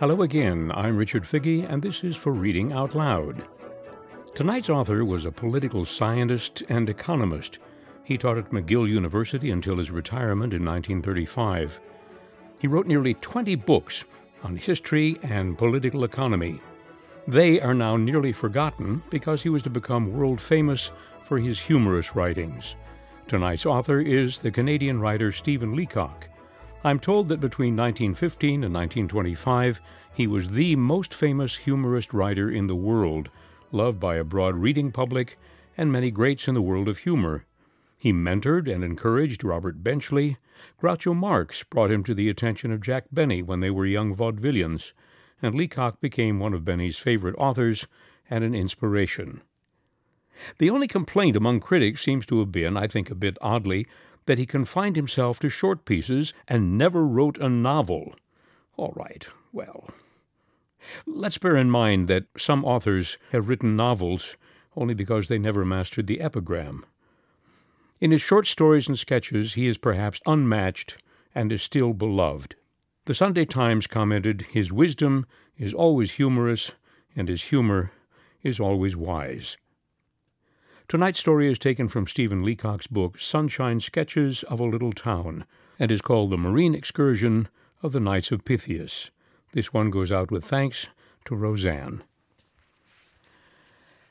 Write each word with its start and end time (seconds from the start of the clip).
Hello 0.00 0.22
again, 0.22 0.72
I'm 0.74 0.96
Richard 0.96 1.24
Figge, 1.24 1.66
and 1.68 1.82
this 1.82 2.02
is 2.02 2.16
for 2.16 2.32
Reading 2.32 2.72
Out 2.72 2.94
Loud. 2.94 3.46
Tonight's 4.34 4.70
author 4.70 5.04
was 5.04 5.26
a 5.26 5.30
political 5.30 5.84
scientist 5.84 6.62
and 6.70 6.88
economist. 6.88 7.58
He 8.02 8.16
taught 8.16 8.38
at 8.38 8.48
McGill 8.48 8.88
University 8.88 9.50
until 9.50 9.76
his 9.76 9.90
retirement 9.90 10.54
in 10.54 10.64
1935. 10.64 11.82
He 12.58 12.66
wrote 12.66 12.86
nearly 12.86 13.12
20 13.12 13.54
books 13.56 14.04
on 14.42 14.56
history 14.56 15.18
and 15.22 15.58
political 15.58 16.04
economy. 16.04 16.62
They 17.28 17.60
are 17.60 17.74
now 17.74 17.98
nearly 17.98 18.32
forgotten 18.32 19.02
because 19.10 19.42
he 19.42 19.50
was 19.50 19.62
to 19.64 19.70
become 19.70 20.14
world 20.14 20.40
famous 20.40 20.90
for 21.24 21.38
his 21.38 21.60
humorous 21.60 22.16
writings. 22.16 22.74
Tonight's 23.28 23.66
author 23.66 24.00
is 24.00 24.38
the 24.38 24.50
Canadian 24.50 24.98
writer 24.98 25.30
Stephen 25.30 25.76
Leacock. 25.76 26.26
I'm 26.82 26.98
told 26.98 27.28
that 27.28 27.40
between 27.40 27.76
1915 27.76 28.64
and 28.64 28.74
1925, 28.74 29.80
he 30.14 30.26
was 30.26 30.48
the 30.48 30.76
most 30.76 31.12
famous 31.12 31.56
humorist 31.56 32.14
writer 32.14 32.50
in 32.50 32.68
the 32.68 32.74
world, 32.74 33.28
loved 33.70 34.00
by 34.00 34.16
a 34.16 34.24
broad 34.24 34.56
reading 34.56 34.90
public 34.90 35.38
and 35.76 35.92
many 35.92 36.10
greats 36.10 36.48
in 36.48 36.54
the 36.54 36.62
world 36.62 36.88
of 36.88 36.98
humor. 36.98 37.44
He 37.98 38.14
mentored 38.14 38.66
and 38.66 38.82
encouraged 38.82 39.44
Robert 39.44 39.84
Benchley. 39.84 40.38
Groucho 40.80 41.14
Marx 41.14 41.62
brought 41.64 41.90
him 41.90 42.02
to 42.04 42.14
the 42.14 42.30
attention 42.30 42.72
of 42.72 42.80
Jack 42.80 43.04
Benny 43.12 43.42
when 43.42 43.60
they 43.60 43.70
were 43.70 43.84
young 43.84 44.16
vaudevillians, 44.16 44.92
and 45.42 45.54
Leacock 45.54 46.00
became 46.00 46.38
one 46.38 46.54
of 46.54 46.64
Benny's 46.64 46.96
favorite 46.96 47.34
authors 47.36 47.86
and 48.30 48.42
an 48.42 48.54
inspiration. 48.54 49.42
The 50.56 50.70
only 50.70 50.88
complaint 50.88 51.36
among 51.36 51.60
critics 51.60 52.00
seems 52.00 52.24
to 52.26 52.38
have 52.38 52.50
been, 52.50 52.78
I 52.78 52.86
think 52.86 53.10
a 53.10 53.14
bit 53.14 53.36
oddly, 53.42 53.86
that 54.30 54.38
he 54.38 54.46
confined 54.46 54.94
himself 54.94 55.40
to 55.40 55.48
short 55.48 55.84
pieces 55.84 56.32
and 56.46 56.78
never 56.78 57.04
wrote 57.04 57.36
a 57.38 57.48
novel. 57.48 58.14
All 58.76 58.92
right, 58.94 59.26
well. 59.52 59.90
Let's 61.04 61.36
bear 61.36 61.56
in 61.56 61.68
mind 61.68 62.06
that 62.06 62.26
some 62.38 62.64
authors 62.64 63.18
have 63.32 63.48
written 63.48 63.74
novels 63.74 64.36
only 64.76 64.94
because 64.94 65.26
they 65.26 65.36
never 65.36 65.64
mastered 65.64 66.06
the 66.06 66.20
epigram. 66.20 66.86
In 68.00 68.12
his 68.12 68.22
short 68.22 68.46
stories 68.46 68.86
and 68.86 68.96
sketches, 68.96 69.54
he 69.54 69.66
is 69.66 69.78
perhaps 69.78 70.20
unmatched 70.24 70.98
and 71.34 71.50
is 71.50 71.60
still 71.60 71.92
beloved. 71.92 72.54
The 73.06 73.16
Sunday 73.16 73.46
Times 73.46 73.88
commented, 73.88 74.42
His 74.52 74.72
wisdom 74.72 75.26
is 75.58 75.74
always 75.74 76.12
humorous, 76.12 76.70
and 77.16 77.28
his 77.28 77.42
humor 77.42 77.90
is 78.44 78.60
always 78.60 78.94
wise. 78.94 79.56
Tonight's 80.90 81.20
story 81.20 81.48
is 81.48 81.60
taken 81.60 81.86
from 81.86 82.08
Stephen 82.08 82.42
Leacock's 82.42 82.88
book 82.88 83.16
Sunshine 83.16 83.78
Sketches 83.78 84.42
of 84.42 84.58
a 84.58 84.64
Little 84.64 84.90
Town 84.90 85.44
and 85.78 85.88
is 85.88 86.02
called 86.02 86.30
The 86.30 86.36
Marine 86.36 86.74
Excursion 86.74 87.46
of 87.80 87.92
the 87.92 88.00
Knights 88.00 88.32
of 88.32 88.44
Pythias. 88.44 89.12
This 89.52 89.72
one 89.72 89.90
goes 89.90 90.10
out 90.10 90.32
with 90.32 90.44
thanks 90.44 90.88
to 91.26 91.36
Roseanne. 91.36 92.02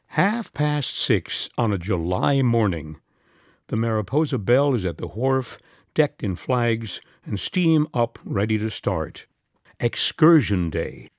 Half 0.07 0.53
past 0.53 0.97
six 0.97 1.49
on 1.57 1.73
a 1.73 1.77
July 1.77 2.41
morning. 2.41 2.95
The 3.67 3.75
Mariposa 3.75 4.37
Belle 4.37 4.73
is 4.73 4.85
at 4.85 4.99
the 4.99 5.07
wharf, 5.07 5.59
decked 5.93 6.23
in 6.23 6.37
flags, 6.37 7.01
and 7.25 7.37
steam 7.37 7.89
up 7.93 8.17
ready 8.23 8.57
to 8.57 8.69
start. 8.69 9.25
Excursion 9.81 10.69
Day. 10.69 11.09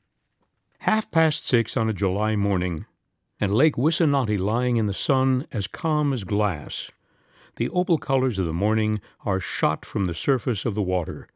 Half 0.78 1.10
past 1.10 1.46
six 1.46 1.76
on 1.76 1.90
a 1.90 1.92
July 1.92 2.34
morning, 2.34 2.86
and 3.40 3.54
Lake 3.54 3.76
Wissanotti 3.76 4.38
lying 4.38 4.76
in 4.76 4.86
the 4.86 4.92
sun 4.92 5.46
as 5.50 5.66
calm 5.66 6.12
as 6.12 6.24
glass. 6.24 6.90
The 7.56 7.70
opal 7.70 7.96
colors 7.96 8.38
of 8.38 8.46
the 8.46 8.52
morning 8.52 9.00
are 9.24 9.40
shot 9.40 9.84
from 9.84 10.04
the 10.04 10.14
surface 10.14 10.64
of 10.64 10.74
the 10.74 10.82
water. 10.82 11.26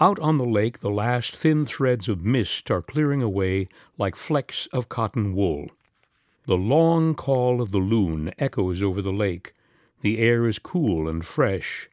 Out 0.00 0.18
on 0.18 0.36
the 0.36 0.44
lake, 0.44 0.80
the 0.80 0.90
last 0.90 1.36
thin 1.36 1.64
threads 1.64 2.08
of 2.08 2.24
mist 2.24 2.70
are 2.70 2.82
clearing 2.82 3.22
away 3.22 3.68
like 3.96 4.16
flecks 4.16 4.66
of 4.72 4.88
cotton 4.88 5.32
wool. 5.32 5.70
The 6.46 6.56
long 6.56 7.14
call 7.14 7.62
of 7.62 7.70
the 7.70 7.78
loon 7.78 8.32
echoes 8.38 8.82
over 8.82 9.00
the 9.00 9.12
lake. 9.12 9.52
The 10.00 10.18
air 10.18 10.46
is 10.48 10.58
cool 10.58 11.08
and 11.08 11.24
fresh. 11.24 11.88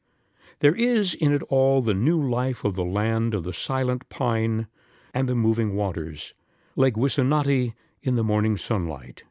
There 0.60 0.76
is 0.76 1.14
in 1.14 1.34
it 1.34 1.44
all 1.44 1.82
the 1.82 1.94
new 1.94 2.20
life 2.20 2.64
of 2.64 2.76
the 2.76 2.84
land 2.84 3.36
of 3.36 3.44
the 3.44 3.54
silent 3.54 4.10
pine 4.10 4.66
and 5.14 5.30
the 5.30 5.36
moving 5.36 5.76
waters. 5.76 6.34
Lake 6.76 6.96
Wissanotti 6.96 7.74
in 8.02 8.16
the 8.16 8.24
morning 8.24 8.58
sunlight. 8.58 9.24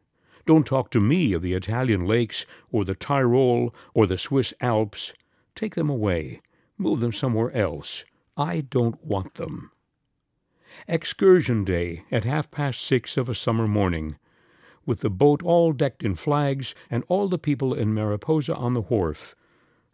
Don't 0.46 0.66
talk 0.66 0.90
to 0.90 1.00
me 1.00 1.32
of 1.32 1.42
the 1.42 1.54
Italian 1.54 2.06
lakes 2.06 2.46
or 2.70 2.84
the 2.84 2.94
Tyrol 2.94 3.74
or 3.94 4.06
the 4.06 4.16
Swiss 4.16 4.54
Alps. 4.60 5.12
Take 5.54 5.74
them 5.74 5.90
away. 5.90 6.40
Move 6.78 7.00
them 7.00 7.12
somewhere 7.12 7.50
else. 7.52 8.04
I 8.36 8.60
don't 8.60 9.04
want 9.04 9.34
them. 9.34 9.72
Excursion 10.86 11.64
day 11.64 12.04
at 12.12 12.24
half 12.24 12.50
past 12.50 12.80
six 12.80 13.16
of 13.16 13.28
a 13.28 13.34
summer 13.34 13.66
morning, 13.66 14.16
with 14.86 15.00
the 15.00 15.10
boat 15.10 15.42
all 15.42 15.72
decked 15.72 16.02
in 16.02 16.14
flags 16.14 16.74
and 16.90 17.04
all 17.08 17.28
the 17.28 17.38
people 17.38 17.74
in 17.74 17.92
Mariposa 17.92 18.54
on 18.54 18.74
the 18.74 18.82
wharf, 18.82 19.34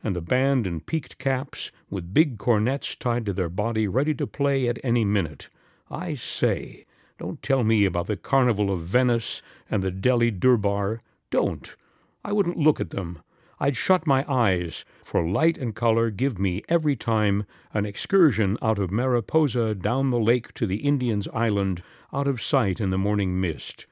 and 0.02 0.14
the 0.14 0.20
band 0.20 0.66
in 0.66 0.80
peaked 0.80 1.18
caps 1.18 1.70
with 1.88 2.12
big 2.12 2.38
cornets 2.38 2.94
tied 2.94 3.24
to 3.26 3.32
their 3.32 3.48
body 3.48 3.88
ready 3.88 4.14
to 4.14 4.26
play 4.26 4.68
at 4.68 4.78
any 4.84 5.04
minute. 5.04 5.48
I 5.90 6.14
say, 6.14 6.84
don't 7.16 7.42
tell 7.42 7.62
me 7.62 7.84
about 7.84 8.06
the 8.06 8.16
Carnival 8.16 8.72
of 8.72 8.80
Venice 8.80 9.40
and 9.70 9.82
the 9.82 9.92
Delhi 9.92 10.32
Durbar. 10.32 11.00
Don't. 11.30 11.76
I 12.24 12.32
wouldn't 12.32 12.56
look 12.56 12.80
at 12.80 12.90
them. 12.90 13.22
I'd 13.60 13.76
shut 13.76 14.04
my 14.04 14.24
eyes, 14.26 14.84
for 15.04 15.26
light 15.26 15.56
and 15.56 15.76
color 15.76 16.10
give 16.10 16.40
me 16.40 16.64
every 16.68 16.96
time 16.96 17.46
an 17.72 17.86
excursion 17.86 18.58
out 18.60 18.80
of 18.80 18.90
Mariposa 18.90 19.76
down 19.76 20.10
the 20.10 20.18
lake 20.18 20.52
to 20.54 20.66
the 20.66 20.78
Indian's 20.78 21.28
Island, 21.28 21.82
out 22.12 22.26
of 22.26 22.42
sight 22.42 22.80
in 22.80 22.90
the 22.90 22.98
morning 22.98 23.40
mist. 23.40 23.86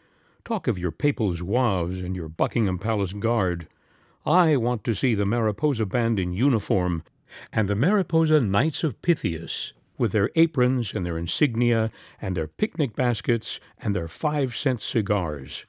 Talk 0.44 0.66
of 0.66 0.78
your 0.78 0.90
papal 0.90 1.32
zouaves 1.32 2.04
and 2.04 2.16
your 2.16 2.28
Buckingham 2.28 2.78
Palace 2.78 3.12
guard. 3.12 3.68
I 4.26 4.56
want 4.56 4.82
to 4.84 4.94
see 4.94 5.14
the 5.14 5.26
Mariposa 5.26 5.86
band 5.86 6.18
in 6.18 6.32
uniform 6.32 7.04
and 7.52 7.68
the 7.68 7.76
Mariposa 7.76 8.40
Knights 8.40 8.82
of 8.82 9.00
Pythias 9.00 9.72
with 10.02 10.10
their 10.10 10.30
aprons 10.34 10.94
and 10.94 11.06
their 11.06 11.16
insignia 11.16 11.88
and 12.20 12.36
their 12.36 12.48
picnic 12.48 12.96
baskets 12.96 13.60
and 13.80 13.94
their 13.94 14.08
five 14.08 14.56
cent 14.56 14.80
cigars. 14.82 15.64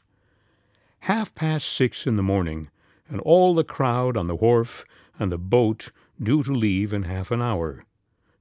Half 1.01 1.35
past 1.35 1.71
six 1.71 2.07
in 2.07 2.15
the 2.15 2.23
morning, 2.23 2.65
and 3.07 3.21
all 3.21 3.53
the 3.53 3.63
crowd 3.63 4.17
on 4.17 4.25
the 4.25 4.35
wharf 4.35 4.85
and 5.19 5.31
the 5.31 5.37
boat 5.37 5.91
due 6.19 6.41
to 6.41 6.51
leave 6.51 6.93
in 6.93 7.03
half 7.03 7.29
an 7.29 7.43
hour. 7.43 7.85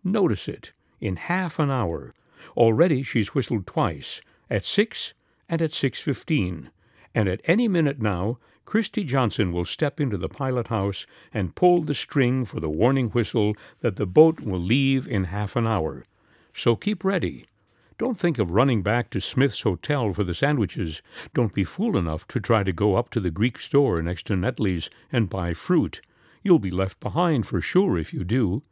Notice 0.03 0.49
it, 0.49 0.73
in 0.99 1.17
half 1.17 1.59
an 1.59 1.71
hour. 1.71 2.15
Already 2.57 3.03
she's 3.03 3.35
whistled 3.35 3.67
twice, 3.67 4.23
at 4.49 4.65
six 4.65 5.13
and 5.47 5.61
at 5.61 5.75
six 5.75 6.01
fifteen, 6.01 6.71
and 7.15 7.29
at 7.29 7.43
any 7.45 7.69
minute 7.69 8.01
now 8.01 8.39
Christy 8.65 9.05
Johnson 9.05 9.53
will 9.53 9.65
step 9.65 10.01
into 10.01 10.17
the 10.17 10.29
pilot 10.29 10.69
house 10.69 11.07
and 11.33 11.55
pull 11.55 11.83
the 11.83 11.95
string 11.95 12.45
for 12.45 12.61
the 12.61 12.71
warning 12.71 13.11
whistle 13.11 13.55
that 13.81 13.97
the 13.97 14.07
boat 14.07 14.41
will 14.41 14.61
leave 14.61 15.07
in 15.07 15.25
half 15.25 15.57
an 15.57 15.67
hour. 15.67 16.05
So 16.55 16.77
keep 16.77 17.05
ready. 17.05 17.47
Don't 17.99 18.19
think 18.19 18.39
of 18.39 18.51
running 18.51 18.83
back 18.83 19.11
to 19.11 19.21
Smith's 19.21 19.61
Hotel 19.61 20.13
for 20.13 20.25
the 20.25 20.35
sandwiches. 20.35 21.03
Don't 21.35 21.55
be 21.55 21.65
fool 21.65 21.97
enough 21.97 22.27
to 22.29 22.41
try 22.41 22.63
to 22.63 22.73
go 22.73 22.97
up 22.97 23.11
to 23.11 23.21
the 23.21 23.31
Greek 23.31 23.59
store 23.59 24.03
next 24.03 24.27
to 24.27 24.35
Netley's 24.35 24.91
and 25.13 25.31
buy 25.31 25.55
fruit. 25.55 26.01
You'll 26.43 26.59
be 26.59 26.71
left 26.71 26.99
behind 27.01 27.47
for 27.47 27.61
sure 27.61 27.99
if 27.99 28.13
you 28.13 28.25
do. 28.25 28.63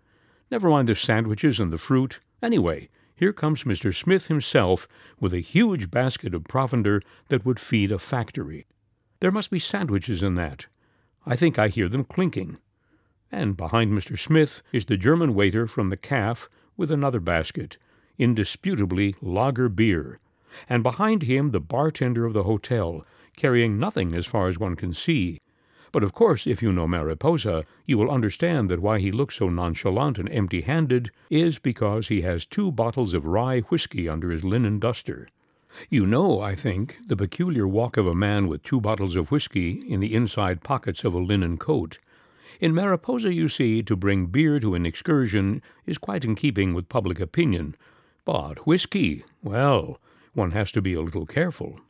Never 0.50 0.68
mind 0.68 0.88
the 0.88 0.94
sandwiches 0.94 1.60
and 1.60 1.72
the 1.72 1.78
fruit. 1.78 2.18
Anyway, 2.42 2.88
here 3.14 3.32
comes 3.32 3.64
Mr. 3.64 3.94
Smith 3.94 4.28
himself 4.28 4.88
with 5.20 5.34
a 5.34 5.40
huge 5.40 5.90
basket 5.90 6.34
of 6.34 6.44
provender 6.44 7.02
that 7.28 7.44
would 7.44 7.60
feed 7.60 7.92
a 7.92 7.98
factory. 7.98 8.66
There 9.20 9.30
must 9.30 9.50
be 9.50 9.58
sandwiches 9.58 10.22
in 10.22 10.34
that. 10.36 10.66
I 11.26 11.36
think 11.36 11.58
I 11.58 11.68
hear 11.68 11.88
them 11.88 12.04
clinking. 12.04 12.58
And 13.30 13.56
behind 13.56 13.92
Mr. 13.92 14.18
Smith 14.18 14.62
is 14.72 14.86
the 14.86 14.96
German 14.96 15.34
waiter 15.34 15.66
from 15.66 15.90
the 15.90 15.96
calf 15.96 16.48
with 16.76 16.90
another 16.90 17.20
basket, 17.20 17.76
indisputably 18.18 19.14
lager 19.20 19.68
beer, 19.68 20.18
and 20.68 20.82
behind 20.82 21.24
him 21.24 21.50
the 21.50 21.60
bartender 21.60 22.24
of 22.24 22.32
the 22.32 22.44
hotel, 22.44 23.04
carrying 23.36 23.78
nothing 23.78 24.14
as 24.14 24.26
far 24.26 24.48
as 24.48 24.58
one 24.58 24.74
can 24.74 24.94
see. 24.94 25.38
But 25.92 26.02
of 26.02 26.14
course, 26.14 26.46
if 26.46 26.62
you 26.62 26.72
know 26.72 26.88
Mariposa, 26.88 27.64
you 27.84 27.98
will 27.98 28.10
understand 28.10 28.70
that 28.70 28.80
why 28.80 29.00
he 29.00 29.12
looks 29.12 29.36
so 29.36 29.50
nonchalant 29.50 30.18
and 30.18 30.30
empty 30.30 30.62
handed 30.62 31.10
is 31.28 31.58
because 31.58 32.08
he 32.08 32.22
has 32.22 32.46
two 32.46 32.72
bottles 32.72 33.12
of 33.12 33.26
rye 33.26 33.60
whiskey 33.60 34.08
under 34.08 34.30
his 34.30 34.44
linen 34.44 34.78
duster. 34.78 35.28
You 35.88 36.06
know, 36.06 36.40
I 36.40 36.54
think, 36.54 36.98
the 37.06 37.16
peculiar 37.16 37.66
walk 37.66 37.96
of 37.96 38.06
a 38.06 38.14
man 38.14 38.48
with 38.48 38.62
two 38.62 38.80
bottles 38.80 39.16
of 39.16 39.30
whiskey 39.30 39.82
in 39.88 40.00
the 40.00 40.14
inside 40.14 40.62
pockets 40.62 41.04
of 41.04 41.14
a 41.14 41.18
linen 41.18 41.56
coat. 41.56 41.98
In 42.60 42.74
Mariposa, 42.74 43.32
you 43.32 43.48
see, 43.48 43.82
to 43.84 43.96
bring 43.96 44.26
beer 44.26 44.60
to 44.60 44.74
an 44.74 44.84
excursion 44.84 45.62
is 45.86 45.96
quite 45.96 46.24
in 46.24 46.34
keeping 46.34 46.74
with 46.74 46.88
public 46.88 47.18
opinion. 47.18 47.76
But 48.24 48.66
whiskey, 48.66 49.24
well, 49.42 49.98
one 50.34 50.50
has 50.50 50.70
to 50.72 50.82
be 50.82 50.92
a 50.92 51.00
little 51.00 51.26
careful. 51.26 51.80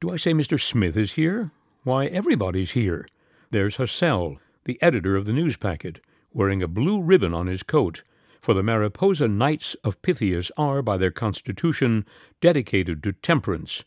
Do 0.00 0.10
I 0.10 0.16
say 0.16 0.32
Mr. 0.32 0.60
Smith 0.60 0.96
is 0.96 1.12
here? 1.12 1.52
Why, 1.84 2.06
everybody's 2.06 2.72
here. 2.72 3.06
There's 3.50 3.76
Hassel, 3.76 4.38
the 4.64 4.80
editor 4.82 5.16
of 5.16 5.24
the 5.24 5.32
Newspacket, 5.32 6.00
wearing 6.32 6.62
a 6.62 6.68
blue 6.68 7.00
ribbon 7.00 7.32
on 7.32 7.46
his 7.46 7.62
coat, 7.62 8.02
for 8.38 8.54
the 8.54 8.62
Mariposa 8.62 9.28
Knights 9.28 9.74
of 9.84 10.00
Pythias 10.02 10.50
are, 10.56 10.82
by 10.82 10.96
their 10.96 11.10
constitution, 11.10 12.04
dedicated 12.40 13.02
to 13.02 13.12
temperance. 13.12 13.84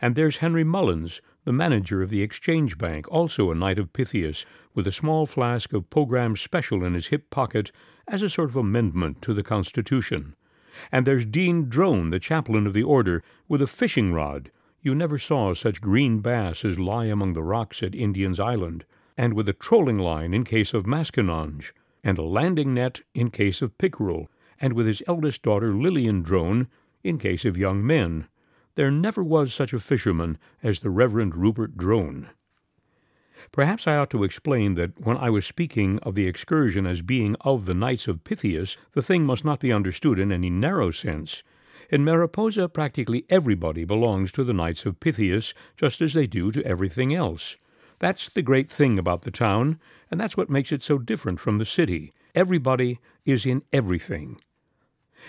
And 0.00 0.14
there's 0.14 0.38
Henry 0.38 0.64
Mullins, 0.64 1.20
the 1.44 1.52
manager 1.52 2.02
of 2.02 2.10
the 2.10 2.22
Exchange 2.22 2.78
Bank, 2.78 3.06
also 3.10 3.50
a 3.50 3.54
Knight 3.54 3.78
of 3.78 3.92
Pythias, 3.92 4.44
with 4.74 4.86
a 4.86 4.92
small 4.92 5.26
flask 5.26 5.72
of 5.72 5.90
Pogram 5.90 6.36
Special 6.36 6.84
in 6.84 6.94
his 6.94 7.08
hip 7.08 7.30
pocket 7.30 7.70
as 8.08 8.22
a 8.22 8.28
sort 8.28 8.50
of 8.50 8.56
amendment 8.56 9.22
to 9.22 9.32
the 9.32 9.42
Constitution. 9.42 10.34
And 10.90 11.06
there's 11.06 11.26
Dean 11.26 11.68
Drone, 11.68 12.10
the 12.10 12.18
chaplain 12.18 12.66
of 12.66 12.72
the 12.72 12.82
order, 12.82 13.22
with 13.48 13.62
a 13.62 13.66
fishing 13.66 14.12
rod. 14.12 14.50
You 14.82 14.94
never 14.94 15.18
saw 15.18 15.54
such 15.54 15.80
green 15.80 16.18
bass 16.20 16.64
as 16.64 16.78
lie 16.78 17.06
among 17.06 17.32
the 17.32 17.42
rocks 17.42 17.82
at 17.82 17.94
Indian's 17.94 18.40
Island, 18.40 18.84
and 19.16 19.34
with 19.34 19.48
a 19.48 19.54
trolling 19.54 19.98
line 19.98 20.34
in 20.34 20.44
case 20.44 20.74
of 20.74 20.84
maskinonge, 20.84 21.72
and 22.04 22.18
a 22.18 22.22
landing 22.22 22.74
net 22.74 23.00
in 23.14 23.30
case 23.30 23.62
of 23.62 23.78
pickerel, 23.78 24.30
and 24.60 24.74
with 24.74 24.86
his 24.86 25.02
eldest 25.08 25.42
daughter 25.42 25.74
Lillian 25.74 26.22
Drone 26.22 26.68
in 27.02 27.18
case 27.18 27.44
of 27.44 27.56
young 27.56 27.84
men. 27.84 28.28
There 28.76 28.90
never 28.90 29.24
was 29.24 29.52
such 29.52 29.72
a 29.72 29.80
fisherman 29.80 30.38
as 30.62 30.80
the 30.80 30.90
Reverend 30.90 31.34
Rupert 31.34 31.76
Drone. 31.76 32.28
Perhaps 33.52 33.86
I 33.86 33.96
ought 33.96 34.10
to 34.10 34.24
explain 34.24 34.74
that 34.74 35.00
when 35.00 35.16
I 35.16 35.30
was 35.30 35.46
speaking 35.46 35.98
of 36.00 36.14
the 36.14 36.26
excursion 36.26 36.86
as 36.86 37.02
being 37.02 37.36
of 37.42 37.66
the 37.66 37.74
Knights 37.74 38.08
of 38.08 38.24
Pythias, 38.24 38.76
the 38.92 39.02
thing 39.02 39.24
must 39.24 39.44
not 39.44 39.60
be 39.60 39.72
understood 39.72 40.18
in 40.18 40.32
any 40.32 40.50
narrow 40.50 40.90
sense. 40.90 41.42
In 41.90 42.04
Mariposa, 42.04 42.68
practically 42.68 43.24
everybody 43.28 43.84
belongs 43.84 44.32
to 44.32 44.44
the 44.44 44.54
Knights 44.54 44.86
of 44.86 44.98
Pythias, 44.98 45.52
just 45.76 46.00
as 46.00 46.14
they 46.14 46.26
do 46.26 46.50
to 46.50 46.64
everything 46.66 47.14
else. 47.14 47.56
That's 47.98 48.28
the 48.28 48.42
great 48.42 48.68
thing 48.68 48.98
about 48.98 49.22
the 49.22 49.30
town, 49.30 49.78
and 50.10 50.20
that's 50.20 50.36
what 50.36 50.50
makes 50.50 50.72
it 50.72 50.82
so 50.82 50.98
different 50.98 51.40
from 51.40 51.58
the 51.58 51.64
city. 51.64 52.12
Everybody 52.34 52.98
is 53.24 53.46
in 53.46 53.62
everything. 53.72 54.38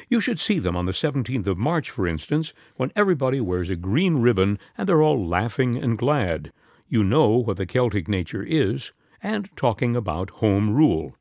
You 0.10 0.20
should 0.20 0.40
see 0.40 0.60
them 0.60 0.76
on 0.76 0.86
the 0.86 0.92
17th 0.92 1.48
of 1.48 1.58
March, 1.58 1.90
for 1.90 2.06
instance, 2.08 2.54
when 2.76 2.92
everybody 2.96 3.40
wears 3.40 3.70
a 3.70 3.76
green 3.76 4.18
ribbon 4.18 4.60
and 4.78 4.88
they're 4.88 5.02
all 5.02 5.26
laughing 5.26 5.76
and 5.76 5.98
glad. 5.98 6.52
You 6.88 7.04
know 7.04 7.38
what 7.38 7.58
the 7.58 7.66
Celtic 7.66 8.08
nature 8.08 8.44
is, 8.44 8.92
and 9.24 9.50
talking 9.56 9.96
about 9.96 10.30
Home 10.42 10.76
Rule. 10.76 11.16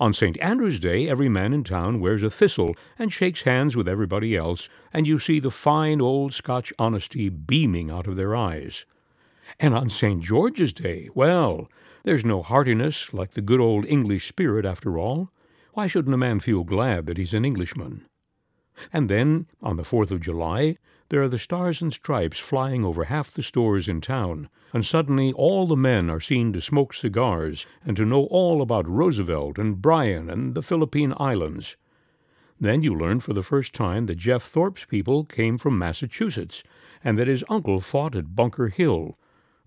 On 0.00 0.12
St. 0.12 0.38
Andrew's 0.40 0.80
Day, 0.80 1.08
every 1.08 1.28
man 1.28 1.52
in 1.52 1.64
town 1.64 2.00
wears 2.00 2.22
a 2.22 2.30
thistle 2.30 2.74
and 2.98 3.12
shakes 3.12 3.42
hands 3.42 3.76
with 3.76 3.88
everybody 3.88 4.36
else, 4.36 4.68
and 4.92 5.06
you 5.06 5.18
see 5.18 5.38
the 5.38 5.50
fine 5.50 6.00
old 6.00 6.34
Scotch 6.34 6.72
honesty 6.78 7.28
beaming 7.28 7.90
out 7.90 8.06
of 8.06 8.16
their 8.16 8.36
eyes. 8.36 8.84
And 9.58 9.74
on 9.74 9.88
St. 9.88 10.22
George's 10.22 10.72
Day, 10.72 11.08
well, 11.14 11.70
there's 12.04 12.24
no 12.24 12.42
heartiness 12.42 13.12
like 13.12 13.30
the 13.30 13.40
good 13.40 13.60
old 13.60 13.86
English 13.86 14.28
spirit 14.28 14.64
after 14.64 14.98
all. 14.98 15.30
Why 15.74 15.86
shouldn't 15.86 16.14
a 16.14 16.18
man 16.18 16.40
feel 16.40 16.64
glad 16.64 17.06
that 17.06 17.18
he's 17.18 17.34
an 17.34 17.44
Englishman? 17.44 18.06
And 18.92 19.08
then, 19.08 19.46
on 19.62 19.76
the 19.76 19.84
Fourth 19.84 20.10
of 20.10 20.20
July, 20.20 20.76
there 21.08 21.22
are 21.22 21.28
the 21.28 21.38
stars 21.38 21.80
and 21.80 21.92
stripes 21.92 22.38
flying 22.38 22.84
over 22.84 23.04
half 23.04 23.30
the 23.30 23.42
stores 23.42 23.88
in 23.88 24.00
town, 24.00 24.48
and 24.72 24.84
suddenly 24.84 25.32
all 25.32 25.66
the 25.66 25.76
men 25.76 26.10
are 26.10 26.20
seen 26.20 26.52
to 26.52 26.60
smoke 26.60 26.92
cigars 26.92 27.66
and 27.84 27.96
to 27.96 28.04
know 28.04 28.24
all 28.24 28.60
about 28.60 28.88
Roosevelt 28.88 29.58
and 29.58 29.80
Bryan 29.80 30.28
and 30.28 30.54
the 30.54 30.62
Philippine 30.62 31.14
Islands. 31.16 31.76
Then 32.60 32.82
you 32.82 32.94
learn 32.94 33.20
for 33.20 33.32
the 33.32 33.42
first 33.42 33.72
time 33.72 34.06
that 34.06 34.16
Jeff 34.16 34.42
Thorpe's 34.42 34.84
people 34.84 35.24
came 35.24 35.58
from 35.58 35.78
Massachusetts, 35.78 36.62
and 37.02 37.18
that 37.18 37.28
his 37.28 37.44
uncle 37.48 37.80
fought 37.80 38.14
at 38.14 38.34
Bunker 38.34 38.68
Hill. 38.68 39.16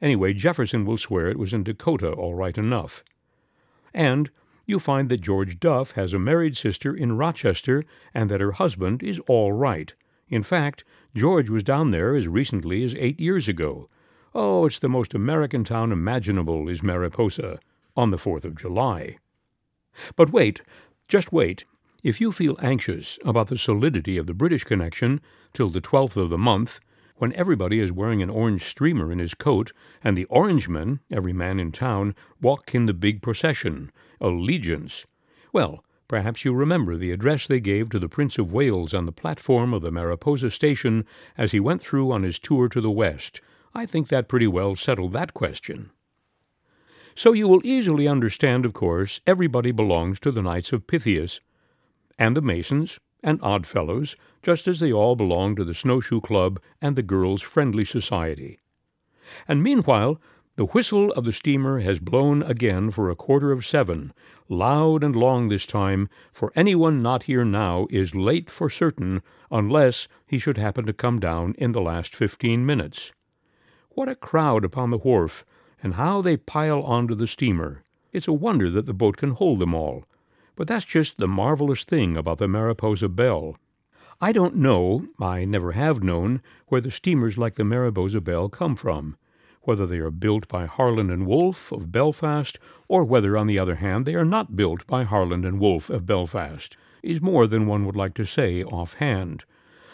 Anyway, 0.02 0.34
Jefferson 0.34 0.86
will 0.86 0.98
swear 0.98 1.28
it 1.28 1.40
was 1.40 1.54
in 1.54 1.64
Dakota 1.64 2.12
all 2.12 2.34
right 2.34 2.58
enough. 2.58 3.04
And 3.94 4.32
you 4.66 4.80
find 4.80 5.10
that 5.10 5.22
George 5.22 5.60
Duff 5.60 5.92
has 5.92 6.14
a 6.14 6.20
married 6.20 6.56
sister 6.58 6.96
in 6.96 7.18
Rochester 7.18 7.84
and 8.14 8.30
that 8.30 8.42
her 8.42 8.54
husband 8.54 9.04
is 9.04 9.20
all 9.28 9.52
right. 9.52 9.94
In 10.30 10.44
fact, 10.44 10.84
George 11.16 11.50
was 11.50 11.64
down 11.64 11.92
there 11.92 12.16
as 12.16 12.28
recently 12.28 12.84
as 12.84 12.96
eight 12.96 13.20
years 13.20 13.48
ago. 13.48 13.90
Oh, 14.34 14.66
it's 14.66 14.80
the 14.80 14.88
most 14.88 15.14
American 15.14 15.66
town 15.66 15.92
imaginable, 15.92 16.70
is 16.70 16.82
Mariposa, 16.82 17.60
on 17.98 18.12
the 18.12 18.18
4th 18.18 18.46
of 18.46 18.56
July. 18.56 19.18
But 20.16 20.32
wait, 20.32 20.62
just 21.10 21.34
wait. 21.34 21.66
If 22.02 22.22
you 22.22 22.32
feel 22.32 22.58
anxious 22.62 23.20
about 23.26 23.50
the 23.50 23.58
solidity 23.58 24.18
of 24.18 24.26
the 24.26 24.34
British 24.34 24.64
connection 24.64 25.20
till 25.54 25.70
the 25.70 25.82
12th 25.82 26.16
of 26.16 26.30
the 26.30 26.38
month, 26.38 26.80
when 27.22 27.32
everybody 27.34 27.80
is 27.80 27.92
wearing 27.92 28.24
an 28.24 28.32
orange 28.32 28.64
streamer 28.64 29.12
in 29.12 29.20
his 29.20 29.36
coat, 29.36 29.72
and 30.04 30.18
the 30.18 30.26
Orangemen, 30.26 31.02
every 31.12 31.34
man 31.34 31.60
in 31.60 31.72
town, 31.72 32.16
walk 32.42 32.74
in 32.74 32.88
the 32.88 32.96
big 32.96 33.22
procession, 33.22 33.92
allegiance, 34.20 35.06
well, 35.54 35.84
Perhaps 36.08 36.44
you 36.44 36.52
remember 36.54 36.98
the 36.98 37.12
address 37.12 37.48
they 37.48 37.62
gave 37.62 37.90
to 37.90 37.98
the 37.98 38.10
Prince 38.10 38.38
of 38.38 38.52
Wales 38.52 38.94
on 38.94 39.06
the 39.06 39.14
platform 39.14 39.74
of 39.74 39.82
the 39.82 39.92
Mariposa 39.92 40.52
station 40.52 41.06
as 41.38 41.54
he 41.54 41.60
went 41.62 41.82
through 41.82 42.12
on 42.12 42.24
his 42.24 42.38
tour 42.38 42.68
to 42.68 42.82
the 42.82 42.92
West. 42.92 43.40
I 43.74 43.86
think 43.86 44.10
that 44.10 44.28
pretty 44.28 44.48
well 44.48 44.76
settled 44.76 45.14
that 45.14 45.34
question. 45.34 45.92
So 47.16 47.32
you 47.32 47.48
will 47.48 47.62
easily 47.64 48.10
understand, 48.10 48.66
of 48.66 48.74
course, 48.74 49.22
everybody 49.26 49.72
belongs 49.72 50.20
to 50.20 50.32
the 50.32 50.42
Knights 50.42 50.74
of 50.74 50.86
Pythias, 50.86 51.40
and 52.20 52.36
the 52.36 52.42
Masons, 52.42 53.00
and 53.24 53.40
Oddfellows, 53.42 54.18
just 54.42 54.68
as 54.68 54.80
they 54.80 54.92
all 54.92 55.16
belong 55.16 55.56
to 55.56 55.64
the 55.64 55.74
Snowshoe 55.74 56.22
Club 56.22 56.60
and 56.82 56.96
the 56.96 57.04
Girls' 57.04 57.42
Friendly 57.42 57.86
Society. 57.86 58.60
And 59.48 59.62
meanwhile, 59.64 60.20
the 60.58 60.66
whistle 60.66 61.12
of 61.14 61.24
the 61.24 61.32
steamer 61.32 61.80
has 61.80 62.00
blown 62.00 62.44
again 62.44 62.92
for 62.92 63.10
a 63.10 63.16
quarter 63.16 63.52
of 63.52 63.66
seven, 63.66 64.14
loud 64.50 65.04
and 65.04 65.16
long 65.16 65.48
this 65.48 65.66
time, 65.66 66.10
for 66.34 66.52
anyone 66.56 67.02
not 67.02 67.24
here 67.24 67.46
now 67.46 67.88
is 67.90 68.14
late 68.14 68.50
for 68.50 68.70
certain, 68.70 69.22
unless 69.50 70.08
he 70.28 70.38
should 70.38 70.58
happen 70.58 70.86
to 70.86 70.94
come 70.94 71.20
down 71.20 71.56
in 71.58 71.72
the 71.72 71.82
last 71.82 72.14
fifteen 72.14 72.66
minutes. 72.66 73.14
What 73.92 74.10
a 74.10 74.16
crowd 74.16 74.66
upon 74.66 74.90
the 74.90 74.98
wharf, 74.98 75.46
and 75.82 75.96
how 75.96 76.22
they 76.22 76.38
pile 76.38 76.82
onto 76.84 77.16
the 77.16 77.28
steamer. 77.28 77.84
It's 78.12 78.28
a 78.28 78.34
wonder 78.34 78.70
that 78.70 78.86
the 78.86 78.94
boat 78.94 79.18
can 79.18 79.32
hold 79.32 79.60
them 79.60 79.74
all. 79.74 80.04
But 80.58 80.68
that's 80.68 80.86
just 80.86 81.18
the 81.18 81.30
marvelous 81.30 81.86
thing 81.86 82.18
about 82.18 82.38
the 82.38 82.48
Mariposa 82.48 83.08
Belle. 83.08 83.56
I 84.22 84.32
don't 84.32 84.56
know, 84.56 85.08
I 85.20 85.46
never 85.46 85.72
have 85.72 86.04
known, 86.04 86.42
where 86.68 86.82
the 86.82 86.92
steamers 86.92 87.38
like 87.38 87.56
the 87.56 87.64
Mariposa 87.64 88.22
Belle 88.22 88.50
come 88.50 88.76
from 88.76 89.18
whether 89.64 89.86
they 89.86 90.00
are 90.00 90.12
built 90.12 90.48
by 90.48 90.66
Harland 90.66 91.12
and 91.12 91.28
Wolff 91.28 91.72
of 91.72 91.92
Belfast, 91.92 92.58
or 92.88 93.04
whether, 93.04 93.38
on 93.38 93.48
the 93.48 93.60
other 93.60 93.76
hand, 93.76 94.06
they 94.06 94.16
are 94.16 94.26
not 94.26 94.56
built 94.56 94.86
by 94.88 95.04
Harland 95.04 95.46
and 95.46 95.60
Wolff 95.60 95.90
of 95.90 96.06
Belfast, 96.06 96.76
is 97.04 97.22
more 97.22 97.48
than 97.48 97.68
one 97.68 97.86
would 97.86 97.96
like 97.96 98.14
to 98.16 98.26
say 98.26 98.64
offhand. 98.64 99.46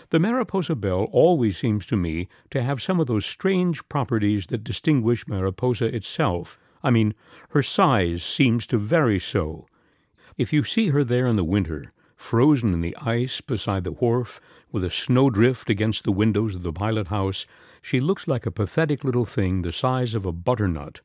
The 0.09 0.19
Mariposa 0.19 0.75
Belle 0.75 1.09
always 1.11 1.57
seems 1.57 1.85
to 1.87 1.97
me 1.97 2.29
to 2.49 2.61
have 2.61 2.81
some 2.81 2.99
of 2.99 3.07
those 3.07 3.25
strange 3.25 3.87
properties 3.89 4.47
that 4.47 4.63
distinguish 4.63 5.27
Mariposa 5.27 5.93
itself. 5.93 6.57
I 6.81 6.91
mean, 6.91 7.13
her 7.49 7.61
size 7.61 8.23
seems 8.23 8.65
to 8.67 8.77
vary 8.77 9.19
so. 9.19 9.65
If 10.37 10.53
you 10.53 10.63
see 10.63 10.89
her 10.89 11.03
there 11.03 11.27
in 11.27 11.35
the 11.35 11.43
winter, 11.43 11.91
frozen 12.17 12.73
in 12.73 12.81
the 12.81 12.97
ice 12.97 13.39
beside 13.39 13.85
the 13.85 13.91
wharf, 13.91 14.41
with 14.71 14.83
a 14.83 14.91
snowdrift 14.91 15.69
against 15.69 16.03
the 16.03 16.11
windows 16.11 16.55
of 16.55 16.63
the 16.63 16.73
pilot 16.73 17.07
house, 17.07 17.45
she 17.81 18.01
looks 18.01 18.27
like 18.27 18.45
a 18.45 18.51
pathetic 18.51 19.05
little 19.05 19.23
thing 19.23 19.61
the 19.61 19.71
size 19.71 20.13
of 20.13 20.25
a 20.25 20.33
butternut. 20.33 20.99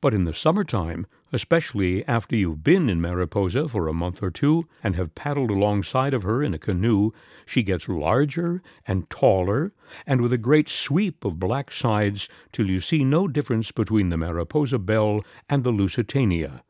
But 0.00 0.14
in 0.14 0.24
the 0.24 0.34
summer 0.34 0.62
time, 0.62 1.06
especially 1.32 2.04
after 2.06 2.36
you've 2.36 2.62
been 2.62 2.88
in 2.88 3.00
Mariposa 3.00 3.68
for 3.68 3.88
a 3.88 3.94
month 3.94 4.22
or 4.22 4.30
two 4.30 4.68
and 4.82 4.94
have 4.94 5.14
paddled 5.14 5.50
alongside 5.50 6.12
of 6.12 6.24
her 6.24 6.42
in 6.42 6.54
a 6.54 6.58
canoe, 6.58 7.12
she 7.46 7.62
gets 7.62 7.88
larger 7.88 8.62
and 8.86 9.08
taller, 9.08 9.72
and 10.06 10.20
with 10.20 10.32
a 10.32 10.38
great 10.38 10.68
sweep 10.68 11.24
of 11.24 11.40
black 11.40 11.72
sides 11.72 12.28
till 12.52 12.68
you 12.68 12.80
see 12.80 13.04
no 13.04 13.26
difference 13.26 13.72
between 13.72 14.10
the 14.10 14.16
Mariposa 14.16 14.78
Belle 14.78 15.20
and 15.48 15.64
the 15.64 15.70
Lusitania. 15.70 16.62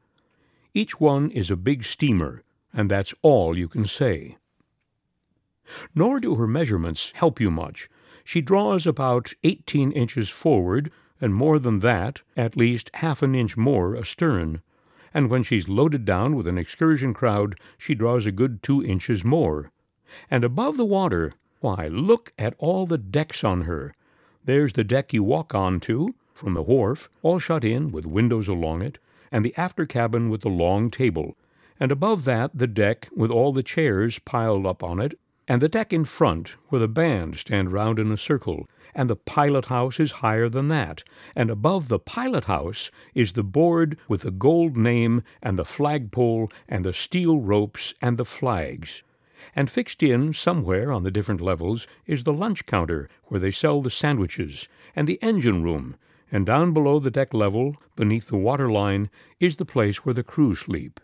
Each 0.75 1.01
one 1.01 1.31
is 1.31 1.51
a 1.51 1.57
big 1.57 1.85
steamer, 1.85 2.43
and 2.73 2.91
that's 2.91 3.15
all 3.23 3.57
you 3.57 3.69
can 3.69 3.87
say. 3.87 4.37
Nor 5.95 6.21
do 6.21 6.35
her 6.35 6.47
measurements 6.47 7.13
help 7.17 7.41
you 7.41 7.51
much. 7.51 7.89
She 8.25 8.41
draws 8.41 8.87
about 8.87 9.33
eighteen 9.43 9.91
inches 9.93 10.29
forward, 10.29 10.91
and 11.21 11.35
more 11.35 11.59
than 11.59 11.81
that, 11.81 12.23
at 12.37 12.57
least 12.57 12.91
half 12.95 13.23
an 13.23 13.35
inch 13.35 13.57
more 13.57 13.97
astern. 13.97 14.63
And 15.15 15.29
when 15.29 15.43
she's 15.43 15.69
loaded 15.69 16.05
down 16.05 16.37
with 16.37 16.47
an 16.47 16.59
excursion 16.59 17.15
crowd, 17.15 17.59
she 17.79 17.95
draws 17.95 18.27
a 18.27 18.33
good 18.33 18.63
two 18.63 18.83
inches 18.83 19.25
more. 19.25 19.71
And 20.31 20.45
above 20.45 20.77
the 20.77 20.85
water, 20.85 21.35
why, 21.61 21.89
look 21.89 22.33
at 22.39 22.55
all 22.59 22.87
the 22.87 22.99
decks 22.99 23.45
on 23.45 23.63
her. 23.63 23.95
There's 24.45 24.73
the 24.73 24.85
deck 24.85 25.13
you 25.13 25.23
walk 25.23 25.55
on 25.55 25.81
to, 25.81 26.15
from 26.35 26.55
the 26.55 26.63
wharf, 26.63 27.09
all 27.23 27.39
shut 27.39 27.65
in 27.65 27.93
with 27.93 28.05
windows 28.05 28.49
along 28.49 28.83
it, 28.83 28.99
and 29.31 29.45
the 29.45 29.55
after 29.57 29.87
cabin 29.87 30.29
with 30.29 30.41
the 30.41 30.49
long 30.49 30.91
table, 30.91 31.37
and 31.83 31.91
above 31.91 32.25
that 32.25 32.57
the 32.57 32.69
deck 32.69 33.09
with 33.13 33.29
all 33.29 33.53
the 33.53 33.61
chairs 33.61 34.21
piled 34.21 34.65
up 34.65 34.85
on 34.85 35.01
it, 35.01 35.19
and 35.49 35.61
the 35.61 35.69
deck 35.69 35.93
in 35.93 36.05
front, 36.05 36.51
where 36.69 36.79
the 36.79 36.87
band 36.87 37.35
stand 37.35 37.73
round 37.73 37.99
in 37.99 38.13
a 38.13 38.17
circle, 38.17 38.69
and 38.95 39.11
the 39.11 39.17
pilot 39.17 39.65
house 39.65 39.99
is 39.99 40.23
higher 40.23 40.49
than 40.49 40.69
that, 40.69 41.03
and 41.35 41.51
above 41.51 41.89
the 41.89 41.99
pilot 41.99 42.45
house 42.45 42.93
is 43.17 43.33
the 43.33 43.43
board 43.43 43.99
with 44.07 44.21
the 44.21 44.31
gold 44.31 44.77
name 44.77 45.25
and 45.43 45.59
the 45.59 45.65
flagpole 45.65 46.49
and 46.69 46.85
the 46.85 46.93
steel 46.93 47.41
ropes 47.41 47.95
and 48.01 48.17
the 48.17 48.25
flags. 48.25 49.03
And 49.57 49.69
fixed 49.69 50.05
in 50.05 50.33
somewhere 50.35 50.93
on 50.93 51.03
the 51.03 51.11
different 51.11 51.41
levels 51.41 51.89
is 52.07 52.23
the 52.23 52.33
lunch 52.33 52.65
counter 52.65 53.09
where 53.25 53.41
they 53.41 53.51
sell 53.51 53.83
the 53.83 53.91
sandwiches, 53.91 54.69
and 54.95 55.09
the 55.09 55.21
engine 55.21 55.65
room, 55.65 55.97
and 56.31 56.47
down 56.47 56.73
below 56.73 57.01
the 57.01 57.11
deck 57.11 57.35
level, 57.35 57.75
beneath 57.97 58.29
the 58.29 58.37
water 58.37 58.71
line, 58.71 59.11
is 59.41 59.57
the 59.57 59.65
place 59.65 60.05
where 60.05 60.15
the 60.15 60.23
crew 60.23 60.55
sleep. 60.55 61.01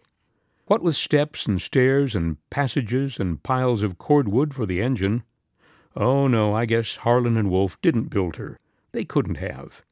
What 0.68 0.82
with 0.82 0.96
steps 0.96 1.46
and 1.46 1.62
stairs 1.62 2.14
and 2.14 2.36
passages 2.50 3.18
and 3.18 3.42
piles 3.42 3.82
of 3.82 3.96
cordwood 3.96 4.52
for 4.52 4.66
the 4.66 4.82
engine, 4.82 5.22
oh 5.96 6.28
no, 6.28 6.52
I 6.54 6.66
guess 6.66 6.96
Harland 6.96 7.38
and 7.38 7.50
Wolff 7.50 7.80
didn't 7.80 8.10
build 8.10 8.36
her. 8.36 8.58
They 8.92 9.06
couldn't 9.06 9.36
have. 9.36 9.82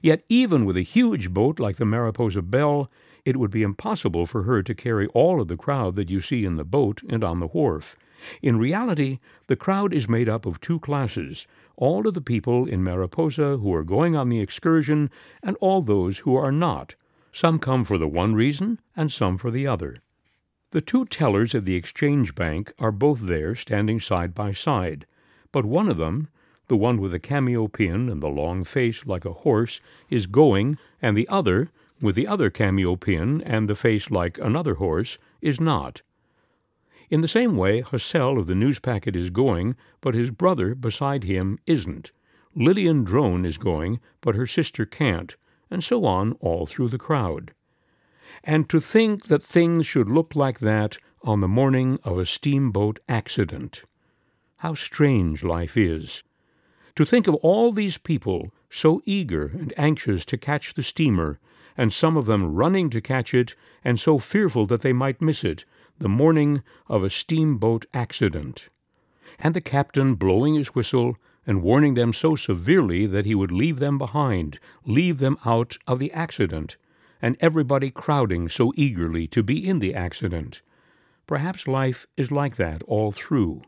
Yet 0.00 0.22
even 0.28 0.64
with 0.64 0.76
a 0.76 0.82
huge 0.82 1.32
boat 1.32 1.58
like 1.58 1.78
the 1.78 1.84
Mariposa 1.84 2.40
Belle, 2.40 2.88
it 3.24 3.36
would 3.36 3.50
be 3.50 3.64
impossible 3.64 4.26
for 4.26 4.44
her 4.44 4.62
to 4.62 4.76
carry 4.76 5.08
all 5.08 5.40
of 5.40 5.48
the 5.48 5.56
crowd 5.56 5.96
that 5.96 6.08
you 6.08 6.20
see 6.20 6.44
in 6.44 6.54
the 6.54 6.64
boat 6.64 7.02
and 7.08 7.24
on 7.24 7.40
the 7.40 7.48
wharf. 7.48 7.96
In 8.40 8.60
reality, 8.60 9.18
the 9.48 9.56
crowd 9.56 9.92
is 9.92 10.08
made 10.08 10.28
up 10.28 10.46
of 10.46 10.60
two 10.60 10.78
classes 10.78 11.48
all 11.74 12.06
of 12.06 12.14
the 12.14 12.20
people 12.20 12.64
in 12.64 12.84
Mariposa 12.84 13.56
who 13.56 13.74
are 13.74 13.82
going 13.82 14.14
on 14.14 14.28
the 14.28 14.40
excursion, 14.40 15.10
and 15.42 15.56
all 15.56 15.82
those 15.82 16.18
who 16.18 16.36
are 16.36 16.52
not 16.52 16.94
some 17.36 17.58
come 17.58 17.84
for 17.84 17.98
the 17.98 18.08
one 18.08 18.34
reason, 18.34 18.80
and 18.96 19.12
some 19.12 19.36
for 19.36 19.50
the 19.50 19.66
other. 19.66 19.98
The 20.70 20.80
two 20.80 21.04
tellers 21.04 21.54
at 21.54 21.66
the 21.66 21.74
Exchange 21.74 22.34
Bank 22.34 22.72
are 22.78 22.90
both 22.90 23.26
there 23.26 23.54
standing 23.54 24.00
side 24.00 24.34
by 24.34 24.52
side, 24.52 25.04
but 25.52 25.66
one 25.66 25.90
of 25.90 25.98
them, 25.98 26.28
the 26.68 26.78
one 26.78 26.98
with 26.98 27.12
the 27.12 27.18
cameo 27.18 27.68
pin 27.68 28.08
and 28.08 28.22
the 28.22 28.30
long 28.30 28.64
face 28.64 29.04
like 29.04 29.26
a 29.26 29.34
horse, 29.34 29.82
is 30.08 30.26
going, 30.26 30.78
and 31.02 31.14
the 31.14 31.28
other, 31.28 31.68
with 32.00 32.14
the 32.14 32.26
other 32.26 32.48
cameo 32.48 32.96
pin 32.96 33.42
and 33.42 33.68
the 33.68 33.74
face 33.74 34.10
like 34.10 34.38
another 34.38 34.76
horse, 34.76 35.18
is 35.42 35.60
not. 35.60 36.00
In 37.10 37.20
the 37.20 37.28
same 37.28 37.54
way, 37.54 37.82
Hassel 37.82 38.38
of 38.38 38.46
the 38.46 38.54
Newspacket 38.54 39.14
is 39.14 39.28
going, 39.28 39.76
but 40.00 40.14
his 40.14 40.30
brother 40.30 40.74
beside 40.74 41.24
him 41.24 41.58
isn't. 41.66 42.12
Lillian 42.54 43.04
Drone 43.04 43.44
is 43.44 43.58
going, 43.58 44.00
but 44.22 44.36
her 44.36 44.46
sister 44.46 44.86
can't 44.86 45.36
and 45.70 45.82
so 45.82 46.04
on 46.04 46.32
all 46.40 46.66
through 46.66 46.88
the 46.88 46.98
crowd. 46.98 47.52
And 48.44 48.68
to 48.68 48.80
think 48.80 49.26
that 49.26 49.42
things 49.42 49.86
should 49.86 50.08
look 50.08 50.34
like 50.34 50.60
that 50.60 50.98
on 51.22 51.40
the 51.40 51.48
morning 51.48 51.98
of 52.04 52.18
a 52.18 52.26
steamboat 52.26 53.00
accident. 53.08 53.82
How 54.58 54.74
strange 54.74 55.42
life 55.42 55.76
is. 55.76 56.22
To 56.94 57.04
think 57.04 57.26
of 57.26 57.34
all 57.36 57.72
these 57.72 57.98
people 57.98 58.52
so 58.70 59.00
eager 59.04 59.46
and 59.46 59.72
anxious 59.76 60.24
to 60.26 60.36
catch 60.36 60.74
the 60.74 60.82
steamer, 60.82 61.38
and 61.76 61.92
some 61.92 62.16
of 62.16 62.26
them 62.26 62.54
running 62.54 62.90
to 62.90 63.00
catch 63.00 63.34
it, 63.34 63.54
and 63.84 64.00
so 64.00 64.18
fearful 64.18 64.66
that 64.66 64.80
they 64.80 64.92
might 64.92 65.20
miss 65.20 65.44
it, 65.44 65.64
the 65.98 66.08
morning 66.08 66.62
of 66.88 67.04
a 67.04 67.10
steamboat 67.10 67.86
accident. 67.92 68.68
And 69.38 69.54
the 69.54 69.60
captain 69.60 70.14
blowing 70.14 70.54
his 70.54 70.74
whistle 70.74 71.16
and 71.46 71.62
warning 71.62 71.94
them 71.94 72.12
so 72.12 72.34
severely 72.34 73.06
that 73.06 73.24
he 73.24 73.34
would 73.34 73.52
leave 73.52 73.78
them 73.78 73.98
behind, 73.98 74.58
leave 74.84 75.18
them 75.18 75.38
out 75.44 75.78
of 75.86 75.98
the 75.98 76.12
accident, 76.12 76.76
and 77.22 77.36
everybody 77.40 77.90
crowding 77.90 78.48
so 78.48 78.72
eagerly 78.76 79.26
to 79.26 79.42
be 79.42 79.66
in 79.66 79.78
the 79.78 79.94
accident. 79.94 80.62
Perhaps 81.26 81.66
life 81.66 82.06
is 82.16 82.30
like 82.30 82.56
that 82.56 82.82
all 82.84 83.12
through. 83.12 83.62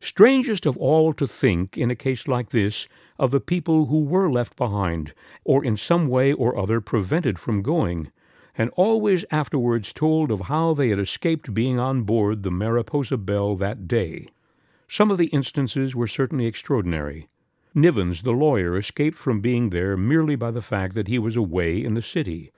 Strangest 0.00 0.64
of 0.64 0.78
all 0.78 1.12
to 1.12 1.26
think, 1.26 1.76
in 1.76 1.90
a 1.90 1.94
case 1.94 2.26
like 2.26 2.50
this, 2.50 2.88
of 3.18 3.30
the 3.30 3.40
people 3.40 3.86
who 3.86 4.02
were 4.02 4.30
left 4.30 4.56
behind, 4.56 5.12
or 5.44 5.62
in 5.62 5.76
some 5.76 6.08
way 6.08 6.32
or 6.32 6.56
other 6.56 6.80
prevented 6.80 7.38
from 7.38 7.60
going, 7.60 8.10
and 8.56 8.70
always 8.76 9.26
afterwards 9.30 9.92
told 9.92 10.30
of 10.30 10.42
how 10.42 10.72
they 10.72 10.88
had 10.88 10.98
escaped 10.98 11.52
being 11.52 11.78
on 11.78 12.02
board 12.02 12.42
the 12.42 12.50
Mariposa 12.50 13.18
Belle 13.18 13.56
that 13.56 13.86
day. 13.86 14.28
Some 14.92 15.12
of 15.12 15.18
the 15.18 15.26
instances 15.26 15.94
were 15.94 16.08
certainly 16.08 16.46
extraordinary. 16.46 17.28
Nivens, 17.76 18.24
the 18.24 18.32
lawyer, 18.32 18.76
escaped 18.76 19.16
from 19.16 19.40
being 19.40 19.70
there 19.70 19.96
merely 19.96 20.34
by 20.34 20.50
the 20.50 20.60
fact 20.60 20.96
that 20.96 21.06
he 21.06 21.16
was 21.16 21.36
away 21.36 21.80
in 21.80 21.94
the 21.94 22.02
city. 22.02 22.50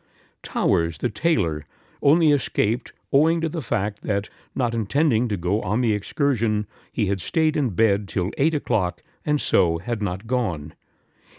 Towers, 0.42 0.96
the 0.96 1.10
tailor, 1.10 1.66
only 2.00 2.32
escaped 2.32 2.94
owing 3.12 3.42
to 3.42 3.50
the 3.50 3.60
fact 3.60 4.02
that, 4.04 4.30
not 4.54 4.72
intending 4.74 5.28
to 5.28 5.36
go 5.36 5.60
on 5.60 5.82
the 5.82 5.92
excursion, 5.92 6.66
he 6.90 7.04
had 7.04 7.20
stayed 7.20 7.54
in 7.54 7.68
bed 7.68 8.08
till 8.08 8.30
eight 8.38 8.54
o'clock 8.54 9.02
and 9.26 9.38
so 9.38 9.76
had 9.76 10.00
not 10.00 10.26
gone. 10.26 10.72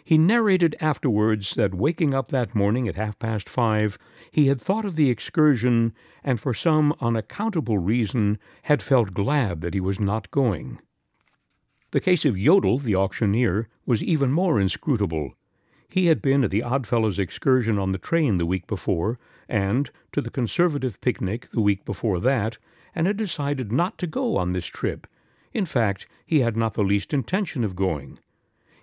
He 0.06 0.18
narrated 0.18 0.76
afterwards 0.82 1.56
that 1.56 1.74
waking 1.74 2.14
up 2.14 2.30
that 2.30 2.54
morning 2.54 2.88
at 2.88 2.96
half 2.96 3.18
past 3.20 3.48
five, 3.48 3.98
he 4.32 4.48
had 4.48 4.60
thought 4.60 4.84
of 4.84 4.96
the 4.96 5.10
excursion 5.10 5.94
and 6.24 6.40
for 6.40 6.54
some 6.54 6.94
unaccountable 7.00 7.78
reason 7.78 8.38
had 8.64 8.84
felt 8.84 9.14
glad 9.14 9.62
that 9.62 9.74
he 9.74 9.80
was 9.80 10.00
not 10.00 10.30
going. 10.30 10.80
The 11.92 12.02
case 12.02 12.26
of 12.26 12.38
Yodel, 12.38 12.80
the 12.80 12.96
auctioneer, 12.96 13.70
was 13.86 14.04
even 14.04 14.32
more 14.32 14.60
inscrutable. 14.60 15.36
He 15.88 16.08
had 16.08 16.22
been 16.22 16.44
at 16.44 16.50
the 16.50 16.64
Oddfellows 16.64 17.20
excursion 17.20 17.78
on 17.78 17.92
the 17.92 18.00
train 18.00 18.38
the 18.38 18.48
week 18.48 18.66
before, 18.68 19.20
and 19.48 19.92
to 20.12 20.22
the 20.22 20.32
conservative 20.32 21.00
picnic 21.02 21.50
the 21.52 21.62
week 21.62 21.86
before 21.86 22.20
that, 22.20 22.58
and 22.96 23.06
had 23.06 23.16
decided 23.16 23.72
not 23.72 23.98
to 24.00 24.08
go 24.08 24.36
on 24.36 24.52
this 24.52 24.66
trip. 24.66 25.08
In 25.54 25.66
fact, 25.66 26.08
he 26.26 26.40
had 26.40 26.58
not 26.58 26.74
the 26.74 26.84
least 26.84 27.14
intention 27.14 27.64
of 27.64 27.76
going. 27.76 28.18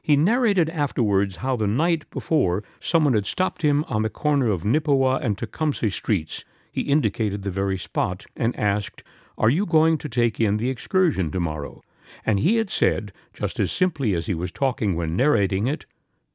He 0.03 0.17
narrated 0.17 0.71
afterwards 0.71 1.37
how 1.37 1.57
the 1.57 1.67
night 1.67 2.09
before 2.11 2.65
someone 2.81 3.15
had 3.15 3.27
stopped 3.27 3.63
him 3.63 3.85
on 3.89 4.03
the 4.03 4.09
corner 4.11 4.51
of 4.51 4.65
Nippewa 4.65 5.21
and 5.23 5.37
Tecumseh 5.37 5.91
streets. 5.91 6.45
He 6.73 6.83
indicated 6.83 7.43
the 7.43 7.51
very 7.51 7.77
spot 7.77 8.27
and 8.37 8.57
asked, 8.57 9.03
Are 9.37 9.51
you 9.51 9.67
going 9.67 9.99
to 9.99 10.09
take 10.09 10.41
in 10.41 10.57
the 10.57 10.71
excursion 10.71 11.31
tomorrow? 11.31 11.83
And 12.25 12.41
he 12.41 12.57
had 12.57 12.71
said, 12.71 13.13
just 13.33 13.61
as 13.61 13.71
simply 13.71 14.15
as 14.15 14.27
he 14.27 14.35
was 14.35 14.51
talking 14.51 14.97
when 14.97 15.17
narrating 15.17 15.67
it, 15.67 15.87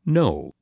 No. 0.06 0.56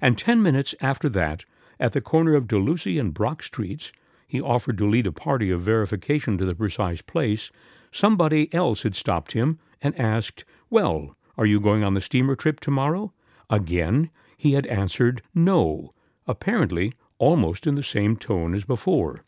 And 0.00 0.18
ten 0.18 0.42
minutes 0.42 0.74
after 0.80 1.08
that, 1.08 1.44
at 1.80 1.92
the 1.92 2.00
corner 2.00 2.34
of 2.34 2.46
Dalhousie 2.46 2.98
and 2.98 3.14
Brock 3.14 3.42
streets, 3.42 3.92
he 4.26 4.40
offered 4.40 4.78
to 4.78 4.88
lead 4.88 5.06
a 5.06 5.12
party 5.12 5.50
of 5.50 5.62
verification 5.62 6.36
to 6.38 6.44
the 6.44 6.54
precise 6.54 7.00
place, 7.00 7.50
somebody 7.90 8.52
else 8.52 8.82
had 8.82 8.94
stopped 8.94 9.32
him 9.32 9.58
and 9.80 9.98
asked, 9.98 10.44
Well, 10.68 11.15
are 11.36 11.46
you 11.46 11.60
going 11.60 11.82
on 11.82 11.94
the 11.94 12.00
steamer 12.00 12.34
trip 12.34 12.60
tomorrow? 12.60 13.12
Again, 13.50 14.10
he 14.36 14.52
had 14.52 14.66
answered 14.66 15.22
no, 15.34 15.90
apparently 16.26 16.92
almost 17.18 17.66
in 17.66 17.74
the 17.74 17.82
same 17.82 18.16
tone 18.16 18.54
as 18.54 18.64
before. 18.64 19.22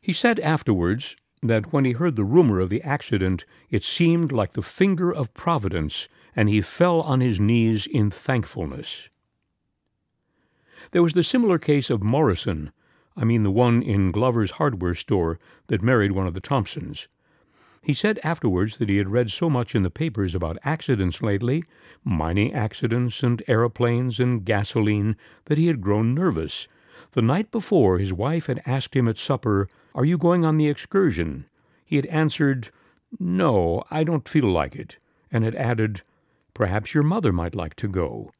He 0.00 0.12
said 0.12 0.38
afterwards 0.40 1.16
that 1.42 1.72
when 1.72 1.84
he 1.84 1.92
heard 1.92 2.16
the 2.16 2.24
rumor 2.24 2.60
of 2.60 2.70
the 2.70 2.82
accident, 2.82 3.44
it 3.70 3.82
seemed 3.82 4.32
like 4.32 4.52
the 4.52 4.62
finger 4.62 5.12
of 5.12 5.34
Providence, 5.34 6.08
and 6.36 6.48
he 6.48 6.60
fell 6.60 7.00
on 7.00 7.20
his 7.20 7.40
knees 7.40 7.86
in 7.86 8.10
thankfulness. 8.10 9.08
There 10.92 11.02
was 11.02 11.14
the 11.14 11.24
similar 11.24 11.58
case 11.58 11.90
of 11.90 12.02
Morrison, 12.02 12.72
I 13.16 13.24
mean 13.24 13.42
the 13.42 13.50
one 13.50 13.82
in 13.82 14.10
Glover's 14.10 14.52
hardware 14.52 14.94
store 14.94 15.38
that 15.66 15.82
married 15.82 16.12
one 16.12 16.26
of 16.26 16.34
the 16.34 16.40
Thompsons. 16.40 17.08
He 17.82 17.94
said 17.94 18.20
afterwards 18.22 18.78
that 18.78 18.88
he 18.88 18.98
had 18.98 19.10
read 19.10 19.28
so 19.30 19.50
much 19.50 19.74
in 19.74 19.82
the 19.82 19.90
papers 19.90 20.36
about 20.36 20.56
accidents 20.62 21.20
lately, 21.20 21.64
mining 22.04 22.54
accidents 22.54 23.24
and 23.24 23.42
aeroplanes 23.48 24.20
and 24.20 24.44
gasoline, 24.44 25.16
that 25.46 25.58
he 25.58 25.66
had 25.66 25.80
grown 25.80 26.14
nervous. 26.14 26.68
The 27.10 27.22
night 27.22 27.50
before, 27.50 27.98
his 27.98 28.12
wife 28.12 28.46
had 28.46 28.62
asked 28.66 28.94
him 28.94 29.08
at 29.08 29.18
supper, 29.18 29.68
Are 29.96 30.04
you 30.04 30.16
going 30.16 30.44
on 30.44 30.58
the 30.58 30.68
excursion? 30.68 31.46
He 31.84 31.96
had 31.96 32.06
answered, 32.06 32.70
No, 33.18 33.82
I 33.90 34.04
don't 34.04 34.28
feel 34.28 34.46
like 34.46 34.76
it, 34.76 34.98
and 35.32 35.44
had 35.44 35.56
added, 35.56 36.02
Perhaps 36.54 36.94
your 36.94 37.02
mother 37.02 37.32
might 37.32 37.54
like 37.56 37.74
to 37.76 37.88
go. 37.88 38.30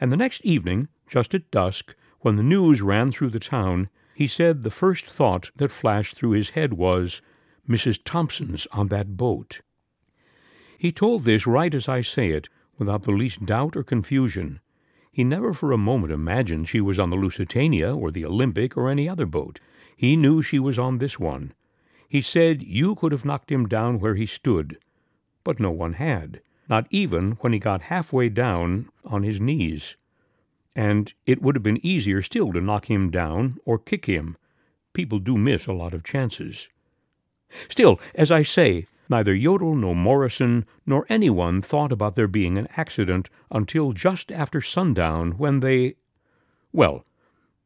And 0.00 0.10
the 0.10 0.16
next 0.16 0.44
evening, 0.44 0.88
just 1.08 1.34
at 1.34 1.50
dusk, 1.52 1.94
when 2.20 2.34
the 2.34 2.42
news 2.42 2.82
ran 2.82 3.12
through 3.12 3.30
the 3.30 3.38
town, 3.38 3.88
he 4.14 4.26
said 4.26 4.62
the 4.62 4.70
first 4.70 5.06
thought 5.06 5.50
that 5.54 5.70
flashed 5.70 6.16
through 6.16 6.30
his 6.30 6.50
head 6.50 6.74
was, 6.74 7.22
Mrs. 7.68 8.00
Thompson's 8.04 8.66
on 8.72 8.88
that 8.88 9.16
boat. 9.16 9.60
He 10.76 10.92
told 10.92 11.22
this 11.24 11.46
right 11.46 11.74
as 11.74 11.88
I 11.88 12.02
say 12.02 12.30
it, 12.30 12.48
without 12.78 13.04
the 13.04 13.12
least 13.12 13.46
doubt 13.46 13.76
or 13.76 13.82
confusion. 13.82 14.60
He 15.10 15.24
never 15.24 15.54
for 15.54 15.72
a 15.72 15.78
moment 15.78 16.12
imagined 16.12 16.68
she 16.68 16.80
was 16.80 16.98
on 16.98 17.10
the 17.10 17.16
Lusitania 17.16 17.94
or 17.94 18.10
the 18.10 18.26
Olympic 18.26 18.76
or 18.76 18.90
any 18.90 19.08
other 19.08 19.26
boat. 19.26 19.60
He 19.96 20.16
knew 20.16 20.42
she 20.42 20.58
was 20.58 20.78
on 20.78 20.98
this 20.98 21.18
one. 21.18 21.54
He 22.08 22.20
said 22.20 22.62
you 22.62 22.96
could 22.96 23.12
have 23.12 23.24
knocked 23.24 23.50
him 23.50 23.66
down 23.66 23.98
where 23.98 24.16
he 24.16 24.26
stood, 24.26 24.78
but 25.44 25.60
no 25.60 25.70
one 25.70 25.94
had, 25.94 26.40
not 26.68 26.86
even 26.90 27.32
when 27.40 27.52
he 27.52 27.58
got 27.58 27.82
halfway 27.82 28.28
down 28.28 28.88
on 29.04 29.22
his 29.22 29.40
knees. 29.40 29.96
And 30.74 31.14
it 31.26 31.40
would 31.40 31.54
have 31.54 31.62
been 31.62 31.84
easier 31.86 32.20
still 32.20 32.52
to 32.52 32.60
knock 32.60 32.90
him 32.90 33.10
down 33.10 33.58
or 33.64 33.78
kick 33.78 34.06
him. 34.06 34.36
People 34.92 35.18
do 35.20 35.38
miss 35.38 35.66
a 35.66 35.72
lot 35.72 35.94
of 35.94 36.02
chances. 36.02 36.68
Still, 37.68 38.00
as 38.14 38.30
I 38.30 38.42
say, 38.42 38.86
Neither 39.10 39.34
Yodel 39.34 39.76
nor 39.76 39.94
Morrison 39.94 40.64
nor 40.86 41.04
anyone 41.10 41.60
thought 41.60 41.92
about 41.92 42.14
there 42.14 42.26
being 42.26 42.56
an 42.56 42.68
accident 42.76 43.28
until 43.50 43.92
just 43.92 44.32
after 44.32 44.60
sundown 44.62 45.32
when 45.32 45.60
they. 45.60 45.96
Well, 46.72 47.04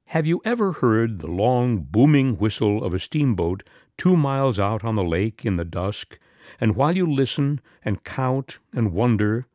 have 0.07 0.27
you 0.27 0.41
ever 0.45 0.73
heard 0.73 1.21
the 1.21 1.29
long 1.29 1.79
booming 1.79 2.39
whistle 2.39 2.83
of 2.83 2.93
a 2.93 2.99
steamboat 2.99 3.63
two 3.97 4.17
miles 4.17 4.59
out 4.59 4.85
on 4.85 4.97
the 4.97 5.05
lake 5.05 5.45
in 5.45 5.57
the 5.57 5.65
dusk, 5.65 6.19
and 6.61 6.75
while 6.75 6.97
you 6.97 7.07
listen 7.07 7.61
and 7.85 8.03
count 8.03 8.59
and 8.73 8.93
wonder, 8.93 9.47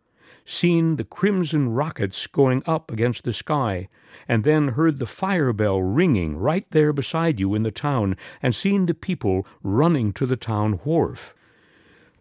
seen 0.45 0.95
the 0.95 1.03
crimson 1.03 1.69
rockets 1.69 2.27
going 2.27 2.63
up 2.65 2.91
against 2.91 3.23
the 3.23 3.33
sky, 3.33 3.87
and 4.27 4.43
then 4.43 4.69
heard 4.69 4.99
the 4.99 5.05
fire 5.05 5.53
bell 5.53 5.81
ringing 5.81 6.37
right 6.37 6.65
there 6.71 6.93
beside 6.93 7.39
you 7.39 7.55
in 7.55 7.63
the 7.63 7.71
town, 7.71 8.15
and 8.41 8.53
seen 8.53 8.85
the 8.85 8.93
people 8.93 9.45
running 9.63 10.13
to 10.13 10.25
the 10.25 10.35
town 10.35 10.73
wharf? 10.83 11.33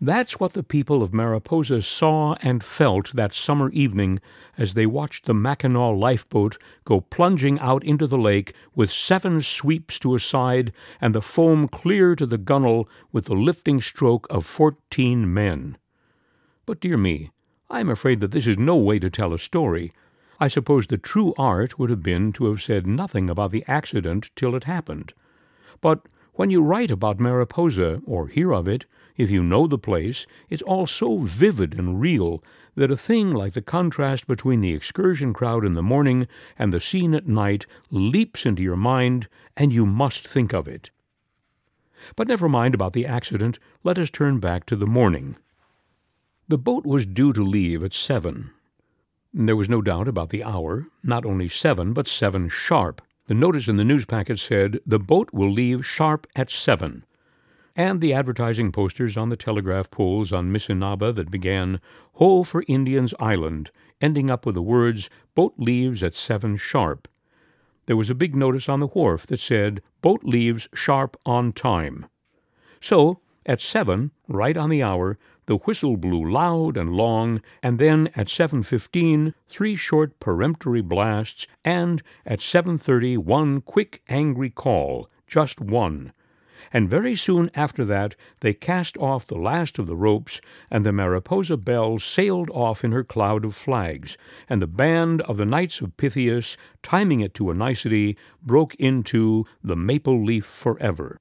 That's 0.00 0.40
what 0.40 0.54
the 0.54 0.64
people 0.64 1.00
of 1.00 1.14
Mariposa 1.14 1.80
saw 1.80 2.34
and 2.42 2.64
felt 2.64 3.12
that 3.12 3.32
summer 3.32 3.70
evening 3.70 4.18
as 4.58 4.74
they 4.74 4.84
watched 4.84 5.26
the 5.26 5.32
Mackinaw 5.32 5.96
lifeboat 5.96 6.58
go 6.84 7.00
plunging 7.00 7.56
out 7.60 7.84
into 7.84 8.08
the 8.08 8.18
lake 8.18 8.52
with 8.74 8.90
seven 8.90 9.40
sweeps 9.40 10.00
to 10.00 10.16
a 10.16 10.18
side 10.18 10.72
and 11.00 11.14
the 11.14 11.22
foam 11.22 11.68
clear 11.68 12.16
to 12.16 12.26
the 12.26 12.36
gunwale 12.36 12.88
with 13.12 13.26
the 13.26 13.36
lifting 13.36 13.80
stroke 13.80 14.26
of 14.28 14.44
fourteen 14.44 15.32
men. 15.32 15.78
But, 16.66 16.80
dear 16.80 16.96
me, 16.96 17.30
I 17.72 17.80
am 17.80 17.88
afraid 17.88 18.20
that 18.20 18.32
this 18.32 18.46
is 18.46 18.58
no 18.58 18.76
way 18.76 18.98
to 18.98 19.08
tell 19.08 19.32
a 19.32 19.38
story. 19.38 19.92
I 20.38 20.46
suppose 20.46 20.86
the 20.86 20.98
true 20.98 21.32
art 21.38 21.78
would 21.78 21.88
have 21.88 22.02
been 22.02 22.30
to 22.34 22.44
have 22.50 22.60
said 22.60 22.86
nothing 22.86 23.30
about 23.30 23.50
the 23.50 23.64
accident 23.66 24.30
till 24.36 24.54
it 24.54 24.64
happened. 24.64 25.14
But 25.80 26.06
when 26.34 26.50
you 26.50 26.62
write 26.62 26.90
about 26.90 27.18
Mariposa, 27.18 28.02
or 28.04 28.28
hear 28.28 28.52
of 28.52 28.68
it, 28.68 28.84
if 29.16 29.30
you 29.30 29.42
know 29.42 29.66
the 29.66 29.78
place, 29.78 30.26
it's 30.50 30.60
all 30.60 30.86
so 30.86 31.20
vivid 31.20 31.72
and 31.78 31.98
real 31.98 32.44
that 32.74 32.90
a 32.90 32.96
thing 32.96 33.32
like 33.32 33.54
the 33.54 33.62
contrast 33.62 34.26
between 34.26 34.60
the 34.60 34.74
excursion 34.74 35.32
crowd 35.32 35.64
in 35.64 35.72
the 35.72 35.82
morning 35.82 36.28
and 36.58 36.74
the 36.74 36.80
scene 36.80 37.14
at 37.14 37.26
night 37.26 37.64
leaps 37.90 38.44
into 38.44 38.62
your 38.62 38.76
mind, 38.76 39.28
and 39.56 39.72
you 39.72 39.86
must 39.86 40.28
think 40.28 40.52
of 40.52 40.68
it. 40.68 40.90
But 42.16 42.28
never 42.28 42.50
mind 42.50 42.74
about 42.74 42.92
the 42.92 43.06
accident, 43.06 43.58
let 43.82 43.98
us 43.98 44.10
turn 44.10 44.40
back 44.40 44.66
to 44.66 44.76
the 44.76 44.86
morning. 44.86 45.38
The 46.48 46.58
boat 46.58 46.84
was 46.84 47.06
due 47.06 47.32
to 47.32 47.42
leave 47.42 47.82
at 47.82 47.92
seven. 47.92 48.50
There 49.32 49.56
was 49.56 49.68
no 49.68 49.80
doubt 49.80 50.08
about 50.08 50.30
the 50.30 50.44
hour, 50.44 50.86
not 51.02 51.24
only 51.24 51.48
seven, 51.48 51.92
but 51.92 52.06
seven 52.06 52.48
sharp. 52.48 53.00
The 53.26 53.34
notice 53.34 53.68
in 53.68 53.76
the 53.76 53.84
news 53.84 54.04
packet 54.04 54.38
said, 54.38 54.80
The 54.84 54.98
boat 54.98 55.30
will 55.32 55.50
leave 55.50 55.86
sharp 55.86 56.26
at 56.36 56.50
seven 56.50 57.04
and 57.76 58.00
the 58.00 58.12
advertising 58.12 58.70
posters 58.70 59.16
on 59.16 59.28
the 59.28 59.36
telegraph 59.36 59.90
poles 59.90 60.32
on 60.32 60.52
Missinaba 60.52 61.14
that 61.14 61.30
began, 61.30 61.80
Ho 62.14 62.42
for 62.42 62.64
Indians 62.68 63.14
Island, 63.18 63.70
ending 64.00 64.30
up 64.30 64.44
with 64.44 64.54
the 64.54 64.62
words, 64.62 65.08
Boat 65.34 65.54
leaves 65.56 66.02
at 66.02 66.14
seven 66.14 66.56
sharp. 66.56 67.08
There 67.86 67.96
was 67.96 68.10
a 68.10 68.14
big 68.14 68.36
notice 68.36 68.68
on 68.68 68.80
the 68.80 68.88
wharf 68.88 69.26
that 69.26 69.40
said, 69.40 69.82
Boat 70.02 70.22
leaves 70.24 70.68
sharp 70.74 71.16
on 71.24 71.52
time. 71.52 72.06
So, 72.80 73.20
at 73.46 73.60
seven, 73.60 74.12
right 74.28 74.56
on 74.56 74.68
the 74.68 74.82
hour, 74.82 75.16
the 75.46 75.56
whistle 75.56 75.96
blew 75.96 76.30
loud 76.30 76.76
and 76.76 76.92
long, 76.92 77.40
and 77.62 77.78
then 77.78 78.08
at 78.14 78.28
7:15 78.28 79.34
three 79.48 79.76
short 79.76 80.20
peremptory 80.20 80.82
blasts, 80.82 81.46
and 81.64 82.02
at 82.24 82.40
7:30 82.40 83.16
one 83.16 83.60
quick 83.60 84.02
angry 84.08 84.50
call, 84.50 85.08
just 85.26 85.60
one 85.60 86.12
and 86.72 86.88
very 86.88 87.14
soon 87.14 87.50
after 87.54 87.84
that 87.84 88.16
they 88.40 88.54
cast 88.54 88.96
off 88.98 89.26
the 89.26 89.36
last 89.36 89.78
of 89.78 89.86
the 89.86 89.96
ropes, 89.96 90.40
and 90.70 90.84
the 90.84 90.92
Mariposa 90.92 91.56
Belle 91.56 91.98
sailed 91.98 92.50
off 92.50 92.84
in 92.84 92.92
her 92.92 93.04
cloud 93.04 93.44
of 93.44 93.54
flags, 93.54 94.16
and 94.48 94.62
the 94.62 94.66
band 94.66 95.20
of 95.22 95.36
the 95.36 95.44
Knights 95.44 95.80
of 95.80 95.96
Pythias, 95.96 96.56
timing 96.82 97.20
it 97.20 97.34
to 97.34 97.50
a 97.50 97.54
nicety, 97.54 98.16
broke 98.42 98.74
into 98.76 99.44
the 99.62 99.76
Maple 99.76 100.24
Leaf 100.24 100.44
Forever. 100.44 101.18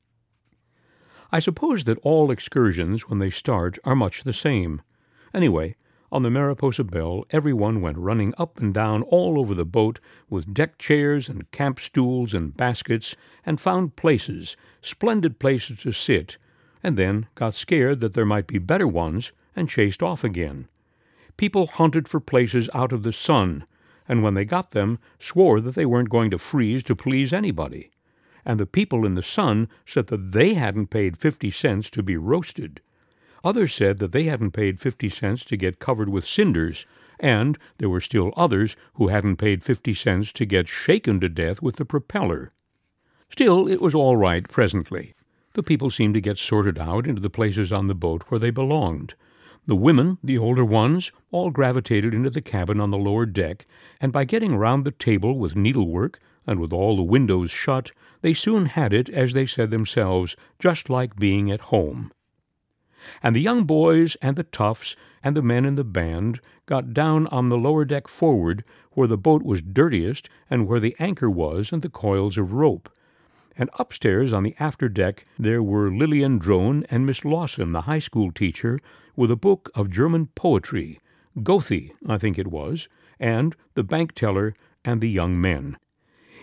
I 1.33 1.39
suppose 1.39 1.85
that 1.85 1.99
all 1.99 2.29
excursions, 2.29 3.07
when 3.07 3.19
they 3.19 3.29
start, 3.29 3.79
are 3.85 3.95
much 3.95 4.23
the 4.23 4.33
same. 4.33 4.81
Anyway, 5.33 5.75
on 6.11 6.23
the 6.23 6.29
Mariposa 6.29 6.83
Belle, 6.83 7.25
everyone 7.29 7.79
went 7.79 7.97
running 7.97 8.33
up 8.37 8.59
and 8.59 8.73
down 8.73 9.01
all 9.03 9.39
over 9.39 9.55
the 9.55 9.63
boat 9.63 10.01
with 10.29 10.53
deck 10.53 10.77
chairs 10.77 11.29
and 11.29 11.49
camp 11.51 11.79
stools 11.79 12.33
and 12.33 12.57
baskets, 12.57 13.15
and 13.45 13.61
found 13.61 13.95
places, 13.95 14.57
splendid 14.81 15.39
places 15.39 15.79
to 15.83 15.93
sit, 15.93 16.37
and 16.83 16.97
then 16.97 17.27
got 17.35 17.55
scared 17.55 18.01
that 18.01 18.13
there 18.13 18.25
might 18.25 18.45
be 18.45 18.57
better 18.57 18.87
ones 18.87 19.31
and 19.55 19.69
chased 19.69 20.03
off 20.03 20.25
again. 20.25 20.67
People 21.37 21.67
hunted 21.67 22.09
for 22.09 22.19
places 22.19 22.69
out 22.73 22.91
of 22.91 23.03
the 23.03 23.13
sun, 23.13 23.65
and 24.05 24.21
when 24.21 24.33
they 24.33 24.43
got 24.43 24.71
them, 24.71 24.99
swore 25.17 25.61
that 25.61 25.75
they 25.75 25.85
weren't 25.85 26.09
going 26.09 26.29
to 26.29 26.37
freeze 26.37 26.83
to 26.83 26.95
please 26.95 27.31
anybody. 27.31 27.89
And 28.45 28.59
the 28.59 28.65
people 28.65 29.05
in 29.05 29.15
the 29.15 29.23
sun 29.23 29.69
said 29.85 30.07
that 30.07 30.31
they 30.31 30.55
hadn't 30.55 30.87
paid 30.87 31.17
fifty 31.17 31.51
cents 31.51 31.89
to 31.91 32.01
be 32.01 32.17
roasted. 32.17 32.81
Others 33.43 33.73
said 33.73 33.99
that 33.99 34.11
they 34.11 34.23
hadn't 34.23 34.51
paid 34.51 34.79
fifty 34.79 35.09
cents 35.09 35.43
to 35.45 35.57
get 35.57 35.79
covered 35.79 36.09
with 36.09 36.27
cinders, 36.27 36.85
and 37.19 37.57
there 37.77 37.89
were 37.89 38.01
still 38.01 38.33
others 38.35 38.75
who 38.95 39.07
hadn't 39.09 39.37
paid 39.37 39.63
fifty 39.63 39.93
cents 39.93 40.31
to 40.33 40.45
get 40.45 40.67
shaken 40.67 41.19
to 41.19 41.29
death 41.29 41.61
with 41.61 41.75
the 41.75 41.85
propeller. 41.85 42.51
Still, 43.29 43.67
it 43.67 43.81
was 43.81 43.95
all 43.95 44.17
right 44.17 44.47
presently. 44.47 45.13
The 45.53 45.63
people 45.63 45.89
seemed 45.89 46.13
to 46.15 46.21
get 46.21 46.37
sorted 46.37 46.79
out 46.79 47.05
into 47.05 47.21
the 47.21 47.29
places 47.29 47.71
on 47.71 47.87
the 47.87 47.95
boat 47.95 48.23
where 48.29 48.39
they 48.39 48.51
belonged. 48.51 49.15
The 49.67 49.75
women, 49.75 50.17
the 50.23 50.37
older 50.37 50.65
ones, 50.65 51.11
all 51.29 51.51
gravitated 51.51 52.13
into 52.13 52.29
the 52.29 52.41
cabin 52.41 52.79
on 52.79 52.89
the 52.89 52.97
lower 52.97 53.25
deck, 53.25 53.67
and 53.99 54.11
by 54.11 54.25
getting 54.25 54.55
round 54.55 54.85
the 54.85 54.91
table 54.91 55.37
with 55.37 55.55
needlework, 55.55 56.19
and 56.47 56.59
with 56.59 56.73
all 56.73 56.95
the 56.95 57.03
windows 57.03 57.51
shut, 57.51 57.91
they 58.21 58.33
soon 58.33 58.67
had 58.67 58.93
it, 58.93 59.09
as 59.09 59.33
they 59.33 59.45
said 59.45 59.71
themselves, 59.71 60.35
just 60.59 60.89
like 60.89 61.15
being 61.15 61.51
at 61.51 61.61
home 61.61 62.11
and 63.23 63.35
the 63.35 63.41
young 63.41 63.63
boys 63.63 64.15
and 64.21 64.35
the 64.35 64.43
toughs 64.43 64.95
and 65.23 65.35
the 65.35 65.41
men 65.41 65.65
in 65.65 65.75
the 65.75 65.83
band 65.83 66.39
got 66.65 66.93
down 66.93 67.27
on 67.27 67.49
the 67.49 67.57
lower 67.57 67.85
deck 67.85 68.07
forward, 68.07 68.63
where 68.91 69.07
the 69.07 69.17
boat 69.17 69.43
was 69.43 69.61
dirtiest 69.61 70.29
and 70.49 70.67
where 70.67 70.79
the 70.79 70.95
anchor 70.99 71.29
was 71.29 71.71
and 71.71 71.81
the 71.81 71.89
coils 71.89 72.37
of 72.37 72.53
rope. 72.53 72.89
And 73.57 73.69
upstairs 73.77 74.33
on 74.33 74.43
the 74.43 74.55
after 74.59 74.89
deck 74.89 75.25
there 75.37 75.61
were 75.61 75.91
Lillian 75.91 76.37
Drone 76.37 76.85
and 76.89 77.05
Miss 77.05 77.25
Lawson, 77.25 77.71
the 77.71 77.81
high 77.81 77.99
school 77.99 78.31
teacher, 78.31 78.79
with 79.15 79.29
a 79.29 79.35
book 79.35 79.69
of 79.75 79.89
German 79.89 80.27
poetry, 80.35 80.99
Goethe, 81.43 81.91
I 82.07 82.17
think 82.17 82.39
it 82.39 82.47
was, 82.47 82.87
and 83.19 83.55
the 83.75 83.83
bank 83.83 84.13
teller 84.13 84.55
and 84.83 85.01
the 85.01 85.09
young 85.09 85.39
men. 85.39 85.77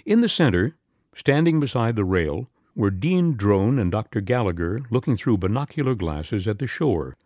In 0.08 0.20
the 0.20 0.28
center, 0.30 0.74
standing 1.14 1.60
beside 1.60 1.94
the 1.94 2.02
rail, 2.02 2.48
were 2.74 2.90
Dean 2.90 3.34
Drone 3.34 3.78
and 3.78 3.92
Dr. 3.92 4.22
Gallagher 4.22 4.80
looking 4.88 5.18
through 5.18 5.36
binocular 5.36 5.94
glasses 5.94 6.48
at 6.48 6.58
the 6.58 6.66
shore. 6.66 7.18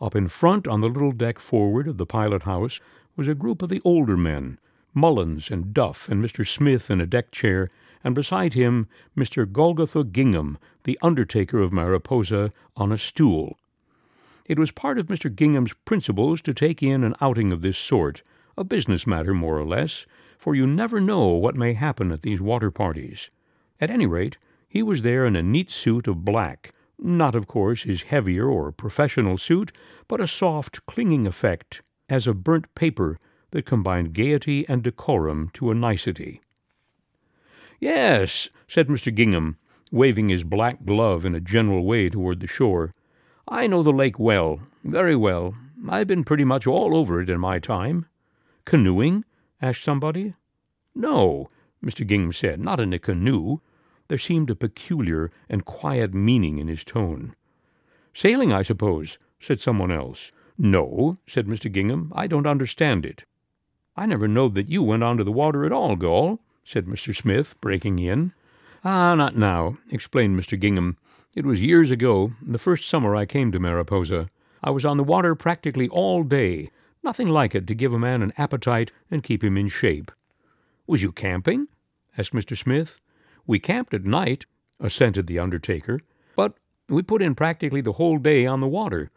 Up 0.00 0.16
in 0.16 0.26
front 0.26 0.66
on 0.66 0.80
the 0.80 0.88
little 0.88 1.12
deck 1.12 1.38
forward 1.38 1.86
of 1.86 1.98
the 1.98 2.06
pilot 2.06 2.42
house 2.42 2.80
was 3.14 3.28
a 3.28 3.34
group 3.36 3.62
of 3.62 3.68
the 3.68 3.80
older 3.84 4.16
men, 4.16 4.58
Mullins 4.92 5.52
and 5.52 5.72
Duff 5.72 6.08
and 6.08 6.20
Mr. 6.20 6.44
Smith 6.44 6.90
in 6.90 7.00
a 7.00 7.06
deck 7.06 7.30
chair, 7.30 7.70
and 8.02 8.12
beside 8.12 8.54
him 8.54 8.88
Mr. 9.16 9.46
Golgotha 9.48 10.02
Gingham, 10.02 10.58
the 10.82 10.98
undertaker 11.02 11.60
of 11.60 11.72
Mariposa, 11.72 12.50
on 12.76 12.90
a 12.90 12.98
stool. 12.98 13.56
It 14.46 14.58
was 14.58 14.72
part 14.72 14.98
of 14.98 15.06
Mr. 15.06 15.32
Gingham's 15.32 15.74
principles 15.84 16.42
to 16.42 16.54
take 16.54 16.82
in 16.82 17.04
an 17.04 17.14
outing 17.20 17.52
of 17.52 17.62
this 17.62 17.78
sort, 17.78 18.24
a 18.58 18.64
business 18.64 19.06
matter 19.06 19.32
more 19.32 19.56
or 19.56 19.64
less, 19.64 20.06
for 20.40 20.54
you 20.54 20.66
never 20.66 21.02
know 21.02 21.26
what 21.26 21.54
may 21.54 21.74
happen 21.74 22.10
at 22.10 22.22
these 22.22 22.40
water 22.40 22.70
parties. 22.70 23.30
At 23.78 23.90
any 23.90 24.06
rate, 24.06 24.38
he 24.66 24.82
was 24.82 25.02
there 25.02 25.26
in 25.26 25.36
a 25.36 25.42
neat 25.42 25.70
suit 25.70 26.08
of 26.08 26.24
black, 26.24 26.72
not, 26.98 27.34
of 27.34 27.46
course, 27.46 27.82
his 27.82 28.04
heavier 28.04 28.46
or 28.46 28.72
professional 28.72 29.36
suit, 29.36 29.70
but 30.08 30.18
a 30.18 30.26
soft, 30.26 30.86
clinging 30.86 31.26
effect, 31.26 31.82
as 32.08 32.26
of 32.26 32.42
burnt 32.42 32.74
paper, 32.74 33.18
that 33.50 33.66
combined 33.66 34.14
gaiety 34.14 34.66
and 34.66 34.82
decorum 34.82 35.50
to 35.52 35.70
a 35.70 35.74
nicety. 35.74 36.40
Yes, 37.78 38.48
said 38.66 38.88
Mr. 38.88 39.14
Gingham, 39.14 39.58
waving 39.92 40.30
his 40.30 40.42
black 40.42 40.86
glove 40.86 41.26
in 41.26 41.34
a 41.34 41.40
general 41.40 41.84
way 41.84 42.08
toward 42.08 42.40
the 42.40 42.46
shore. 42.46 42.94
I 43.46 43.66
know 43.66 43.82
the 43.82 43.92
lake 43.92 44.18
well, 44.18 44.60
very 44.84 45.16
well. 45.16 45.54
I've 45.86 46.06
been 46.06 46.24
pretty 46.24 46.44
much 46.44 46.66
all 46.66 46.96
over 46.96 47.20
it 47.20 47.28
in 47.28 47.40
my 47.40 47.58
time. 47.58 48.06
Canoeing? 48.64 49.26
Asked 49.62 49.82
somebody. 49.82 50.34
No, 50.94 51.50
Mr. 51.84 52.06
Gingham 52.06 52.32
said, 52.32 52.60
not 52.60 52.80
in 52.80 52.92
a 52.92 52.98
canoe. 52.98 53.58
There 54.08 54.18
seemed 54.18 54.50
a 54.50 54.56
peculiar 54.56 55.30
and 55.48 55.64
quiet 55.64 56.12
meaning 56.14 56.58
in 56.58 56.68
his 56.68 56.84
tone. 56.84 57.34
Sailing, 58.12 58.52
I 58.52 58.62
suppose, 58.62 59.18
said 59.38 59.60
someone 59.60 59.92
else. 59.92 60.32
No, 60.58 61.18
said 61.26 61.46
Mr. 61.46 61.70
Gingham, 61.70 62.12
I 62.14 62.26
don't 62.26 62.46
understand 62.46 63.06
it. 63.06 63.24
I 63.96 64.06
never 64.06 64.28
knowed 64.28 64.54
that 64.54 64.68
you 64.68 64.82
went 64.82 65.02
on 65.02 65.16
to 65.18 65.24
the 65.24 65.32
water 65.32 65.64
at 65.64 65.72
all, 65.72 65.96
Gol, 65.96 66.40
said 66.64 66.86
Mr. 66.86 67.14
Smith, 67.14 67.60
breaking 67.60 67.98
in. 67.98 68.32
Ah, 68.84 69.14
not 69.14 69.36
now, 69.36 69.78
explained 69.90 70.38
Mr. 70.38 70.58
Gingham. 70.58 70.96
It 71.34 71.46
was 71.46 71.62
years 71.62 71.90
ago, 71.90 72.32
the 72.42 72.58
first 72.58 72.88
summer 72.88 73.14
I 73.14 73.26
came 73.26 73.52
to 73.52 73.58
Mariposa. 73.58 74.28
I 74.62 74.70
was 74.70 74.84
on 74.84 74.96
the 74.96 75.04
water 75.04 75.34
practically 75.34 75.88
all 75.88 76.22
day, 76.24 76.70
nothing 77.02 77.28
like 77.28 77.54
it 77.54 77.66
to 77.66 77.74
give 77.74 77.92
a 77.92 77.98
man 77.98 78.22
an 78.22 78.32
appetite 78.36 78.92
and 79.10 79.22
keep 79.22 79.42
him 79.42 79.56
in 79.56 79.68
shape. 79.68 80.10
Was 80.86 81.02
you 81.02 81.12
camping? 81.12 81.66
asked 82.18 82.32
Mr. 82.32 82.56
Smith. 82.56 83.00
We 83.46 83.58
camped 83.58 83.94
at 83.94 84.04
night, 84.04 84.46
assented 84.78 85.26
the 85.26 85.38
undertaker, 85.38 86.00
but 86.36 86.54
we 86.88 87.02
put 87.02 87.22
in 87.22 87.34
practically 87.34 87.80
the 87.80 87.92
whole 87.92 88.18
day 88.18 88.46
on 88.46 88.60
the 88.60 88.68
water. 88.68 89.10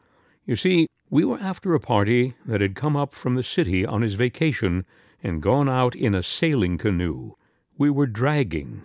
You 0.46 0.56
see, 0.56 0.88
we 1.10 1.24
were 1.24 1.40
after 1.40 1.74
a 1.74 1.80
party 1.80 2.36
that 2.46 2.62
had 2.62 2.76
come 2.76 2.96
up 2.96 3.14
from 3.14 3.36
the 3.36 3.44
city 3.44 3.86
on 3.86 4.02
his 4.02 4.16
vacation 4.16 4.86
and 5.22 5.42
gone 5.42 5.70
out 5.70 5.96
in 5.96 6.16
a 6.16 6.24
sailing 6.24 6.78
canoe. 6.78 7.34
We 7.78 7.90
were 7.90 8.08
dragging. 8.08 8.84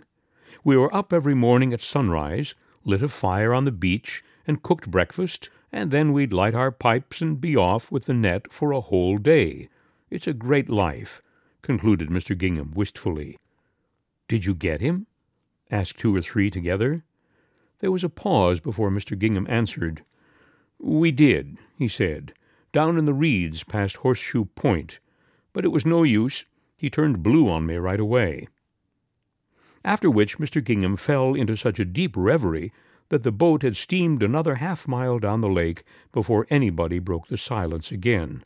We 0.64 0.76
were 0.76 0.94
up 0.94 1.12
every 1.12 1.34
morning 1.34 1.72
at 1.72 1.80
sunrise, 1.80 2.54
lit 2.84 3.02
a 3.02 3.08
fire 3.08 3.52
on 3.52 3.64
the 3.64 3.72
beach, 3.72 4.22
and 4.46 4.62
cooked 4.62 4.90
breakfast, 4.90 5.50
and 5.72 5.90
then 5.90 6.12
we'd 6.12 6.32
light 6.32 6.54
our 6.54 6.70
pipes 6.70 7.20
and 7.20 7.40
be 7.40 7.56
off 7.56 7.92
with 7.92 8.04
the 8.04 8.14
net 8.14 8.52
for 8.52 8.72
a 8.72 8.80
whole 8.80 9.18
day. 9.18 9.68
It's 10.10 10.26
a 10.26 10.32
great 10.32 10.68
life, 10.68 11.22
concluded 11.62 12.08
Mr. 12.08 12.36
Gingham 12.36 12.72
wistfully. 12.74 13.36
Did 14.28 14.44
you 14.44 14.54
get 14.54 14.80
him? 14.80 15.06
asked 15.70 15.98
two 15.98 16.14
or 16.14 16.22
three 16.22 16.50
together. 16.50 17.04
There 17.80 17.92
was 17.92 18.02
a 18.02 18.08
pause 18.08 18.60
before 18.60 18.90
Mr. 18.90 19.18
Gingham 19.18 19.46
answered. 19.48 20.04
We 20.78 21.10
did, 21.10 21.58
he 21.76 21.88
said, 21.88 22.32
down 22.72 22.98
in 22.98 23.04
the 23.04 23.14
reeds 23.14 23.64
past 23.64 23.98
Horseshoe 23.98 24.46
Point, 24.46 25.00
but 25.52 25.64
it 25.64 25.68
was 25.68 25.84
no 25.84 26.02
use. 26.02 26.44
He 26.76 26.90
turned 26.90 27.22
blue 27.22 27.48
on 27.48 27.66
me 27.66 27.76
right 27.76 28.00
away. 28.00 28.48
After 29.84 30.10
which 30.10 30.38
Mr. 30.38 30.64
Gingham 30.64 30.96
fell 30.96 31.34
into 31.34 31.56
such 31.56 31.78
a 31.78 31.84
deep 31.84 32.14
reverie 32.16 32.72
that 33.08 33.22
the 33.22 33.32
boat 33.32 33.62
had 33.62 33.76
steamed 33.76 34.22
another 34.22 34.56
half 34.56 34.86
mile 34.86 35.18
down 35.18 35.40
the 35.40 35.48
lake 35.48 35.82
before 36.12 36.46
anybody 36.50 36.98
broke 36.98 37.28
the 37.28 37.36
silence 37.36 37.90
again. 37.90 38.44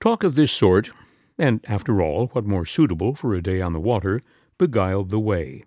Talk 0.00 0.24
of 0.24 0.34
this 0.34 0.52
sort, 0.52 0.90
and 1.38 1.60
after 1.68 2.00
all, 2.00 2.28
what 2.28 2.44
more 2.44 2.66
suitable 2.66 3.14
for 3.14 3.34
a 3.34 3.42
day 3.42 3.60
on 3.60 3.72
the 3.72 3.80
water, 3.80 4.20
beguiled 4.58 5.10
the 5.10 5.20
way. 5.20 5.64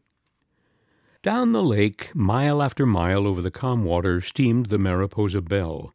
Down 1.24 1.54
the 1.54 1.64
lake, 1.64 2.14
mile 2.14 2.62
after 2.62 2.86
mile 2.86 3.26
over 3.26 3.42
the 3.42 3.52
calm 3.52 3.84
water, 3.84 4.22
steamed 4.22 4.68
the 4.68 4.78
Mariposa 4.78 5.42
Belle. 5.42 5.94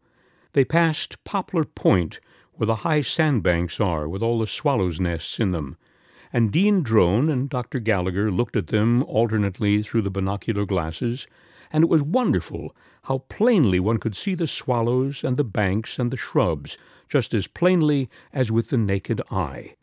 They 0.55 0.65
passed 0.65 1.23
Poplar 1.23 1.65
Point, 1.65 2.19
where 2.55 2.67
the 2.67 2.77
high 2.77 3.01
sandbanks 3.01 3.79
are, 3.79 4.09
with 4.09 4.23
all 4.23 4.39
the 4.39 4.47
swallows' 4.47 5.01
nests 5.01 5.39
in 5.39 5.51
them, 5.51 5.77
and 6.33 6.51
Dean 6.51 6.83
Drone 6.83 7.29
and 7.29 7.49
Dr. 7.49 7.79
Gallagher 7.79 8.31
looked 8.31 8.57
at 8.57 8.67
them 8.67 9.03
alternately 9.05 9.83
through 9.83 10.03
the 10.03 10.11
binocular 10.11 10.67
glasses, 10.67 11.27
and 11.73 11.85
it 11.85 11.91
was 11.91 12.03
wonderful 12.03 12.75
how 13.05 13.19
plainly 13.29 13.81
one 13.81 13.99
could 13.99 14.17
see 14.17 14.35
the 14.35 14.47
swallows 14.47 15.25
and 15.25 15.37
the 15.37 15.45
banks 15.45 15.99
and 15.99 16.11
the 16.11 16.17
shrubs, 16.17 16.77
just 17.09 17.33
as 17.33 17.47
plainly 17.47 18.09
as 18.33 18.51
with 18.51 18.69
the 18.69 18.77
naked 18.77 19.21
eye. 19.31 19.75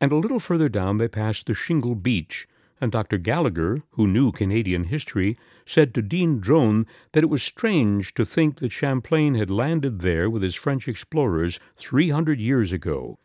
And 0.00 0.12
a 0.12 0.16
little 0.16 0.38
further 0.38 0.68
down 0.68 0.98
they 0.98 1.08
passed 1.08 1.46
the 1.46 1.54
shingle 1.54 1.94
beach, 1.94 2.46
and 2.80 2.92
Dr. 2.92 3.18
Gallagher, 3.18 3.82
who 3.90 4.06
knew 4.06 4.30
Canadian 4.30 4.84
history, 4.84 5.36
said 5.66 5.92
to 5.94 6.02
Dean 6.02 6.38
Drone 6.38 6.86
that 7.12 7.24
it 7.24 7.30
was 7.30 7.42
strange 7.42 8.14
to 8.14 8.24
think 8.24 8.60
that 8.60 8.72
Champlain 8.72 9.34
had 9.34 9.50
landed 9.50 10.00
there 10.00 10.30
with 10.30 10.42
his 10.42 10.54
French 10.54 10.86
explorers 10.86 11.58
three 11.76 12.10
hundred 12.10 12.40
years 12.40 12.72
ago. 12.72 13.18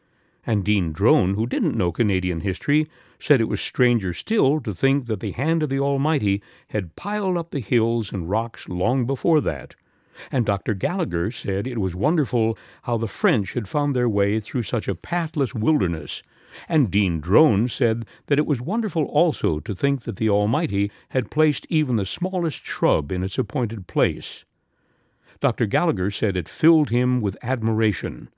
And 0.46 0.64
Dean 0.64 0.92
Drone, 0.92 1.36
who 1.36 1.48
didn't 1.48 1.78
know 1.78 1.92
Canadian 1.92 2.42
history, 2.42 2.90
said 3.20 3.40
it 3.40 3.48
was 3.48 3.62
stranger 3.62 4.14
still 4.14 4.60
to 4.62 4.74
think 4.74 5.08
that 5.08 5.20
the 5.20 5.32
hand 5.32 5.64
of 5.64 5.70
the 5.70 5.80
Almighty 5.80 6.42
had 6.70 6.96
piled 6.96 7.38
up 7.38 7.52
the 7.52 7.60
hills 7.60 8.12
and 8.12 8.30
rocks 8.30 8.68
long 8.68 9.06
before 9.06 9.40
that. 9.42 9.76
And 10.32 10.46
Dr. 10.46 10.74
Gallagher 10.74 11.32
said 11.32 11.66
it 11.66 11.80
was 11.80 11.96
wonderful 11.96 12.58
how 12.84 12.98
the 12.98 13.08
French 13.08 13.54
had 13.54 13.68
found 13.68 13.96
their 13.96 14.10
way 14.10 14.40
through 14.40 14.64
such 14.64 14.88
a 14.88 14.96
pathless 14.96 15.56
wilderness 15.56 16.22
and 16.70 16.92
Dean 16.92 17.20
Drone 17.20 17.68
said 17.68 18.06
that 18.28 18.38
it 18.38 18.46
was 18.46 18.62
wonderful 18.62 19.06
also 19.06 19.60
to 19.60 19.74
think 19.74 20.04
that 20.04 20.18
the 20.18 20.30
Almighty 20.30 20.92
had 21.10 21.32
placed 21.32 21.66
even 21.70 21.96
the 21.96 22.06
smallest 22.06 22.66
shrub 22.66 23.12
in 23.12 23.24
its 23.24 23.38
appointed 23.38 23.88
place. 23.88 24.46
Dr. 25.40 25.66
Gallagher 25.66 26.12
said 26.12 26.38
it 26.38 26.48
filled 26.48 26.90
him 26.90 27.22
with 27.22 27.38
admiration. 27.42 28.30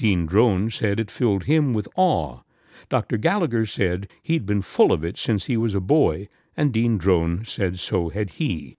Dean 0.00 0.24
Drone 0.24 0.70
said 0.70 0.98
it 0.98 1.10
filled 1.10 1.44
him 1.44 1.74
with 1.74 1.86
awe. 1.94 2.40
Dr. 2.88 3.18
Gallagher 3.18 3.66
said 3.66 4.08
he'd 4.22 4.46
been 4.46 4.62
full 4.62 4.92
of 4.94 5.04
it 5.04 5.18
since 5.18 5.44
he 5.44 5.58
was 5.58 5.74
a 5.74 5.80
boy, 5.80 6.26
and 6.56 6.72
Dean 6.72 6.96
Drone 6.96 7.44
said 7.44 7.78
so 7.78 8.08
had 8.08 8.30
he. 8.30 8.78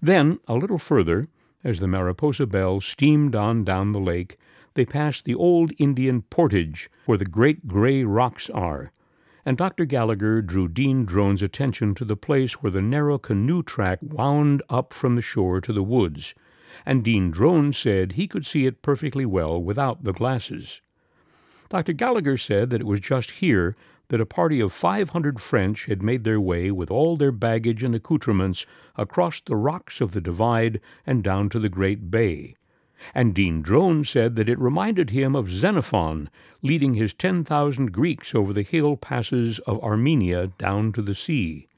Then, 0.00 0.38
a 0.46 0.54
little 0.54 0.78
further, 0.78 1.26
as 1.64 1.80
the 1.80 1.88
Mariposa 1.88 2.46
Belle 2.46 2.80
steamed 2.80 3.34
on 3.34 3.64
down 3.64 3.90
the 3.90 3.98
lake, 3.98 4.36
they 4.74 4.86
passed 4.86 5.24
the 5.24 5.34
old 5.34 5.72
Indian 5.78 6.22
portage 6.22 6.88
where 7.06 7.18
the 7.18 7.24
great 7.24 7.66
gray 7.66 8.04
rocks 8.04 8.48
are, 8.50 8.92
and 9.44 9.56
Dr. 9.56 9.84
Gallagher 9.84 10.42
drew 10.42 10.68
Dean 10.68 11.04
Drone's 11.04 11.42
attention 11.42 11.92
to 11.96 12.04
the 12.04 12.16
place 12.16 12.62
where 12.62 12.70
the 12.70 12.80
narrow 12.80 13.18
canoe 13.18 13.64
track 13.64 13.98
wound 14.00 14.62
up 14.70 14.92
from 14.92 15.16
the 15.16 15.22
shore 15.22 15.60
to 15.60 15.72
the 15.72 15.82
woods, 15.82 16.36
and 16.84 17.04
Dean 17.04 17.30
Drone 17.30 17.72
said 17.72 18.12
he 18.12 18.26
could 18.26 18.46
see 18.46 18.66
it 18.66 18.82
perfectly 18.82 19.26
well 19.26 19.62
without 19.62 20.04
the 20.04 20.12
glasses. 20.12 20.80
Dr. 21.68 21.92
Gallagher 21.92 22.36
said 22.36 22.70
that 22.70 22.80
it 22.80 22.86
was 22.86 23.00
just 23.00 23.30
here 23.32 23.76
that 24.08 24.20
a 24.20 24.26
party 24.26 24.58
of 24.58 24.72
five 24.72 25.10
hundred 25.10 25.40
French 25.40 25.86
had 25.86 26.02
made 26.02 26.24
their 26.24 26.40
way 26.40 26.70
with 26.70 26.90
all 26.90 27.16
their 27.16 27.30
baggage 27.30 27.84
and 27.84 27.94
accoutrements 27.94 28.66
across 28.96 29.40
the 29.40 29.56
rocks 29.56 30.00
of 30.00 30.10
the 30.12 30.20
divide 30.20 30.80
and 31.06 31.22
down 31.22 31.48
to 31.48 31.60
the 31.60 31.68
great 31.68 32.10
bay, 32.10 32.56
and 33.14 33.34
Dean 33.34 33.62
Drone 33.62 34.04
said 34.04 34.36
that 34.36 34.48
it 34.48 34.58
reminded 34.58 35.10
him 35.10 35.34
of 35.34 35.48
Xenophon 35.48 36.28
leading 36.60 36.94
his 36.94 37.14
10,000 37.14 37.92
Greeks 37.92 38.34
over 38.34 38.52
the 38.52 38.62
hill 38.62 38.96
passes 38.96 39.58
of 39.60 39.82
Armenia 39.82 40.48
down 40.58 40.92
to 40.92 41.00
the 41.00 41.14
sea. 41.14 41.68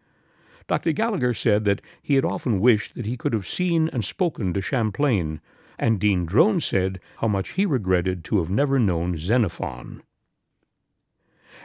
Dr. 0.68 0.92
Gallagher 0.92 1.34
said 1.34 1.64
that 1.64 1.82
he 2.02 2.14
had 2.14 2.24
often 2.24 2.60
wished 2.60 2.94
that 2.94 3.06
he 3.06 3.16
could 3.16 3.32
have 3.32 3.46
seen 3.46 3.88
and 3.92 4.04
spoken 4.04 4.52
to 4.52 4.60
Champlain, 4.60 5.40
and 5.78 5.98
Dean 5.98 6.24
Drone 6.24 6.60
said 6.60 7.00
how 7.18 7.28
much 7.28 7.50
he 7.50 7.66
regretted 7.66 8.24
to 8.24 8.38
have 8.38 8.50
never 8.50 8.78
known 8.78 9.16
Xenophon. 9.16 10.02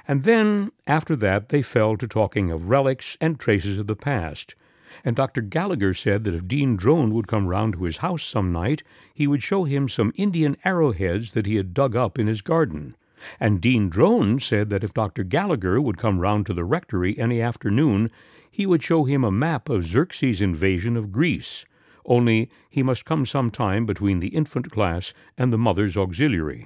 And 0.08 0.24
then, 0.24 0.72
after 0.88 1.16
that, 1.18 1.50
they 1.50 1.62
fell 1.62 1.98
to 1.98 2.08
talking 2.08 2.50
of 2.50 2.70
relics 2.70 3.18
and 3.20 3.40
traces 3.40 3.78
of 3.78 3.88
the 3.88 3.96
past, 3.96 4.56
and 5.04 5.16
Dr. 5.16 5.42
Gallagher 5.42 5.94
said 5.94 6.24
that 6.24 6.34
if 6.34 6.48
Dean 6.48 6.76
Drone 6.76 7.14
would 7.14 7.28
come 7.28 7.48
round 7.48 7.74
to 7.74 7.84
his 7.84 7.98
house 7.98 8.24
some 8.24 8.52
night, 8.52 8.84
he 9.14 9.28
would 9.28 9.44
show 9.44 9.66
him 9.66 9.90
some 9.90 10.14
Indian 10.16 10.58
arrowheads 10.64 11.34
that 11.34 11.46
he 11.46 11.56
had 11.56 11.74
dug 11.74 11.96
up 11.96 12.18
in 12.18 12.28
his 12.28 12.42
garden. 12.42 12.96
And 13.40 13.60
Dean 13.60 13.90
Drone 13.90 14.40
said 14.40 14.70
that 14.70 14.84
if 14.84 14.94
Dr. 14.94 15.24
Gallagher 15.24 15.82
would 15.82 15.98
come 15.98 16.20
round 16.20 16.46
to 16.46 16.54
the 16.54 16.64
rectory 16.64 17.18
any 17.20 17.42
afternoon, 17.42 18.10
he 18.52 18.66
would 18.66 18.84
show 18.84 19.04
him 19.04 19.24
a 19.24 19.32
map 19.32 19.70
of 19.70 19.86
Xerxes' 19.86 20.42
invasion 20.42 20.96
of 20.96 21.12
Greece, 21.12 21.66
only 22.06 22.50
he 22.70 22.82
must 22.82 23.06
come 23.06 23.26
some 23.26 23.52
time 23.52 23.86
between 23.86 24.20
the 24.20 24.30
infant 24.30 24.72
class 24.72 25.14
and 25.38 25.52
the 25.52 25.58
mother's 25.58 25.98
auxiliary. 25.98 26.66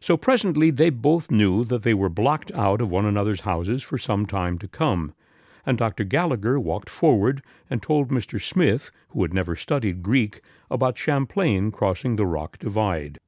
So 0.00 0.16
presently 0.16 0.70
they 0.70 0.90
both 0.90 1.30
knew 1.30 1.64
that 1.64 1.84
they 1.84 1.94
were 1.94 2.08
blocked 2.08 2.50
out 2.52 2.80
of 2.80 2.90
one 2.90 3.04
another's 3.04 3.42
houses 3.42 3.82
for 3.82 3.98
some 3.98 4.26
time 4.26 4.58
to 4.58 4.66
come, 4.66 5.14
and 5.64 5.78
Dr. 5.78 6.02
Gallagher 6.04 6.58
walked 6.58 6.90
forward 6.90 7.42
and 7.70 7.80
told 7.80 8.08
Mr. 8.08 8.42
Smith, 8.42 8.90
who 9.10 9.22
had 9.22 9.32
never 9.32 9.54
studied 9.54 10.02
Greek, 10.02 10.40
about 10.70 10.98
Champlain 10.98 11.70
crossing 11.70 12.16
the 12.16 12.26
rock 12.26 12.58
divide. 12.58 13.18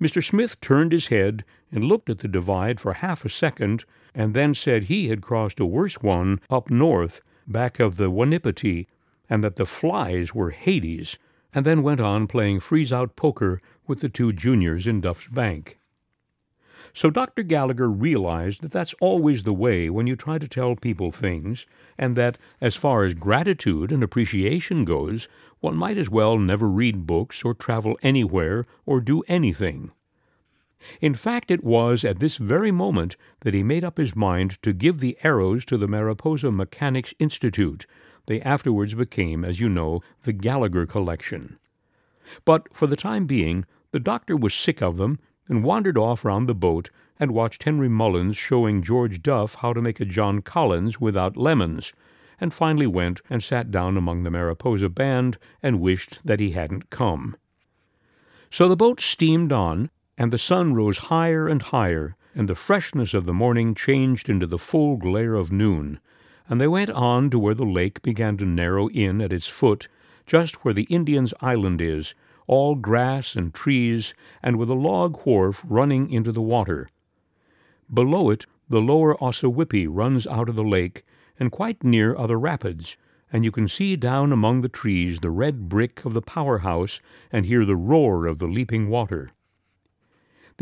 Mr. 0.00 0.22
Smith 0.22 0.60
turned 0.60 0.92
his 0.92 1.06
head 1.06 1.44
and 1.70 1.84
looked 1.84 2.10
at 2.10 2.18
the 2.18 2.28
divide 2.28 2.80
for 2.80 2.94
half 2.94 3.24
a 3.24 3.28
second, 3.28 3.84
and 4.14 4.34
then 4.34 4.54
said 4.54 4.84
he 4.84 5.08
had 5.08 5.22
crossed 5.22 5.60
a 5.60 5.66
worse 5.66 6.02
one 6.02 6.40
up 6.50 6.70
north, 6.70 7.20
back 7.46 7.80
of 7.80 7.96
the 7.96 8.10
Wahnipitae, 8.10 8.86
and 9.28 9.42
that 9.42 9.56
the 9.56 9.66
flies 9.66 10.34
were 10.34 10.50
Hades, 10.50 11.18
and 11.54 11.66
then 11.66 11.82
went 11.82 12.00
on 12.00 12.26
playing 12.26 12.60
freeze 12.60 12.92
out 12.92 13.16
poker 13.16 13.60
with 13.86 14.00
the 14.00 14.08
two 14.08 14.32
juniors 14.32 14.86
in 14.86 15.00
Duff's 15.00 15.28
Bank. 15.28 15.78
So 16.94 17.08
Dr. 17.08 17.42
Gallagher 17.42 17.90
realized 17.90 18.60
that 18.62 18.72
that's 18.72 18.94
always 19.00 19.44
the 19.44 19.54
way 19.54 19.88
when 19.88 20.06
you 20.06 20.14
try 20.14 20.38
to 20.38 20.48
tell 20.48 20.76
people 20.76 21.10
things, 21.10 21.66
and 21.96 22.16
that, 22.16 22.38
as 22.60 22.76
far 22.76 23.04
as 23.04 23.14
gratitude 23.14 23.90
and 23.90 24.02
appreciation 24.02 24.84
goes, 24.84 25.26
one 25.60 25.76
might 25.76 25.96
as 25.96 26.10
well 26.10 26.38
never 26.38 26.68
read 26.68 27.06
books 27.06 27.44
or 27.44 27.54
travel 27.54 27.98
anywhere 28.02 28.66
or 28.84 29.00
do 29.00 29.22
anything. 29.28 29.92
In 31.00 31.14
fact, 31.14 31.50
it 31.50 31.62
was 31.62 32.04
at 32.04 32.18
this 32.18 32.36
very 32.36 32.72
moment 32.72 33.16
that 33.40 33.54
he 33.54 33.62
made 33.62 33.84
up 33.84 33.98
his 33.98 34.16
mind 34.16 34.60
to 34.62 34.72
give 34.72 34.98
the 34.98 35.16
arrows 35.22 35.64
to 35.66 35.76
the 35.76 35.88
Mariposa 35.88 36.50
Mechanics 36.50 37.14
Institute. 37.18 37.86
They 38.26 38.40
afterwards 38.40 38.94
became, 38.94 39.44
as 39.44 39.60
you 39.60 39.68
know, 39.68 40.00
the 40.22 40.32
Gallagher 40.32 40.86
Collection. 40.86 41.58
But 42.44 42.74
for 42.74 42.86
the 42.86 42.96
time 42.96 43.26
being, 43.26 43.64
the 43.90 44.00
doctor 44.00 44.36
was 44.36 44.54
sick 44.54 44.82
of 44.82 44.96
them 44.96 45.18
and 45.48 45.64
wandered 45.64 45.98
off 45.98 46.24
round 46.24 46.48
the 46.48 46.54
boat 46.54 46.90
and 47.18 47.32
watched 47.32 47.62
Henry 47.64 47.88
Mullins 47.88 48.36
showing 48.36 48.82
George 48.82 49.22
Duff 49.22 49.56
how 49.56 49.72
to 49.72 49.82
make 49.82 50.00
a 50.00 50.04
John 50.04 50.40
Collins 50.40 51.00
without 51.00 51.36
lemons, 51.36 51.92
and 52.40 52.52
finally 52.52 52.86
went 52.86 53.20
and 53.30 53.42
sat 53.42 53.70
down 53.70 53.96
among 53.96 54.22
the 54.22 54.30
Mariposa 54.30 54.88
band 54.88 55.38
and 55.62 55.80
wished 55.80 56.26
that 56.26 56.40
he 56.40 56.52
hadn't 56.52 56.90
come. 56.90 57.36
So 58.50 58.68
the 58.68 58.76
boat 58.76 59.00
steamed 59.00 59.52
on, 59.52 59.90
and 60.22 60.32
the 60.32 60.38
sun 60.38 60.72
rose 60.72 60.98
higher 60.98 61.48
and 61.48 61.60
higher, 61.60 62.14
and 62.32 62.48
the 62.48 62.54
freshness 62.54 63.12
of 63.12 63.26
the 63.26 63.34
morning 63.34 63.74
changed 63.74 64.28
into 64.28 64.46
the 64.46 64.56
full 64.56 64.96
glare 64.96 65.34
of 65.34 65.50
noon, 65.50 65.98
and 66.48 66.60
they 66.60 66.68
went 66.68 66.90
on 66.90 67.28
to 67.28 67.40
where 67.40 67.54
the 67.54 67.64
lake 67.64 68.00
began 68.02 68.36
to 68.36 68.44
narrow 68.44 68.86
in 68.90 69.20
at 69.20 69.32
its 69.32 69.48
foot, 69.48 69.88
just 70.24 70.64
where 70.64 70.72
the 70.72 70.84
Indian's 70.84 71.34
island 71.40 71.80
is, 71.80 72.14
all 72.46 72.76
grass 72.76 73.34
and 73.34 73.52
trees, 73.52 74.14
and 74.44 74.56
with 74.56 74.70
a 74.70 74.74
log 74.74 75.20
wharf 75.26 75.64
running 75.68 76.08
into 76.08 76.30
the 76.30 76.40
water. 76.40 76.88
Below 77.92 78.30
it, 78.30 78.46
the 78.68 78.80
lower 78.80 79.16
Ossawippi 79.16 79.88
runs 79.90 80.24
out 80.28 80.48
of 80.48 80.54
the 80.54 80.62
lake, 80.62 81.04
and 81.40 81.50
quite 81.50 81.82
near 81.82 82.14
are 82.14 82.28
the 82.28 82.36
rapids, 82.36 82.96
and 83.32 83.44
you 83.44 83.50
can 83.50 83.66
see 83.66 83.96
down 83.96 84.30
among 84.30 84.60
the 84.60 84.68
trees 84.68 85.18
the 85.18 85.30
red 85.30 85.68
brick 85.68 86.04
of 86.04 86.14
the 86.14 86.22
power 86.22 86.58
house 86.58 87.00
and 87.32 87.44
hear 87.44 87.64
the 87.64 87.74
roar 87.74 88.26
of 88.26 88.38
the 88.38 88.46
leaping 88.46 88.88
water. 88.88 89.32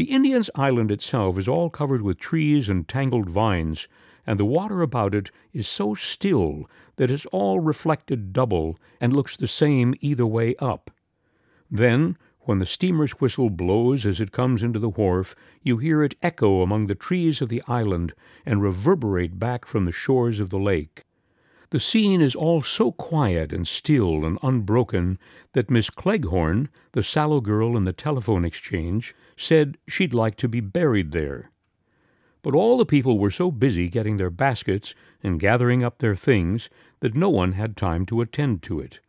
The 0.00 0.10
Indian's 0.10 0.48
island 0.54 0.90
itself 0.90 1.36
is 1.36 1.46
all 1.46 1.68
covered 1.68 2.00
with 2.00 2.18
trees 2.18 2.70
and 2.70 2.88
tangled 2.88 3.28
vines, 3.28 3.86
and 4.26 4.40
the 4.40 4.46
water 4.46 4.80
about 4.80 5.14
it 5.14 5.30
is 5.52 5.68
so 5.68 5.92
still 5.92 6.64
that 6.96 7.10
it's 7.10 7.26
all 7.26 7.60
reflected 7.60 8.32
double 8.32 8.78
and 8.98 9.12
looks 9.12 9.36
the 9.36 9.46
same 9.46 9.94
either 10.00 10.24
way 10.24 10.54
up. 10.58 10.90
Then, 11.70 12.16
when 12.44 12.60
the 12.60 12.64
steamer's 12.64 13.20
whistle 13.20 13.50
blows 13.50 14.06
as 14.06 14.22
it 14.22 14.32
comes 14.32 14.62
into 14.62 14.78
the 14.78 14.88
wharf, 14.88 15.34
you 15.62 15.76
hear 15.76 16.02
it 16.02 16.16
echo 16.22 16.62
among 16.62 16.86
the 16.86 16.94
trees 16.94 17.42
of 17.42 17.50
the 17.50 17.62
island 17.68 18.14
and 18.46 18.62
reverberate 18.62 19.38
back 19.38 19.66
from 19.66 19.84
the 19.84 19.92
shores 19.92 20.40
of 20.40 20.48
the 20.48 20.58
lake. 20.58 21.04
The 21.68 21.78
scene 21.78 22.20
is 22.20 22.34
all 22.34 22.62
so 22.62 22.90
quiet 22.90 23.52
and 23.52 23.68
still 23.68 24.24
and 24.24 24.38
unbroken 24.42 25.18
that 25.52 25.70
Miss 25.70 25.88
Cleghorn, 25.88 26.68
the 26.92 27.02
sallow 27.04 27.40
girl 27.40 27.76
in 27.76 27.84
the 27.84 27.92
telephone 27.92 28.44
exchange, 28.44 29.14
said 29.40 29.78
she'd 29.88 30.12
like 30.12 30.36
to 30.36 30.46
be 30.46 30.60
buried 30.60 31.12
there. 31.12 31.50
But 32.42 32.54
all 32.54 32.76
the 32.76 32.84
people 32.84 33.18
were 33.18 33.30
so 33.30 33.50
busy 33.50 33.88
getting 33.88 34.18
their 34.18 34.28
baskets 34.28 34.94
and 35.22 35.40
gathering 35.40 35.82
up 35.82 35.98
their 35.98 36.14
things 36.14 36.68
that 37.00 37.14
no 37.14 37.30
one 37.30 37.52
had 37.52 37.74
time 37.74 38.04
to 38.06 38.20
attend 38.20 38.62
to 38.64 38.80
it. 38.80 39.00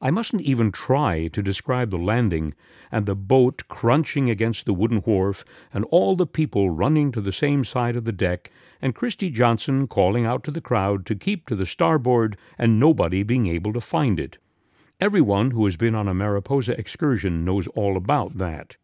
I 0.00 0.10
mustn't 0.10 0.40
even 0.40 0.72
try 0.72 1.28
to 1.28 1.42
describe 1.42 1.90
the 1.90 1.98
landing, 1.98 2.54
and 2.90 3.04
the 3.04 3.14
boat 3.14 3.64
crunching 3.68 4.30
against 4.30 4.64
the 4.64 4.72
wooden 4.72 5.00
wharf, 5.00 5.44
and 5.72 5.84
all 5.90 6.16
the 6.16 6.26
people 6.26 6.70
running 6.70 7.12
to 7.12 7.20
the 7.20 7.30
same 7.30 7.62
side 7.62 7.94
of 7.94 8.06
the 8.06 8.10
deck, 8.10 8.50
and 8.80 8.94
Christy 8.94 9.28
Johnson 9.28 9.86
calling 9.86 10.24
out 10.24 10.44
to 10.44 10.50
the 10.50 10.62
crowd 10.62 11.04
to 11.06 11.14
keep 11.14 11.46
to 11.48 11.54
the 11.54 11.66
starboard, 11.66 12.38
and 12.56 12.80
nobody 12.80 13.22
being 13.22 13.46
able 13.48 13.74
to 13.74 13.82
find 13.82 14.18
it. 14.18 14.38
Everyone 14.98 15.50
who 15.50 15.66
has 15.66 15.76
been 15.76 15.94
on 15.94 16.08
a 16.08 16.14
Mariposa 16.14 16.78
excursion 16.78 17.44
knows 17.44 17.68
all 17.68 17.98
about 17.98 18.38
that. 18.38 18.76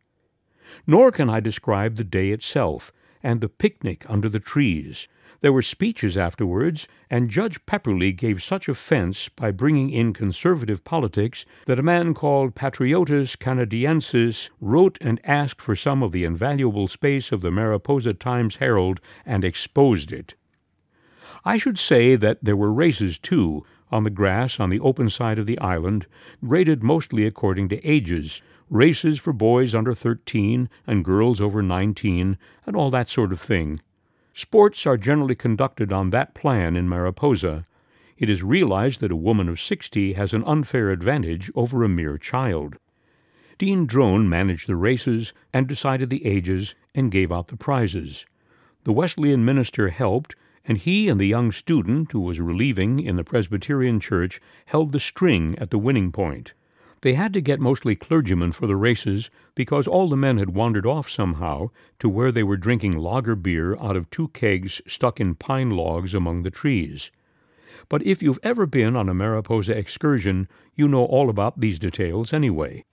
Nor 0.86 1.12
can 1.12 1.30
I 1.30 1.40
describe 1.40 1.96
the 1.96 2.04
day 2.04 2.30
itself, 2.30 2.92
and 3.22 3.40
the 3.40 3.48
picnic 3.48 4.04
under 4.08 4.28
the 4.28 4.40
trees, 4.40 5.08
there 5.40 5.52
were 5.52 5.62
speeches 5.62 6.16
afterwards, 6.16 6.88
and 7.08 7.30
Judge 7.30 7.64
Pepperleigh 7.64 8.16
gave 8.16 8.42
such 8.42 8.68
offense 8.68 9.28
by 9.28 9.52
bringing 9.52 9.88
in 9.88 10.12
conservative 10.12 10.82
politics 10.82 11.46
that 11.66 11.78
a 11.78 11.82
man 11.82 12.12
called 12.12 12.56
Patriotus 12.56 13.36
Canadiensis 13.36 14.50
wrote 14.60 14.98
and 15.00 15.20
asked 15.22 15.60
for 15.60 15.76
some 15.76 16.02
of 16.02 16.10
the 16.10 16.24
invaluable 16.24 16.88
space 16.88 17.30
of 17.30 17.40
the 17.40 17.52
Mariposa 17.52 18.14
Times 18.14 18.56
Herald 18.56 19.00
and 19.24 19.44
exposed 19.44 20.12
it. 20.12 20.34
I 21.44 21.56
should 21.56 21.78
say 21.78 22.16
that 22.16 22.42
there 22.42 22.56
were 22.56 22.72
races, 22.72 23.16
too, 23.16 23.64
on 23.92 24.02
the 24.02 24.10
grass 24.10 24.58
on 24.58 24.70
the 24.70 24.80
open 24.80 25.08
side 25.08 25.38
of 25.38 25.46
the 25.46 25.58
island, 25.60 26.06
graded 26.44 26.82
mostly 26.82 27.24
according 27.24 27.68
to 27.68 27.86
ages, 27.86 28.42
races 28.70 29.18
for 29.18 29.32
boys 29.32 29.74
under 29.74 29.94
thirteen 29.94 30.68
and 30.86 31.04
girls 31.04 31.40
over 31.40 31.62
nineteen, 31.62 32.38
and 32.66 32.76
all 32.76 32.90
that 32.90 33.08
sort 33.08 33.32
of 33.32 33.40
thing. 33.40 33.80
Sports 34.34 34.86
are 34.86 34.96
generally 34.96 35.34
conducted 35.34 35.92
on 35.92 36.10
that 36.10 36.34
plan 36.34 36.76
in 36.76 36.88
Mariposa. 36.88 37.66
It 38.16 38.28
is 38.28 38.42
realized 38.42 39.00
that 39.00 39.12
a 39.12 39.16
woman 39.16 39.48
of 39.48 39.60
sixty 39.60 40.14
has 40.14 40.34
an 40.34 40.44
unfair 40.44 40.90
advantage 40.90 41.50
over 41.54 41.82
a 41.82 41.88
mere 41.88 42.18
child. 42.18 42.76
Dean 43.58 43.86
Drone 43.86 44.28
managed 44.28 44.68
the 44.68 44.76
races 44.76 45.32
and 45.52 45.66
decided 45.66 46.10
the 46.10 46.24
ages 46.26 46.74
and 46.94 47.10
gave 47.10 47.32
out 47.32 47.48
the 47.48 47.56
prizes. 47.56 48.26
The 48.84 48.92
Wesleyan 48.92 49.44
minister 49.44 49.88
helped, 49.88 50.36
and 50.64 50.78
he 50.78 51.08
and 51.08 51.20
the 51.20 51.26
young 51.26 51.50
student 51.50 52.12
who 52.12 52.20
was 52.20 52.40
relieving 52.40 53.00
in 53.00 53.16
the 53.16 53.24
Presbyterian 53.24 53.98
church 53.98 54.40
held 54.66 54.92
the 54.92 55.00
string 55.00 55.58
at 55.58 55.70
the 55.70 55.78
winning 55.78 56.12
point. 56.12 56.52
They 57.02 57.14
had 57.14 57.32
to 57.34 57.40
get 57.40 57.60
mostly 57.60 57.94
clergymen 57.94 58.52
for 58.52 58.66
the 58.66 58.74
races 58.74 59.30
because 59.54 59.86
all 59.86 60.08
the 60.08 60.16
men 60.16 60.38
had 60.38 60.54
wandered 60.54 60.86
off 60.86 61.08
somehow 61.08 61.70
to 62.00 62.08
where 62.08 62.32
they 62.32 62.42
were 62.42 62.56
drinking 62.56 62.96
lager 62.96 63.36
beer 63.36 63.76
out 63.76 63.96
of 63.96 64.10
two 64.10 64.28
kegs 64.28 64.82
stuck 64.86 65.20
in 65.20 65.36
pine 65.36 65.70
logs 65.70 66.12
among 66.12 66.42
the 66.42 66.50
trees. 66.50 67.12
But 67.88 68.04
if 68.04 68.22
you've 68.22 68.40
ever 68.42 68.66
been 68.66 68.96
on 68.96 69.08
a 69.08 69.14
Mariposa 69.14 69.76
excursion, 69.76 70.48
you 70.74 70.88
know 70.88 71.04
all 71.04 71.30
about 71.30 71.60
these 71.60 71.78
details 71.78 72.32
anyway. 72.32 72.84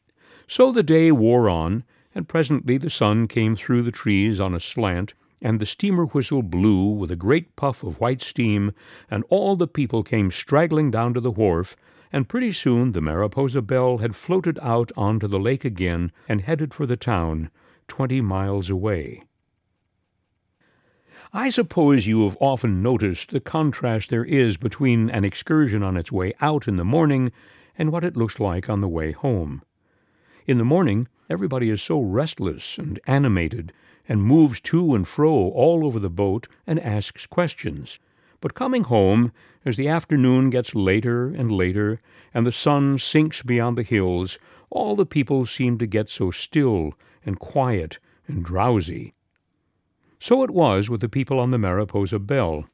So 0.48 0.72
the 0.72 0.84
day 0.84 1.12
wore 1.12 1.50
on, 1.50 1.84
and 2.13 2.28
presently 2.28 2.78
the 2.78 2.91
sun 2.91 3.28
came 3.28 3.56
through 3.56 3.82
the 3.82 3.91
trees 3.91 4.39
on 4.39 4.54
a 4.54 4.60
slant, 4.60 5.15
and 5.41 5.60
the 5.60 5.65
steamer 5.65 6.06
whistle 6.06 6.44
blew 6.44 6.86
with 6.89 7.12
a 7.12 7.15
great 7.15 7.56
puff 7.56 7.84
of 7.84 8.00
white 8.00 8.22
steam, 8.22 8.72
and 9.10 9.24
all 9.30 9.56
the 9.56 9.68
people 9.68 10.04
came 10.04 10.30
straggling 10.30 10.91
down 10.91 11.13
to 11.15 11.20
the 11.20 11.32
wharf 11.32 11.76
and 12.15 12.30
pretty 12.30 12.54
soon 12.54 12.93
the 12.93 13.01
Mariposa 13.01 13.62
Belle 13.62 13.97
had 13.97 14.15
floated 14.15 14.58
out 14.62 14.89
onto 14.95 15.28
the 15.28 15.38
lake 15.38 15.65
again 15.65 16.13
and 16.30 16.39
headed 16.39 16.73
for 16.73 16.86
the 16.86 16.95
town, 16.95 17.51
twenty 17.89 18.21
miles 18.21 18.69
away. 18.69 19.23
I 21.34 21.49
suppose 21.49 22.08
you 22.08 22.23
have 22.23 22.38
often 22.39 22.82
noticed 22.82 23.32
the 23.32 23.41
contrast 23.41 24.10
there 24.10 24.23
is 24.23 24.56
between 24.56 25.10
an 25.10 25.25
excursion 25.25 25.84
on 25.84 25.97
its 25.97 26.10
way 26.10 26.32
out 26.39 26.69
in 26.69 26.78
the 26.78 26.86
morning 26.86 27.34
and 27.78 27.91
what 27.91 28.06
it 28.06 28.15
looks 28.15 28.39
like 28.39 28.69
on 28.69 28.80
the 28.80 28.88
way 28.88 29.12
home. 29.12 29.62
In 30.47 30.58
the 30.58 30.63
morning, 30.63 31.10
everybody 31.30 31.69
is 31.69 31.82
so 31.82 31.99
restless 31.99 32.78
and 32.78 32.97
animated 33.08 33.73
and 34.08 34.23
moves 34.23 34.62
to 34.62 34.95
and 34.95 35.06
fro 35.06 35.34
all 35.49 35.86
over 35.86 35.99
the 35.99 36.10
boat 36.10 36.47
and 36.65 36.80
asks 36.80 37.28
questions. 37.28 37.99
But 38.41 38.54
coming 38.54 38.84
home, 38.84 39.32
as 39.65 39.78
the 39.78 39.88
afternoon 39.88 40.50
gets 40.50 40.76
later 40.76 41.28
and 41.28 41.52
later, 41.52 42.00
and 42.34 42.45
the 42.45 42.52
sun 42.52 42.98
sinks 42.98 43.41
beyond 43.41 43.78
the 43.78 43.84
hills, 43.84 44.38
all 44.69 44.95
the 44.95 45.06
people 45.06 45.45
seem 45.45 45.78
to 45.78 45.88
get 45.88 46.10
so 46.10 46.32
still 46.32 46.93
and 47.26 47.39
quiet 47.39 48.00
and 48.28 48.43
drowsy. 48.43 49.13
So 50.19 50.43
it 50.43 50.52
was 50.52 50.89
with 50.89 51.02
the 51.02 51.10
people 51.10 51.39
on 51.39 51.50
the 51.52 51.58
Mariposa 51.58 52.19
Belle. 52.19 52.65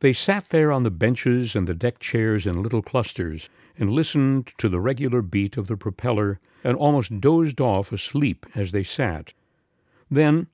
They 0.00 0.12
sat 0.12 0.48
there 0.48 0.72
on 0.72 0.82
the 0.82 0.90
benches 0.90 1.54
and 1.54 1.66
the 1.66 1.74
deck 1.74 1.98
chairs 1.98 2.46
in 2.46 2.62
little 2.62 2.82
clusters, 2.82 3.48
and 3.78 3.90
listened 3.90 4.52
to 4.58 4.68
the 4.68 4.80
regular 4.80 5.22
beat 5.22 5.56
of 5.56 5.66
the 5.66 5.76
propeller, 5.76 6.40
and 6.64 6.76
almost 6.76 7.20
dozed 7.20 7.60
off 7.60 7.92
asleep 7.92 8.46
as 8.54 8.72
they 8.72 8.82
sat. 8.82 9.34
Then, 10.10 10.46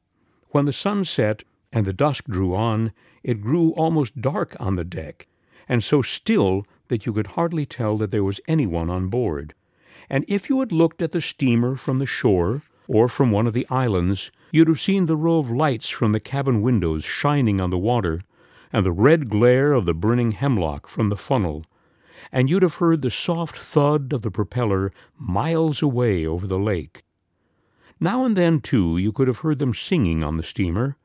when 0.51 0.65
the 0.65 0.73
sun 0.73 1.05
set 1.05 1.45
and 1.73 1.85
the 1.85 1.93
dusk 1.93 2.25
drew 2.25 2.55
on, 2.55 2.93
it 3.27 3.41
grew 3.41 3.71
almost 3.71 4.21
dark 4.21 4.55
on 4.61 4.77
the 4.77 4.85
deck, 4.85 5.27
and 5.69 5.83
so 5.83 6.01
still 6.01 6.65
that 6.87 7.07
you 7.07 7.13
could 7.13 7.27
hardly 7.27 7.67
tell 7.67 7.99
that 7.99 8.13
there 8.13 8.23
was 8.23 8.41
anyone 8.47 8.89
on 8.89 9.09
board. 9.09 9.53
And 10.09 10.25
if 10.29 10.49
you 10.49 10.61
had 10.61 10.71
looked 10.71 11.03
at 11.03 11.11
the 11.11 11.21
steamer 11.21 11.75
from 11.75 11.99
the 11.99 12.07
shore, 12.07 12.63
or 12.87 13.09
from 13.09 13.33
one 13.33 13.49
of 13.49 13.53
the 13.53 13.67
islands, 13.69 14.31
you'd 14.53 14.69
have 14.69 14.81
seen 14.81 15.07
the 15.07 15.17
row 15.17 15.39
of 15.39 15.51
lights 15.51 15.89
from 15.89 16.13
the 16.13 16.21
cabin 16.21 16.63
windows 16.63 17.05
shining 17.05 17.61
on 17.61 17.71
the 17.71 17.77
water, 17.77 18.21
and 18.73 18.87
the 18.87 18.93
red 18.93 19.29
glare 19.29 19.73
of 19.73 19.87
the 19.87 19.95
burning 19.95 20.31
hemlock 20.31 20.87
from 20.87 21.09
the 21.09 21.17
funnel, 21.17 21.67
and 22.31 22.49
you'd 22.49 22.63
have 22.63 22.77
heard 22.77 23.03
the 23.03 23.11
soft 23.11 23.57
thud 23.57 24.13
of 24.13 24.23
the 24.23 24.31
propeller 24.31 24.93
miles 25.19 25.83
away 25.83 26.25
over 26.25 26.47
the 26.47 26.61
lake. 26.61 27.03
Now 27.99 28.25
and 28.25 28.37
then, 28.37 28.61
too, 28.61 28.99
you 28.99 29.11
could 29.11 29.27
have 29.27 29.39
heard 29.39 29.59
them 29.59 29.75
singing 29.75 30.23
on 30.23 30.37
the 30.37 30.45
steamer, 30.45 30.97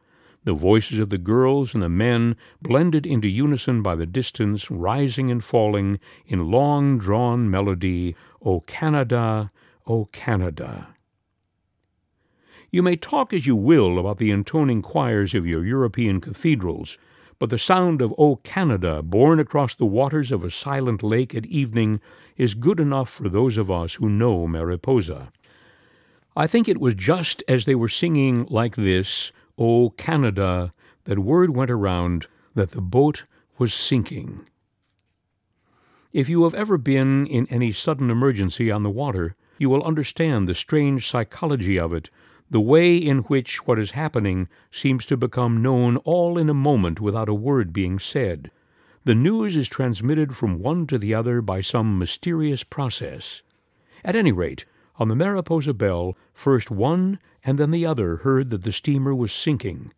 the 0.43 0.53
voices 0.53 0.99
of 0.99 1.09
the 1.09 1.17
girls 1.17 1.73
and 1.73 1.83
the 1.83 1.89
men 1.89 2.35
blended 2.61 3.05
into 3.05 3.27
unison 3.27 3.81
by 3.81 3.95
the 3.95 4.05
distance, 4.05 4.71
rising 4.71 5.29
and 5.29 5.43
falling 5.43 5.99
in 6.25 6.49
long 6.49 6.97
drawn 6.97 7.49
melody, 7.49 8.15
O 8.43 8.61
Canada, 8.61 9.51
O 9.85 10.05
Canada. 10.05 10.95
You 12.71 12.81
may 12.81 12.95
talk 12.95 13.33
as 13.33 13.45
you 13.45 13.55
will 13.55 13.99
about 13.99 14.17
the 14.17 14.31
intoning 14.31 14.81
choirs 14.81 15.35
of 15.35 15.45
your 15.45 15.65
European 15.65 16.21
cathedrals, 16.21 16.97
but 17.37 17.49
the 17.49 17.57
sound 17.57 18.01
of 18.01 18.13
O 18.17 18.37
Canada, 18.37 19.01
borne 19.01 19.39
across 19.39 19.75
the 19.75 19.85
waters 19.85 20.31
of 20.31 20.43
a 20.43 20.49
silent 20.49 21.03
lake 21.03 21.35
at 21.35 21.45
evening, 21.47 21.99
is 22.37 22.53
good 22.53 22.79
enough 22.79 23.09
for 23.09 23.27
those 23.29 23.57
of 23.57 23.69
us 23.69 23.95
who 23.95 24.09
know 24.09 24.47
Mariposa. 24.47 25.31
I 26.35 26.47
think 26.47 26.69
it 26.69 26.79
was 26.79 26.95
just 26.95 27.43
as 27.47 27.65
they 27.65 27.75
were 27.75 27.89
singing 27.89 28.45
like 28.49 28.75
this 28.75 29.33
O 29.63 29.91
Canada, 29.91 30.73
that 31.03 31.19
word 31.19 31.55
went 31.55 31.69
around 31.69 32.25
that 32.55 32.71
the 32.71 32.81
boat 32.81 33.25
was 33.59 33.75
sinking. 33.75 34.41
If 36.11 36.27
you 36.27 36.45
have 36.45 36.55
ever 36.55 36.79
been 36.79 37.27
in 37.27 37.45
any 37.45 37.71
sudden 37.71 38.09
emergency 38.09 38.71
on 38.71 38.81
the 38.81 38.89
water, 38.89 39.35
you 39.59 39.69
will 39.69 39.83
understand 39.83 40.47
the 40.47 40.55
strange 40.55 41.07
psychology 41.07 41.77
of 41.77 41.93
it, 41.93 42.09
the 42.49 42.59
way 42.59 42.97
in 42.97 43.19
which 43.19 43.67
what 43.67 43.77
is 43.77 43.91
happening 43.91 44.49
seems 44.71 45.05
to 45.05 45.15
become 45.15 45.61
known 45.61 45.97
all 45.97 46.39
in 46.39 46.49
a 46.49 46.55
moment 46.55 46.99
without 46.99 47.29
a 47.29 47.35
word 47.35 47.71
being 47.71 47.99
said. 47.99 48.49
The 49.03 49.13
news 49.13 49.55
is 49.55 49.69
transmitted 49.69 50.35
from 50.35 50.57
one 50.57 50.87
to 50.87 50.97
the 50.97 51.13
other 51.13 51.39
by 51.39 51.61
some 51.61 51.99
mysterious 51.99 52.63
process. 52.63 53.43
At 54.03 54.15
any 54.15 54.31
rate, 54.31 54.65
on 54.95 55.07
the 55.07 55.15
Mariposa 55.15 55.75
Belle, 55.75 56.17
first 56.33 56.71
one 56.71 57.19
and 57.43 57.57
then 57.57 57.71
the 57.71 57.85
other 57.85 58.17
heard 58.17 58.49
that 58.49 58.63
the 58.63 58.71
steamer 58.71 59.15
was 59.15 59.31
sinking. 59.31 59.91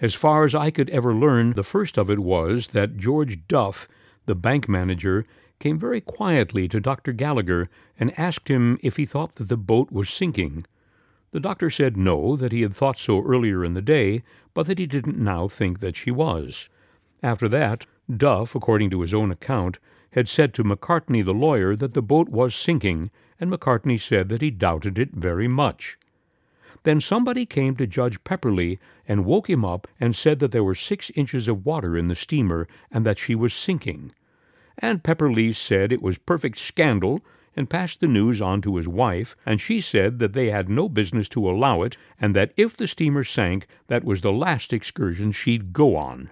As 0.00 0.14
far 0.14 0.44
as 0.44 0.54
I 0.54 0.70
could 0.70 0.90
ever 0.90 1.14
learn, 1.14 1.54
the 1.54 1.62
first 1.62 1.96
of 1.96 2.10
it 2.10 2.18
was 2.18 2.68
that 2.68 2.98
George 2.98 3.46
Duff, 3.48 3.88
the 4.26 4.34
bank 4.34 4.68
manager, 4.68 5.24
came 5.58 5.78
very 5.78 6.02
quietly 6.02 6.68
to 6.68 6.80
Dr. 6.80 7.12
Gallagher 7.12 7.70
and 7.98 8.18
asked 8.18 8.48
him 8.48 8.76
if 8.82 8.96
he 8.96 9.06
thought 9.06 9.36
that 9.36 9.48
the 9.48 9.56
boat 9.56 9.90
was 9.90 10.10
sinking. 10.10 10.64
The 11.30 11.40
doctor 11.40 11.70
said 11.70 11.96
no, 11.96 12.36
that 12.36 12.52
he 12.52 12.60
had 12.60 12.74
thought 12.74 12.98
so 12.98 13.22
earlier 13.22 13.64
in 13.64 13.74
the 13.74 13.82
day, 13.82 14.22
but 14.52 14.66
that 14.66 14.78
he 14.78 14.86
didn't 14.86 15.18
now 15.18 15.48
think 15.48 15.80
that 15.80 15.96
she 15.96 16.10
was. 16.10 16.68
After 17.22 17.48
that, 17.48 17.86
Duff, 18.14 18.54
according 18.54 18.90
to 18.90 19.00
his 19.00 19.14
own 19.14 19.30
account, 19.30 19.78
had 20.10 20.28
said 20.28 20.52
to 20.54 20.64
Macartney 20.64 21.24
the 21.24 21.34
lawyer 21.34 21.74
that 21.74 21.94
the 21.94 22.02
boat 22.02 22.28
was 22.28 22.54
sinking, 22.54 23.10
and 23.40 23.50
Macartney 23.50 23.98
said 23.98 24.28
that 24.28 24.42
he 24.42 24.50
doubted 24.50 24.98
it 24.98 25.12
very 25.12 25.48
much. 25.48 25.98
Then 26.86 27.00
somebody 27.00 27.46
came 27.46 27.74
to 27.76 27.86
Judge 27.88 28.22
Pepperleigh 28.22 28.76
and 29.08 29.24
woke 29.24 29.50
him 29.50 29.64
up 29.64 29.88
and 29.98 30.14
said 30.14 30.38
that 30.38 30.52
there 30.52 30.62
were 30.62 30.76
six 30.76 31.10
inches 31.16 31.48
of 31.48 31.66
water 31.66 31.98
in 31.98 32.06
the 32.06 32.14
steamer 32.14 32.68
and 32.92 33.04
that 33.04 33.18
she 33.18 33.34
was 33.34 33.52
sinking. 33.52 34.12
And 34.78 35.02
Pepperleigh 35.02 35.52
said 35.52 35.90
it 35.90 36.00
was 36.00 36.16
perfect 36.16 36.58
scandal 36.58 37.24
and 37.56 37.68
passed 37.68 37.98
the 37.98 38.06
news 38.06 38.40
on 38.40 38.62
to 38.62 38.76
his 38.76 38.86
wife, 38.86 39.34
and 39.44 39.60
she 39.60 39.80
said 39.80 40.20
that 40.20 40.32
they 40.32 40.50
had 40.50 40.68
no 40.68 40.88
business 40.88 41.28
to 41.30 41.50
allow 41.50 41.82
it, 41.82 41.98
and 42.20 42.36
that 42.36 42.52
if 42.56 42.76
the 42.76 42.86
steamer 42.86 43.24
sank, 43.24 43.66
that 43.88 44.04
was 44.04 44.20
the 44.20 44.30
last 44.30 44.72
excursion 44.72 45.32
she'd 45.32 45.72
go 45.72 45.96
on. 45.96 46.30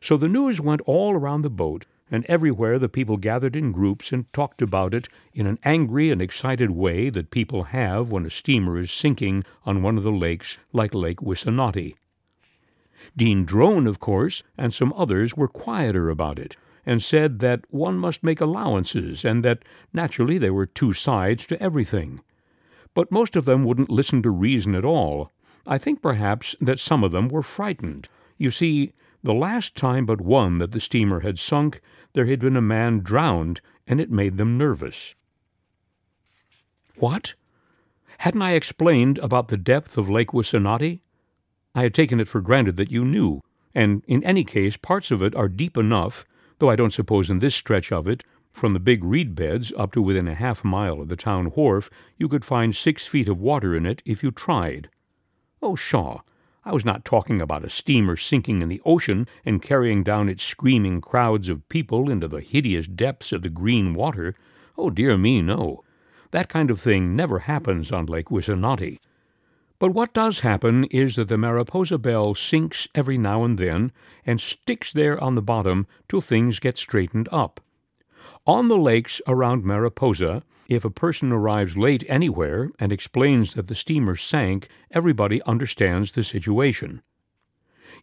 So 0.00 0.16
the 0.16 0.26
news 0.26 0.60
went 0.60 0.80
all 0.80 1.14
around 1.14 1.42
the 1.42 1.48
boat, 1.48 1.86
and 2.12 2.26
everywhere 2.26 2.78
the 2.78 2.90
people 2.90 3.16
gathered 3.16 3.56
in 3.56 3.72
groups 3.72 4.12
and 4.12 4.30
talked 4.34 4.60
about 4.60 4.92
it 4.92 5.08
in 5.32 5.46
an 5.46 5.58
angry 5.64 6.10
and 6.10 6.20
excited 6.20 6.70
way 6.70 7.08
that 7.08 7.30
people 7.30 7.64
have 7.64 8.10
when 8.10 8.26
a 8.26 8.30
steamer 8.30 8.78
is 8.78 8.92
sinking 8.92 9.42
on 9.64 9.82
one 9.82 9.96
of 9.96 10.04
the 10.04 10.12
lakes 10.12 10.58
like 10.74 10.94
Lake 10.94 11.20
Wissanotti. 11.20 11.94
Dean 13.16 13.46
Drone, 13.46 13.86
of 13.86 13.98
course, 13.98 14.42
and 14.58 14.74
some 14.74 14.92
others 14.94 15.36
were 15.36 15.48
quieter 15.48 16.10
about 16.10 16.38
it, 16.38 16.54
and 16.84 17.02
said 17.02 17.38
that 17.38 17.64
one 17.70 17.98
must 17.98 18.22
make 18.22 18.42
allowances, 18.42 19.24
and 19.24 19.42
that 19.42 19.64
naturally 19.94 20.36
there 20.36 20.54
were 20.54 20.66
two 20.66 20.92
sides 20.92 21.46
to 21.46 21.60
everything. 21.62 22.20
But 22.94 23.10
most 23.10 23.36
of 23.36 23.46
them 23.46 23.64
wouldn't 23.64 23.90
listen 23.90 24.22
to 24.22 24.30
reason 24.30 24.74
at 24.74 24.84
all. 24.84 25.30
I 25.66 25.78
think 25.78 26.02
perhaps 26.02 26.54
that 26.60 26.78
some 26.78 27.02
of 27.02 27.12
them 27.12 27.28
were 27.28 27.42
frightened. 27.42 28.08
You 28.36 28.50
see, 28.50 28.92
the 29.22 29.34
last 29.34 29.74
time 29.76 30.04
but 30.04 30.20
one 30.20 30.58
that 30.58 30.72
the 30.72 30.80
steamer 30.80 31.20
had 31.20 31.38
sunk, 31.38 31.80
there 32.12 32.26
had 32.26 32.40
been 32.40 32.56
a 32.56 32.62
man 32.62 33.00
drowned, 33.00 33.60
and 33.86 34.00
it 34.00 34.10
made 34.10 34.36
them 34.36 34.58
nervous. 34.58 35.14
What? 36.96 37.34
Hadn't 38.18 38.42
I 38.42 38.52
explained 38.52 39.18
about 39.18 39.48
the 39.48 39.56
depth 39.56 39.96
of 39.96 40.10
Lake 40.10 40.28
Wissanotti? 40.28 41.00
I 41.74 41.82
had 41.82 41.94
taken 41.94 42.20
it 42.20 42.28
for 42.28 42.40
granted 42.40 42.76
that 42.76 42.90
you 42.90 43.04
knew, 43.04 43.40
and 43.74 44.04
in 44.06 44.22
any 44.24 44.44
case, 44.44 44.76
parts 44.76 45.10
of 45.10 45.22
it 45.22 45.34
are 45.34 45.48
deep 45.48 45.76
enough, 45.76 46.24
though 46.58 46.68
I 46.70 46.76
don't 46.76 46.92
suppose 46.92 47.30
in 47.30 47.38
this 47.38 47.54
stretch 47.54 47.90
of 47.90 48.06
it, 48.06 48.24
from 48.52 48.74
the 48.74 48.80
big 48.80 49.02
reed 49.02 49.34
beds 49.34 49.72
up 49.76 49.92
to 49.92 50.02
within 50.02 50.28
a 50.28 50.34
half 50.34 50.62
mile 50.62 51.00
of 51.00 51.08
the 51.08 51.16
town 51.16 51.46
wharf, 51.46 51.88
you 52.18 52.28
could 52.28 52.44
find 52.44 52.74
six 52.74 53.06
feet 53.06 53.28
of 53.28 53.40
water 53.40 53.74
in 53.74 53.86
it 53.86 54.02
if 54.04 54.22
you 54.22 54.30
tried. 54.30 54.90
Oh, 55.62 55.74
Shaw, 55.74 56.20
I 56.64 56.72
was 56.72 56.84
not 56.84 57.04
talking 57.04 57.42
about 57.42 57.64
a 57.64 57.68
steamer 57.68 58.16
sinking 58.16 58.62
in 58.62 58.68
the 58.68 58.80
ocean 58.84 59.26
and 59.44 59.60
carrying 59.60 60.04
down 60.04 60.28
its 60.28 60.44
screaming 60.44 61.00
crowds 61.00 61.48
of 61.48 61.68
people 61.68 62.08
into 62.08 62.28
the 62.28 62.40
hideous 62.40 62.86
depths 62.86 63.32
of 63.32 63.42
the 63.42 63.48
green 63.48 63.94
water. 63.94 64.36
Oh, 64.78 64.88
dear 64.88 65.18
me, 65.18 65.42
no. 65.42 65.82
That 66.30 66.48
kind 66.48 66.70
of 66.70 66.80
thing 66.80 67.16
never 67.16 67.40
happens 67.40 67.90
on 67.90 68.06
Lake 68.06 68.28
Wissanotti. 68.28 68.98
But 69.80 69.92
what 69.92 70.14
does 70.14 70.40
happen 70.40 70.84
is 70.84 71.16
that 71.16 71.26
the 71.26 71.36
Mariposa 71.36 71.98
Belle 71.98 72.34
sinks 72.36 72.86
every 72.94 73.18
now 73.18 73.42
and 73.42 73.58
then 73.58 73.90
and 74.24 74.40
sticks 74.40 74.92
there 74.92 75.20
on 75.20 75.34
the 75.34 75.42
bottom 75.42 75.88
till 76.08 76.20
things 76.20 76.60
get 76.60 76.78
straightened 76.78 77.28
up. 77.32 77.60
On 78.46 78.68
the 78.68 78.76
lakes 78.76 79.20
around 79.26 79.64
Mariposa, 79.64 80.44
if 80.68 80.84
a 80.84 80.90
person 80.90 81.32
arrives 81.32 81.76
late 81.76 82.04
anywhere 82.08 82.70
and 82.78 82.92
explains 82.92 83.54
that 83.54 83.68
the 83.68 83.74
steamer 83.74 84.16
sank, 84.16 84.68
everybody 84.90 85.42
understands 85.42 86.12
the 86.12 86.24
situation. 86.24 87.02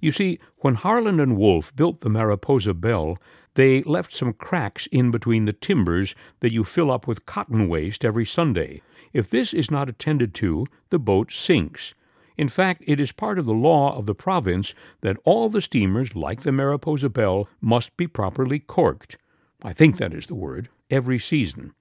You 0.02 0.12
see, 0.12 0.39
when 0.58 0.76
Harland 0.76 1.19
and 1.19 1.38
Wolff 1.38 1.76
built 1.76 2.00
the 2.00 2.10
Mariposa 2.10 2.74
Belle, 2.74 3.17
they 3.56 3.82
left 3.84 4.13
some 4.13 4.34
cracks 4.34 4.88
in 4.88 5.12
between 5.12 5.45
the 5.45 5.54
timbers 5.54 6.15
that 6.39 6.54
you 6.54 6.63
fill 6.63 6.91
up 6.91 7.08
with 7.08 7.26
cotton 7.26 7.67
waste 7.67 8.06
every 8.06 8.26
Sunday, 8.26 8.82
if 9.12 9.30
this 9.30 9.54
is 9.54 9.72
not 9.72 9.89
attended 9.89 10.34
to, 10.36 10.65
the 10.89 11.00
boat 11.00 11.32
sinks. 11.32 11.93
In 12.38 12.48
fact, 12.48 12.84
it 12.88 13.00
is 13.00 13.12
part 13.12 13.38
of 13.38 13.45
the 13.45 13.54
law 13.54 13.98
of 13.98 14.06
the 14.06 14.15
province 14.15 14.74
that 15.02 15.17
all 15.26 15.50
the 15.50 15.62
steamers, 15.62 16.15
like 16.15 16.41
the 16.41 16.54
Mariposa 16.54 17.10
Belle, 17.10 17.50
must 17.60 17.98
be 17.98 18.08
properly 18.08 18.60
corked. 18.60 19.17
I 19.62 19.74
think 19.74 19.98
that 19.98 20.13
is 20.13 20.28
the 20.28 20.36
word, 20.36 20.69
every 20.89 21.19
season. 21.19 21.74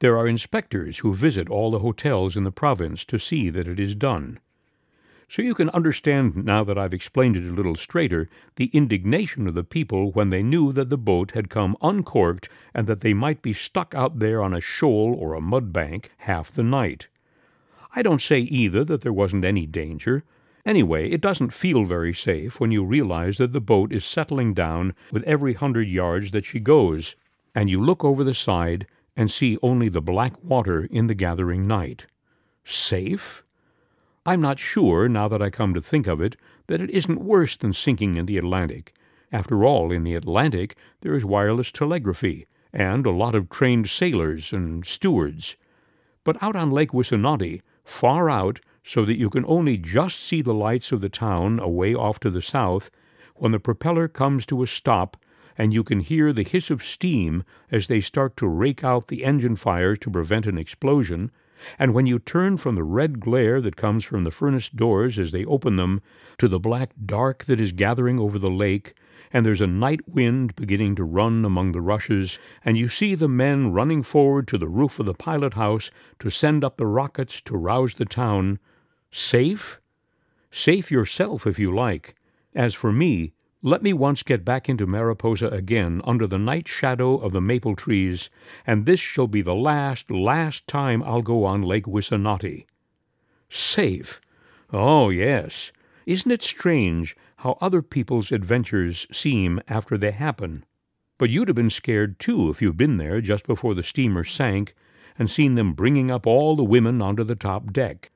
There 0.00 0.16
are 0.16 0.26
inspectors 0.26 0.98
who 0.98 1.12
visit 1.12 1.50
all 1.50 1.70
the 1.70 1.80
hotels 1.80 2.34
in 2.34 2.44
the 2.44 2.50
province 2.50 3.04
to 3.04 3.18
see 3.18 3.50
that 3.50 3.68
it 3.68 3.78
is 3.78 3.94
done. 3.94 4.40
So 5.28 5.42
you 5.42 5.54
can 5.54 5.68
understand, 5.70 6.42
now 6.44 6.64
that 6.64 6.78
I've 6.78 6.94
explained 6.94 7.36
it 7.36 7.44
a 7.44 7.52
little 7.52 7.76
straighter, 7.76 8.28
the 8.56 8.70
indignation 8.72 9.46
of 9.46 9.54
the 9.54 9.62
people 9.62 10.10
when 10.10 10.30
they 10.30 10.42
knew 10.42 10.72
that 10.72 10.88
the 10.88 10.96
boat 10.96 11.32
had 11.32 11.50
come 11.50 11.76
uncorked 11.82 12.48
and 12.74 12.86
that 12.86 13.00
they 13.00 13.12
might 13.12 13.42
be 13.42 13.52
stuck 13.52 13.94
out 13.94 14.20
there 14.20 14.42
on 14.42 14.54
a 14.54 14.60
shoal 14.60 15.14
or 15.14 15.34
a 15.34 15.40
mud 15.40 15.70
bank 15.70 16.10
half 16.18 16.50
the 16.50 16.62
night. 16.62 17.08
I 17.94 18.00
don't 18.00 18.22
say 18.22 18.38
either 18.38 18.84
that 18.84 19.02
there 19.02 19.12
wasn't 19.12 19.44
any 19.44 19.66
danger. 19.66 20.24
Anyway, 20.64 21.10
it 21.10 21.20
doesn't 21.20 21.52
feel 21.52 21.84
very 21.84 22.14
safe 22.14 22.58
when 22.58 22.72
you 22.72 22.84
realize 22.84 23.36
that 23.36 23.52
the 23.52 23.60
boat 23.60 23.92
is 23.92 24.04
settling 24.04 24.54
down 24.54 24.94
with 25.12 25.24
every 25.24 25.52
hundred 25.52 25.88
yards 25.88 26.30
that 26.30 26.46
she 26.46 26.58
goes, 26.58 27.16
and 27.54 27.68
you 27.68 27.84
look 27.84 28.02
over 28.02 28.24
the 28.24 28.34
side 28.34 28.86
and 29.20 29.30
see 29.30 29.58
only 29.62 29.90
the 29.90 30.00
black 30.00 30.42
water 30.42 30.88
in 30.90 31.06
the 31.06 31.14
gathering 31.14 31.66
night. 31.66 32.06
Safe? 32.64 33.44
I'm 34.24 34.40
not 34.40 34.58
sure, 34.58 35.10
now 35.10 35.28
that 35.28 35.42
I 35.42 35.50
come 35.50 35.74
to 35.74 35.82
think 35.82 36.06
of 36.06 36.22
it, 36.22 36.36
that 36.68 36.80
it 36.80 36.88
isn't 36.88 37.20
worse 37.20 37.54
than 37.54 37.74
sinking 37.74 38.14
in 38.14 38.24
the 38.24 38.38
Atlantic. 38.38 38.94
After 39.30 39.62
all, 39.62 39.92
in 39.92 40.04
the 40.04 40.14
Atlantic 40.14 40.74
there 41.02 41.14
is 41.14 41.26
wireless 41.26 41.70
telegraphy, 41.70 42.46
and 42.72 43.04
a 43.04 43.10
lot 43.10 43.34
of 43.34 43.50
trained 43.50 43.90
sailors 43.90 44.54
and 44.54 44.86
stewards. 44.86 45.58
But 46.24 46.42
out 46.42 46.56
on 46.56 46.70
Lake 46.70 46.92
Wissanotti, 46.92 47.60
far 47.84 48.30
out, 48.30 48.60
so 48.82 49.04
that 49.04 49.18
you 49.18 49.28
can 49.28 49.44
only 49.46 49.76
just 49.76 50.18
see 50.20 50.40
the 50.40 50.54
lights 50.54 50.92
of 50.92 51.02
the 51.02 51.10
town 51.10 51.60
away 51.60 51.94
off 51.94 52.20
to 52.20 52.30
the 52.30 52.40
south, 52.40 52.90
when 53.34 53.52
the 53.52 53.60
propeller 53.60 54.08
comes 54.08 54.46
to 54.46 54.62
a 54.62 54.66
stop, 54.66 55.18
and 55.60 55.74
you 55.74 55.84
can 55.84 56.00
hear 56.00 56.32
the 56.32 56.42
hiss 56.42 56.70
of 56.70 56.82
steam 56.82 57.44
as 57.70 57.86
they 57.86 58.00
start 58.00 58.34
to 58.34 58.48
rake 58.48 58.82
out 58.82 59.08
the 59.08 59.22
engine 59.26 59.54
fires 59.54 59.98
to 59.98 60.10
prevent 60.10 60.46
an 60.46 60.56
explosion, 60.56 61.30
and 61.78 61.92
when 61.92 62.06
you 62.06 62.18
turn 62.18 62.56
from 62.56 62.76
the 62.76 62.82
red 62.82 63.20
glare 63.20 63.60
that 63.60 63.76
comes 63.76 64.02
from 64.02 64.24
the 64.24 64.30
furnace 64.30 64.70
doors 64.70 65.18
as 65.18 65.32
they 65.32 65.44
open 65.44 65.76
them 65.76 66.00
to 66.38 66.48
the 66.48 66.58
black 66.58 66.92
dark 67.04 67.44
that 67.44 67.60
is 67.60 67.72
gathering 67.72 68.18
over 68.18 68.38
the 68.38 68.48
lake, 68.48 68.94
and 69.34 69.44
there's 69.44 69.60
a 69.60 69.66
night 69.66 70.00
wind 70.08 70.56
beginning 70.56 70.94
to 70.94 71.04
run 71.04 71.44
among 71.44 71.72
the 71.72 71.82
rushes, 71.82 72.38
and 72.64 72.78
you 72.78 72.88
see 72.88 73.14
the 73.14 73.28
men 73.28 73.70
running 73.70 74.02
forward 74.02 74.48
to 74.48 74.56
the 74.56 74.66
roof 74.66 74.98
of 74.98 75.04
the 75.04 75.12
pilot 75.12 75.52
house 75.52 75.90
to 76.18 76.30
send 76.30 76.64
up 76.64 76.78
the 76.78 76.86
rockets 76.86 77.42
to 77.42 77.54
rouse 77.54 77.96
the 77.96 78.06
town, 78.06 78.58
safe? 79.10 79.78
Safe 80.50 80.90
yourself 80.90 81.46
if 81.46 81.58
you 81.58 81.70
like. 81.70 82.14
As 82.54 82.74
for 82.74 82.90
me, 82.90 83.34
let 83.62 83.82
me 83.82 83.92
once 83.92 84.22
get 84.22 84.42
back 84.42 84.70
into 84.70 84.86
Mariposa 84.86 85.48
again 85.48 86.00
under 86.04 86.26
the 86.26 86.38
night 86.38 86.66
shadow 86.66 87.16
of 87.16 87.32
the 87.32 87.42
maple 87.42 87.76
trees, 87.76 88.30
and 88.66 88.86
this 88.86 89.00
shall 89.00 89.26
be 89.26 89.42
the 89.42 89.54
last, 89.54 90.10
last 90.10 90.66
time 90.66 91.02
I'll 91.02 91.20
go 91.20 91.44
on 91.44 91.60
Lake 91.60 91.84
Wissanotti. 91.84 92.64
Safe? 93.50 94.18
Oh, 94.72 95.10
yes. 95.10 95.72
Isn't 96.06 96.30
it 96.30 96.42
strange 96.42 97.14
how 97.36 97.58
other 97.60 97.82
people's 97.82 98.32
adventures 98.32 99.06
seem 99.12 99.60
after 99.68 99.98
they 99.98 100.12
happen? 100.12 100.64
But 101.18 101.28
you'd 101.28 101.48
have 101.48 101.56
been 101.56 101.68
scared 101.68 102.18
too 102.18 102.48
if 102.48 102.62
you'd 102.62 102.78
been 102.78 102.96
there 102.96 103.20
just 103.20 103.46
before 103.46 103.74
the 103.74 103.82
steamer 103.82 104.24
sank 104.24 104.74
and 105.18 105.30
seen 105.30 105.54
them 105.54 105.74
bringing 105.74 106.10
up 106.10 106.26
all 106.26 106.56
the 106.56 106.64
women 106.64 107.02
onto 107.02 107.24
the 107.24 107.36
top 107.36 107.74
deck. 107.74 108.10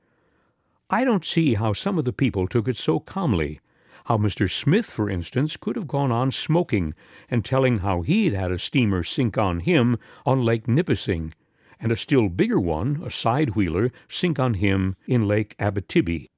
I 0.89 1.03
don't 1.03 1.23
see 1.23 1.53
how 1.53 1.73
some 1.73 1.99
of 1.99 2.05
the 2.05 2.13
people 2.13 2.47
took 2.47 2.67
it 2.67 2.77
so 2.77 2.99
calmly 2.99 3.59
How 4.05 4.17
Mr. 4.17 4.49
Smith, 4.49 4.85
for 4.85 5.09
instance, 5.09 5.57
could 5.57 5.75
have 5.75 5.87
gone 5.87 6.11
on 6.11 6.29
smoking 6.29 6.93
and 7.27 7.43
telling 7.43 7.79
how 7.79 8.01
he'd 8.01 8.33
had 8.33 8.51
a 8.51 8.59
steamer 8.59 9.01
sink 9.01 9.35
on 9.35 9.61
him 9.61 9.97
on 10.27 10.45
Lake 10.45 10.67
Nipissing, 10.67 11.33
and 11.79 11.91
a 11.91 11.95
still 11.95 12.29
bigger 12.29 12.59
one, 12.59 13.01
a 13.03 13.09
side 13.09 13.55
wheeler, 13.55 13.91
sink 14.07 14.39
on 14.39 14.55
him 14.55 14.95
in 15.07 15.27
Lake 15.27 15.57
Abitibi. 15.57 16.29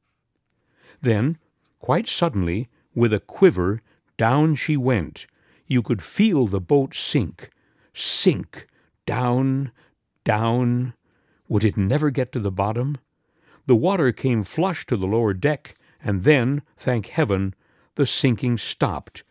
Then, 1.01 1.37
quite 1.79 2.07
suddenly, 2.07 2.69
with 2.95 3.11
a 3.11 3.19
quiver, 3.19 3.81
down 4.17 4.55
she 4.55 4.77
went. 4.77 5.27
You 5.67 5.81
could 5.81 6.01
feel 6.01 6.47
the 6.47 6.61
boat 6.61 6.95
sink, 6.95 7.49
sink, 7.93 8.65
down, 9.05 9.73
down. 10.23 10.93
Would 11.49 11.65
it 11.65 11.75
never 11.75 12.11
get 12.11 12.31
to 12.31 12.39
the 12.39 12.49
bottom? 12.51 12.97
The 13.65 13.75
water 13.75 14.13
came 14.13 14.45
flush 14.45 14.85
to 14.85 14.95
the 14.95 15.05
lower 15.05 15.33
deck, 15.33 15.75
and 16.01 16.23
then, 16.23 16.61
thank 16.77 17.07
heaven, 17.07 17.53
the 17.97 18.05
sinking 18.05 18.57
stopped, 18.57 19.23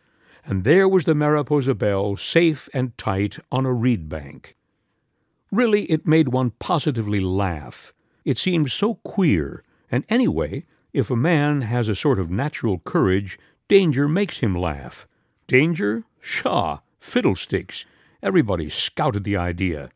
and 0.45 0.63
there 0.63 0.87
was 0.87 1.05
the 1.05 1.15
Mariposa 1.15 1.73
Belle 1.73 2.15
safe 2.15 2.69
and 2.73 2.97
tight 2.97 3.39
on 3.51 3.65
a 3.65 3.73
reed 3.73 4.07
bank. 4.07 4.55
Really, 5.51 5.83
it 5.85 6.05
made 6.05 6.29
one 6.29 6.51
positively 6.51 7.19
laugh. 7.19 7.93
It 8.23 8.37
seemed 8.37 8.69
so 8.69 8.95
queer, 8.95 9.63
and 9.89 10.05
anyway, 10.09 10.65
if 10.93 11.09
a 11.09 11.15
man 11.15 11.61
has 11.61 11.89
a 11.89 11.95
sort 11.95 12.19
of 12.19 12.29
natural 12.29 12.79
courage, 12.79 13.39
danger 13.67 14.07
makes 14.07 14.39
him 14.39 14.53
laugh. 14.53 15.07
Danger? 15.47 16.03
Pshaw! 16.21 16.79
Fiddlesticks! 16.99 17.85
Everybody 18.21 18.69
scouted 18.69 19.23
the 19.23 19.37
idea. 19.37 19.89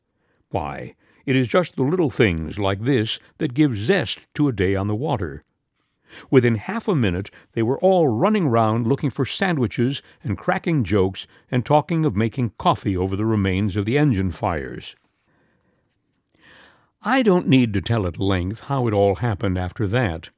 Why, 0.49 0.95
it 1.26 1.36
is 1.36 1.47
just 1.47 1.76
the 1.76 1.84
little 1.84 2.09
things 2.09 2.57
like 2.57 2.82
this 2.82 3.19
that 3.38 3.53
give 3.53 3.78
zest 3.78 4.28
to 4.36 4.47
a 4.47 4.53
day 4.53 4.76
on 4.76 4.88
the 4.88 4.95
water. 4.95 5.43
Within 6.30 6.55
half 6.55 6.88
a 6.88 6.95
minute, 6.95 7.30
they 7.53 7.64
were 7.64 7.80
all 7.80 8.07
running 8.07 8.47
round 8.47 8.88
looking 8.88 9.09
for 9.09 9.26
sandwiches 9.26 10.01
and 10.24 10.38
cracking 10.38 10.84
jokes 10.84 11.28
and 11.49 11.66
talking 11.66 12.05
of 12.05 12.16
making 12.16 12.53
coffee 12.57 12.97
over 12.97 13.16
the 13.16 13.26
remains 13.26 13.76
of 13.76 13.86
the 13.86 13.97
engine 13.97 14.32
fires. 14.32 14.95
I 17.03 17.24
don't 17.24 17.47
need 17.47 17.74
to 17.74 17.82
tell 17.82 18.05
at 18.05 18.20
length 18.20 18.62
how 18.66 18.88
it 18.88 18.93
all 18.93 19.16
happened 19.16 19.57
after 19.57 19.88
that. 19.88 20.30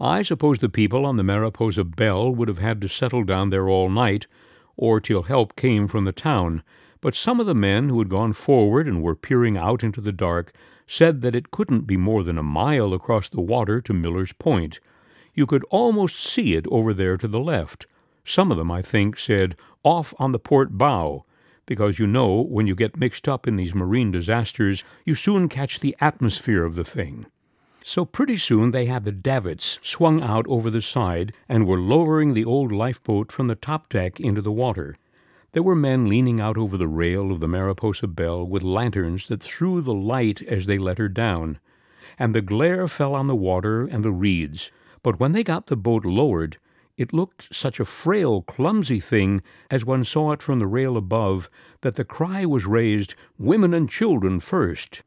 I 0.00 0.22
suppose 0.22 0.58
the 0.58 0.68
people 0.68 1.04
on 1.04 1.16
the 1.16 1.22
Mariposa 1.22 1.84
Belle 1.84 2.34
would 2.34 2.48
have 2.48 2.58
had 2.58 2.80
to 2.82 2.88
settle 2.88 3.24
down 3.24 3.50
there 3.50 3.68
all 3.68 3.90
night, 3.90 4.26
or 4.76 5.00
till 5.00 5.24
help 5.24 5.56
came 5.56 5.86
from 5.86 6.04
the 6.04 6.12
town, 6.12 6.62
but 7.00 7.14
some 7.14 7.40
of 7.40 7.46
the 7.46 7.54
men 7.54 7.88
who 7.88 7.98
had 7.98 8.08
gone 8.08 8.32
forward 8.32 8.86
and 8.86 9.02
were 9.02 9.14
peering 9.14 9.56
out 9.56 9.82
into 9.84 10.00
the 10.00 10.12
dark 10.12 10.52
said 10.86 11.20
that 11.20 11.34
it 11.34 11.50
couldn't 11.50 11.86
be 11.86 11.96
more 11.96 12.22
than 12.22 12.38
a 12.38 12.42
mile 12.42 12.94
across 12.94 13.28
the 13.28 13.40
water 13.40 13.80
to 13.80 13.92
Miller's 13.92 14.32
Point. 14.32 14.80
You 15.36 15.46
could 15.46 15.64
almost 15.70 16.18
see 16.18 16.54
it 16.54 16.66
over 16.68 16.92
there 16.94 17.16
to 17.18 17.28
the 17.28 17.38
left. 17.38 17.86
Some 18.24 18.50
of 18.50 18.56
them, 18.56 18.72
I 18.72 18.82
think, 18.82 19.18
said 19.18 19.54
off 19.84 20.14
on 20.18 20.32
the 20.32 20.38
port 20.38 20.78
bow, 20.78 21.24
because 21.66 21.98
you 21.98 22.06
know 22.06 22.40
when 22.40 22.66
you 22.66 22.74
get 22.74 22.96
mixed 22.96 23.28
up 23.28 23.46
in 23.46 23.56
these 23.56 23.74
marine 23.74 24.10
disasters, 24.10 24.82
you 25.04 25.14
soon 25.14 25.48
catch 25.48 25.78
the 25.78 25.94
atmosphere 26.00 26.64
of 26.64 26.74
the 26.74 26.84
thing. 26.84 27.26
So 27.82 28.04
pretty 28.04 28.38
soon 28.38 28.70
they 28.70 28.86
had 28.86 29.04
the 29.04 29.12
davits 29.12 29.78
swung 29.82 30.22
out 30.22 30.46
over 30.48 30.70
the 30.70 30.82
side 30.82 31.32
and 31.48 31.66
were 31.66 31.78
lowering 31.78 32.32
the 32.32 32.44
old 32.44 32.72
lifeboat 32.72 33.30
from 33.30 33.46
the 33.46 33.54
top 33.54 33.90
deck 33.90 34.18
into 34.18 34.40
the 34.40 34.50
water. 34.50 34.96
There 35.52 35.62
were 35.62 35.76
men 35.76 36.08
leaning 36.08 36.40
out 36.40 36.56
over 36.56 36.76
the 36.76 36.88
rail 36.88 37.30
of 37.30 37.40
the 37.40 37.48
Mariposa 37.48 38.06
Belle 38.06 38.44
with 38.44 38.62
lanterns 38.62 39.28
that 39.28 39.42
threw 39.42 39.80
the 39.82 39.94
light 39.94 40.42
as 40.42 40.66
they 40.66 40.78
let 40.78 40.98
her 40.98 41.08
down, 41.08 41.58
and 42.18 42.34
the 42.34 42.42
glare 42.42 42.88
fell 42.88 43.14
on 43.14 43.26
the 43.26 43.36
water 43.36 43.86
and 43.86 44.04
the 44.04 44.12
reeds. 44.12 44.72
But 45.06 45.20
when 45.20 45.30
they 45.30 45.44
got 45.44 45.68
the 45.68 45.76
boat 45.76 46.04
lowered, 46.04 46.58
it 46.96 47.12
looked 47.12 47.54
such 47.54 47.78
a 47.78 47.84
frail, 47.84 48.42
clumsy 48.42 48.98
thing 48.98 49.40
as 49.70 49.84
one 49.84 50.02
saw 50.02 50.32
it 50.32 50.42
from 50.42 50.58
the 50.58 50.66
rail 50.66 50.96
above 50.96 51.48
that 51.82 51.94
the 51.94 52.04
cry 52.04 52.44
was 52.44 52.66
raised, 52.66 53.14
Women 53.38 53.72
and 53.72 53.88
children 53.88 54.40
first. 54.40 55.04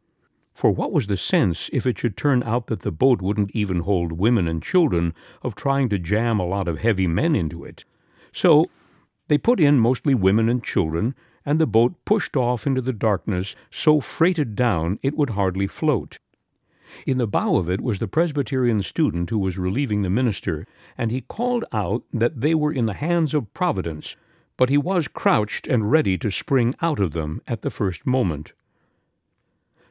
For 0.53 0.71
what 0.71 0.93
was 0.93 1.07
the 1.07 1.17
sense, 1.17 1.69
if 1.73 1.85
it 1.85 1.99
should 1.99 2.15
turn 2.15 2.43
out 2.43 2.67
that 2.67 2.79
the 2.79 2.93
boat 2.93 3.21
wouldn't 3.21 3.53
even 3.53 3.81
hold 3.81 4.13
women 4.13 4.47
and 4.47 4.63
children, 4.63 5.13
of 5.41 5.53
trying 5.53 5.89
to 5.89 5.99
jam 5.99 6.39
a 6.39 6.47
lot 6.47 6.69
of 6.69 6.79
heavy 6.79 7.05
men 7.05 7.35
into 7.35 7.65
it? 7.65 7.83
So 8.31 8.67
they 9.27 9.37
put 9.37 9.59
in 9.59 9.81
mostly 9.81 10.15
women 10.15 10.47
and 10.47 10.63
children, 10.63 11.13
and 11.45 11.59
the 11.59 11.67
boat 11.67 11.93
pushed 12.05 12.37
off 12.37 12.65
into 12.65 12.79
the 12.79 12.93
darkness 12.93 13.53
so 13.69 13.99
freighted 13.99 14.55
down 14.55 14.97
it 15.01 15.17
would 15.17 15.31
hardly 15.31 15.67
float. 15.67 16.19
In 17.05 17.17
the 17.17 17.27
bow 17.27 17.57
of 17.57 17.69
it 17.69 17.81
was 17.81 17.99
the 17.99 18.07
Presbyterian 18.07 18.81
student 18.81 19.29
who 19.29 19.37
was 19.37 19.57
relieving 19.57 20.01
the 20.01 20.09
minister, 20.09 20.65
and 20.97 21.11
he 21.11 21.21
called 21.21 21.65
out 21.71 22.03
that 22.11 22.41
they 22.41 22.55
were 22.55 22.71
in 22.71 22.85
the 22.87 22.93
hands 22.93 23.33
of 23.33 23.53
Providence, 23.53 24.15
but 24.57 24.69
he 24.69 24.77
was 24.77 25.07
crouched 25.07 25.67
and 25.67 25.91
ready 25.91 26.17
to 26.17 26.31
spring 26.31 26.75
out 26.81 26.99
of 26.99 27.11
them 27.11 27.41
at 27.47 27.61
the 27.61 27.69
first 27.69 28.05
moment. 28.05 28.53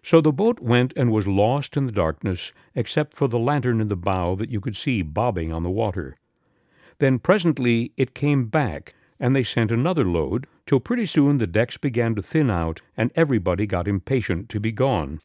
So 0.03 0.20
the 0.20 0.32
boat 0.32 0.61
went 0.61 0.92
and 0.96 1.12
was 1.12 1.26
lost 1.26 1.76
in 1.76 1.86
the 1.86 1.92
darkness, 1.92 2.53
except 2.74 3.14
for 3.14 3.28
the 3.28 3.38
lantern 3.38 3.80
in 3.80 3.88
the 3.88 3.96
bow 3.96 4.34
that 4.36 4.51
you 4.51 4.61
could 4.61 4.76
see 4.76 5.03
bobbing 5.03 5.53
on 5.53 5.62
the 5.62 5.70
water. 5.70 6.18
Then 6.99 7.18
presently 7.18 7.92
it 7.96 8.14
came 8.14 8.46
back, 8.46 8.94
and 9.20 9.34
they 9.34 9.42
sent 9.42 9.70
another 9.70 10.05
load, 10.05 10.46
till 10.66 10.80
pretty 10.80 11.07
soon 11.07 11.38
the 11.38 11.46
decks 11.46 11.76
began 11.76 12.14
to 12.14 12.22
thin 12.22 12.51
out, 12.51 12.82
and 12.96 13.11
everybody 13.14 13.66
got 13.66 13.88
impatient 13.88 14.49
to 14.49 14.61
be 14.61 14.72
gone. 14.72 15.20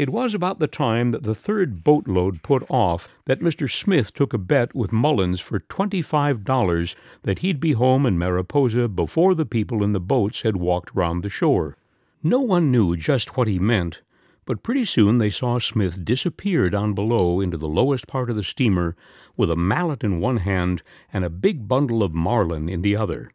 It 0.00 0.08
was 0.08 0.34
about 0.34 0.60
the 0.60 0.66
time 0.66 1.10
that 1.10 1.24
the 1.24 1.34
third 1.34 1.84
boatload 1.84 2.42
put 2.42 2.64
off 2.70 3.06
that 3.26 3.40
Mr. 3.40 3.70
Smith 3.70 4.14
took 4.14 4.32
a 4.32 4.38
bet 4.38 4.74
with 4.74 4.94
Mullins 4.94 5.40
for 5.40 5.60
twenty-five 5.60 6.42
dollars 6.42 6.96
that 7.24 7.40
he'd 7.40 7.60
be 7.60 7.72
home 7.72 8.06
in 8.06 8.16
Mariposa 8.16 8.88
before 8.88 9.34
the 9.34 9.44
people 9.44 9.84
in 9.84 9.92
the 9.92 10.00
boats 10.00 10.40
had 10.40 10.56
walked 10.56 10.94
round 10.94 11.22
the 11.22 11.28
shore. 11.28 11.76
No 12.22 12.40
one 12.40 12.70
knew 12.70 12.96
just 12.96 13.36
what 13.36 13.46
he 13.46 13.58
meant, 13.58 14.00
but 14.46 14.62
pretty 14.62 14.86
soon 14.86 15.18
they 15.18 15.28
saw 15.28 15.58
Smith 15.58 16.02
disappear 16.02 16.70
down 16.70 16.94
below 16.94 17.42
into 17.42 17.58
the 17.58 17.68
lowest 17.68 18.06
part 18.06 18.30
of 18.30 18.36
the 18.36 18.42
steamer 18.42 18.96
with 19.36 19.50
a 19.50 19.54
mallet 19.54 20.02
in 20.02 20.18
one 20.18 20.38
hand 20.38 20.82
and 21.12 21.26
a 21.26 21.28
big 21.28 21.68
bundle 21.68 22.02
of 22.02 22.14
marline 22.14 22.70
in 22.70 22.80
the 22.80 22.96
other. 22.96 23.32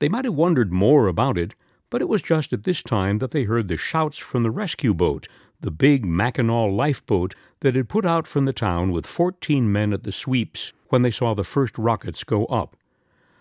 They 0.00 0.08
might 0.08 0.24
have 0.24 0.34
wondered 0.34 0.72
more 0.72 1.06
about 1.06 1.38
it, 1.38 1.54
but 1.90 2.02
it 2.02 2.08
was 2.08 2.22
just 2.22 2.52
at 2.52 2.64
this 2.64 2.82
time 2.82 3.18
that 3.18 3.30
they 3.30 3.44
heard 3.44 3.68
the 3.68 3.76
shouts 3.76 4.18
from 4.18 4.42
the 4.42 4.50
rescue 4.50 4.94
boat, 4.94 5.28
the 5.60 5.70
big 5.70 6.04
Mackinaw 6.04 6.74
lifeboat 6.74 7.34
that 7.60 7.74
had 7.74 7.88
put 7.88 8.04
out 8.04 8.26
from 8.26 8.44
the 8.44 8.52
town 8.52 8.90
with 8.90 9.06
fourteen 9.06 9.70
men 9.72 9.92
at 9.92 10.02
the 10.02 10.12
sweeps 10.12 10.72
when 10.88 11.02
they 11.02 11.10
saw 11.10 11.34
the 11.34 11.44
first 11.44 11.78
rockets 11.78 12.24
go 12.24 12.44
up. 12.46 12.76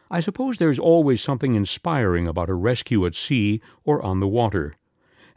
I 0.10 0.20
suppose 0.20 0.58
there's 0.58 0.80
always 0.80 1.22
something 1.22 1.56
inspiring 1.56 2.28
about 2.28 2.50
a 2.50 2.54
rescue 2.54 3.06
at 3.06 3.16
sea 3.16 3.62
or 3.84 4.02
on 4.02 4.20
the 4.20 4.28
water. 4.28 4.76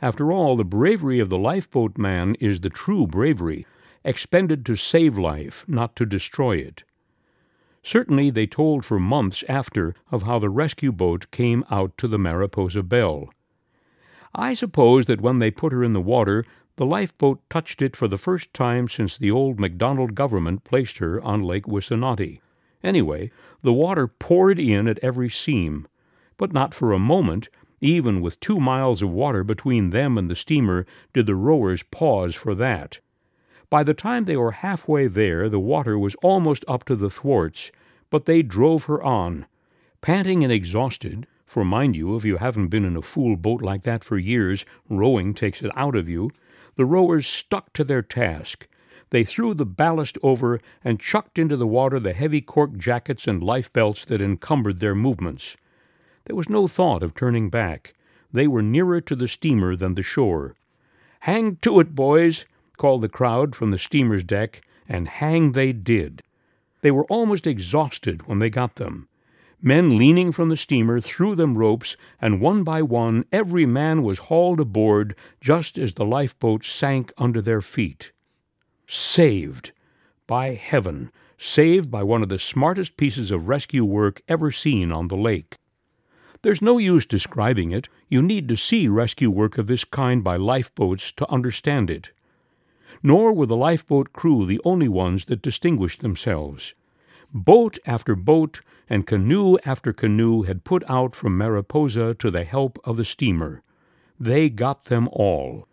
After 0.01 0.31
all, 0.31 0.57
the 0.57 0.65
bravery 0.65 1.19
of 1.19 1.29
the 1.29 1.39
lifeboat 1.39 1.99
man 1.99 2.37
is 2.39 2.61
the 2.61 2.71
true 2.71 3.07
bravery, 3.07 3.67
expended 4.05 4.65
to 4.67 4.77
save 4.77 5.19
life, 5.19 5.65
not 5.67 5.97
to 5.97 6.07
destroy 6.07 6.57
it. 6.57 6.85
Certainly 7.83 8.31
they 8.31 8.47
told 8.47 8.85
for 8.85 8.99
months 8.99 9.45
after 9.49 9.95
of 10.11 10.25
how 10.25 10.39
the 10.39 10.51
rescue 10.51 10.93
boat 10.93 11.31
came 11.31 11.65
out 11.71 11.97
to 11.99 12.09
the 12.09 12.19
Mariposa 12.19 12.83
Belle. 12.83 13.31
I 14.35 14.55
suppose 14.55 15.07
that 15.07 15.21
when 15.21 15.39
they 15.39 15.51
put 15.51 15.73
her 15.73 15.83
in 15.83 15.93
the 15.93 16.01
water, 16.01 16.45
the 16.77 16.87
lifeboat 16.87 17.41
touched 17.51 17.83
it 17.83 17.97
for 17.97 18.07
the 18.07 18.19
first 18.19 18.55
time 18.55 18.89
since 18.89 19.19
the 19.19 19.31
old 19.31 19.59
MacDonald 19.59 20.15
government 20.15 20.65
placed 20.65 20.99
her 20.99 21.21
on 21.23 21.43
Lake 21.43 21.67
Wissanotti. 21.67 22.41
Anyway, 22.85 23.31
the 23.63 23.73
water 23.73 24.07
poured 24.07 24.59
in 24.59 24.87
at 24.87 25.01
every 25.03 25.29
seam, 25.29 25.89
but 26.37 26.53
not 26.53 26.73
for 26.73 26.93
a 26.93 26.99
moment, 26.99 27.49
even 27.81 28.21
with 28.21 28.39
two 28.39 28.61
miles 28.61 29.03
of 29.03 29.11
water 29.11 29.43
between 29.43 29.91
them 29.91 30.17
and 30.17 30.31
the 30.31 30.37
steamer, 30.37 30.87
did 31.13 31.27
the 31.27 31.35
rowers 31.35 31.83
pause 31.83 32.35
for 32.35 32.55
that. 32.55 33.01
By 33.71 33.83
the 33.83 33.95
time 33.95 34.25
they 34.25 34.37
were 34.37 34.53
halfway 34.53 35.09
there, 35.09 35.49
the 35.49 35.61
water 35.61 35.99
was 35.99 36.15
almost 36.23 36.65
up 36.67 36.85
to 36.87 36.97
the 36.97 37.11
thwarts, 37.11 37.71
but 38.09 38.25
they 38.25 38.43
drove 38.43 38.85
her 38.85 39.03
on. 39.03 39.47
Panting 40.01 40.43
and 40.43 40.53
exhausted, 40.53 41.27
for 41.45 41.65
mind 41.65 41.95
you, 41.95 42.17
if 42.17 42.25
you 42.25 42.39
haven't 42.39 42.69
been 42.69 42.85
in 42.85 42.97
a 42.97 43.03
fool 43.03 43.37
boat 43.37 43.61
like 43.61 43.83
that 43.83 44.05
for 44.05 44.17
years, 44.17 44.65
rowing 44.89 45.35
takes 45.35 45.63
it 45.63 45.71
out 45.77 45.97
of 45.97 46.09
you, 46.09 46.31
the 46.77 46.87
rowers 46.87 47.27
stuck 47.27 47.73
to 47.75 47.85
their 47.85 48.03
task. 48.03 48.69
They 49.11 49.25
threw 49.25 49.53
the 49.53 49.67
ballast 49.67 50.17
over 50.23 50.61
and 50.85 51.01
chucked 51.01 51.39
into 51.39 51.57
the 51.57 51.67
water 51.67 51.99
the 51.99 52.13
heavy 52.13 52.41
cork 52.41 52.77
jackets 52.77 53.27
and 53.27 53.43
life 53.43 53.73
belts 53.73 54.05
that 54.07 54.23
encumbered 54.23 54.79
their 54.79 54.95
movements. 54.95 55.57
There 56.25 56.37
was 56.37 56.49
no 56.49 56.69
thought 56.69 57.03
of 57.03 57.15
turning 57.15 57.51
back. 57.51 57.95
They 58.33 58.47
were 58.47 58.63
nearer 58.63 59.01
to 59.01 59.17
the 59.17 59.29
steamer 59.29 59.77
than 59.77 59.95
the 59.95 60.03
shore. 60.03 60.55
Hang 61.21 61.57
to 61.57 61.81
it, 61.81 61.95
boys! 61.95 62.45
Called 62.79 63.03
the 63.03 63.09
crowd 63.09 63.55
from 63.55 63.71
the 63.71 63.79
steamer's 63.79 64.25
deck, 64.25 64.63
and 64.89 65.07
hang 65.09 65.53
they 65.53 65.73
did. 65.73 66.23
They 66.81 66.91
were 66.91 67.05
almost 67.07 67.47
exhausted 67.47 68.27
when 68.27 68.39
they 68.39 68.49
got 68.49 68.77
them. 68.77 69.09
Men 69.61 69.99
leaning 69.99 70.31
from 70.31 70.49
the 70.49 70.57
steamer 70.57 71.01
threw 71.01 71.35
them 71.35 71.59
ropes, 71.59 71.97
and 72.21 72.41
one 72.41 72.63
by 72.63 72.81
one 72.81 73.25
every 73.33 73.67
man 73.67 74.05
was 74.05 74.19
hauled 74.19 74.61
aboard 74.61 75.17
just 75.41 75.77
as 75.77 75.95
the 75.95 76.05
lifeboat 76.05 76.65
sank 76.65 77.13
under 77.19 77.43
their 77.43 77.61
feet. 77.61 78.13
Saved! 78.87 79.73
By 80.29 80.55
heaven, 80.55 81.11
saved 81.37 81.91
by 81.91 82.05
one 82.05 82.23
of 82.23 82.29
the 82.29 82.39
smartest 82.39 82.97
pieces 82.97 83.31
of 83.33 83.49
rescue 83.49 83.85
work 83.85 84.23
ever 84.29 84.53
seen 84.53 84.93
on 84.93 85.09
the 85.09 85.17
lake. 85.17 85.57
There's 86.43 86.63
no 86.63 86.79
use 86.79 87.05
describing 87.05 87.73
it. 87.73 87.89
You 88.09 88.23
need 88.23 88.49
to 88.49 88.57
see 88.57 88.87
rescue 88.87 89.31
work 89.31 89.59
of 89.59 89.67
this 89.67 89.85
kind 89.85 90.23
by 90.23 90.37
lifeboats 90.37 91.11
to 91.13 91.29
understand 91.29 91.91
it. 91.91 92.13
Nor 93.03 93.33
were 93.33 93.47
the 93.47 93.57
lifeboat 93.57 94.13
crew 94.13 94.45
the 94.45 94.61
only 94.65 94.89
ones 94.89 95.27
that 95.27 95.43
distinguished 95.43 96.01
themselves. 96.01 96.75
Boat 97.33 97.79
after 97.87 98.15
boat 98.15 98.61
and 98.89 99.07
canoe 99.07 99.59
after 99.65 99.93
canoe 99.93 100.43
had 100.43 100.65
put 100.65 100.83
out 100.91 101.15
from 101.15 101.37
Mariposa 101.37 102.15
to 102.15 102.31
the 102.31 102.45
help 102.45 102.79
of 102.85 102.97
the 102.97 103.05
steamer. 103.05 103.63
They 104.19 104.49
got 104.49 104.87
them 104.87 105.09
all. 105.13 105.69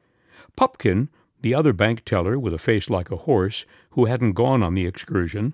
Pupkin, 0.56 1.10
the 1.42 1.54
other 1.54 1.74
bank 1.74 2.06
teller 2.06 2.38
with 2.38 2.54
a 2.54 2.60
face 2.60 2.90
like 2.90 3.12
a 3.12 3.18
horse, 3.18 3.66
who 3.92 4.06
hadn't 4.06 4.34
gone 4.34 4.62
on 4.62 4.74
the 4.74 4.86
excursion, 4.86 5.54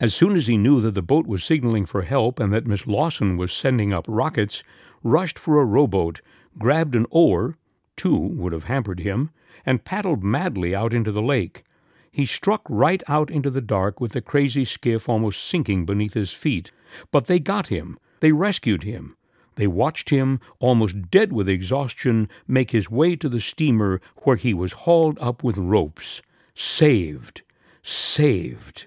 as 0.00 0.14
soon 0.14 0.36
as 0.36 0.46
he 0.46 0.56
knew 0.56 0.80
that 0.80 0.94
the 0.94 1.02
boat 1.02 1.26
was 1.26 1.44
signaling 1.44 1.86
for 1.86 2.02
help 2.02 2.40
and 2.40 2.52
that 2.52 2.66
Miss 2.66 2.86
Lawson 2.86 3.36
was 3.36 3.52
sending 3.52 3.92
up 3.92 4.06
rockets, 4.08 4.64
rushed 5.02 5.38
for 5.38 5.60
a 5.60 5.64
rowboat, 5.64 6.20
grabbed 6.58 6.96
an 6.96 7.06
oar 7.10 7.56
two 7.96 8.16
would 8.16 8.52
have 8.52 8.64
hampered 8.64 9.00
him 9.00 9.30
and 9.64 9.84
paddled 9.84 10.22
madly 10.22 10.74
out 10.74 10.94
into 10.94 11.12
the 11.12 11.22
lake. 11.22 11.64
He 12.10 12.26
struck 12.26 12.62
right 12.68 13.02
out 13.08 13.30
into 13.30 13.48
the 13.48 13.62
dark 13.62 14.00
with 14.00 14.12
the 14.12 14.20
crazy 14.20 14.64
skiff 14.64 15.08
almost 15.08 15.42
sinking 15.42 15.86
beneath 15.86 16.14
his 16.14 16.30
feet. 16.30 16.70
But 17.10 17.26
they 17.26 17.38
got 17.38 17.68
him. 17.68 17.98
They 18.20 18.32
rescued 18.32 18.82
him. 18.82 19.16
They 19.56 19.66
watched 19.66 20.10
him, 20.10 20.40
almost 20.60 21.10
dead 21.10 21.32
with 21.32 21.48
exhaustion, 21.48 22.28
make 22.46 22.70
his 22.70 22.90
way 22.90 23.16
to 23.16 23.28
the 23.28 23.40
steamer 23.40 24.00
where 24.24 24.36
he 24.36 24.54
was 24.54 24.72
hauled 24.72 25.18
up 25.20 25.42
with 25.42 25.58
ropes. 25.58 26.22
Saved. 26.54 27.42
Saved. 27.82 28.86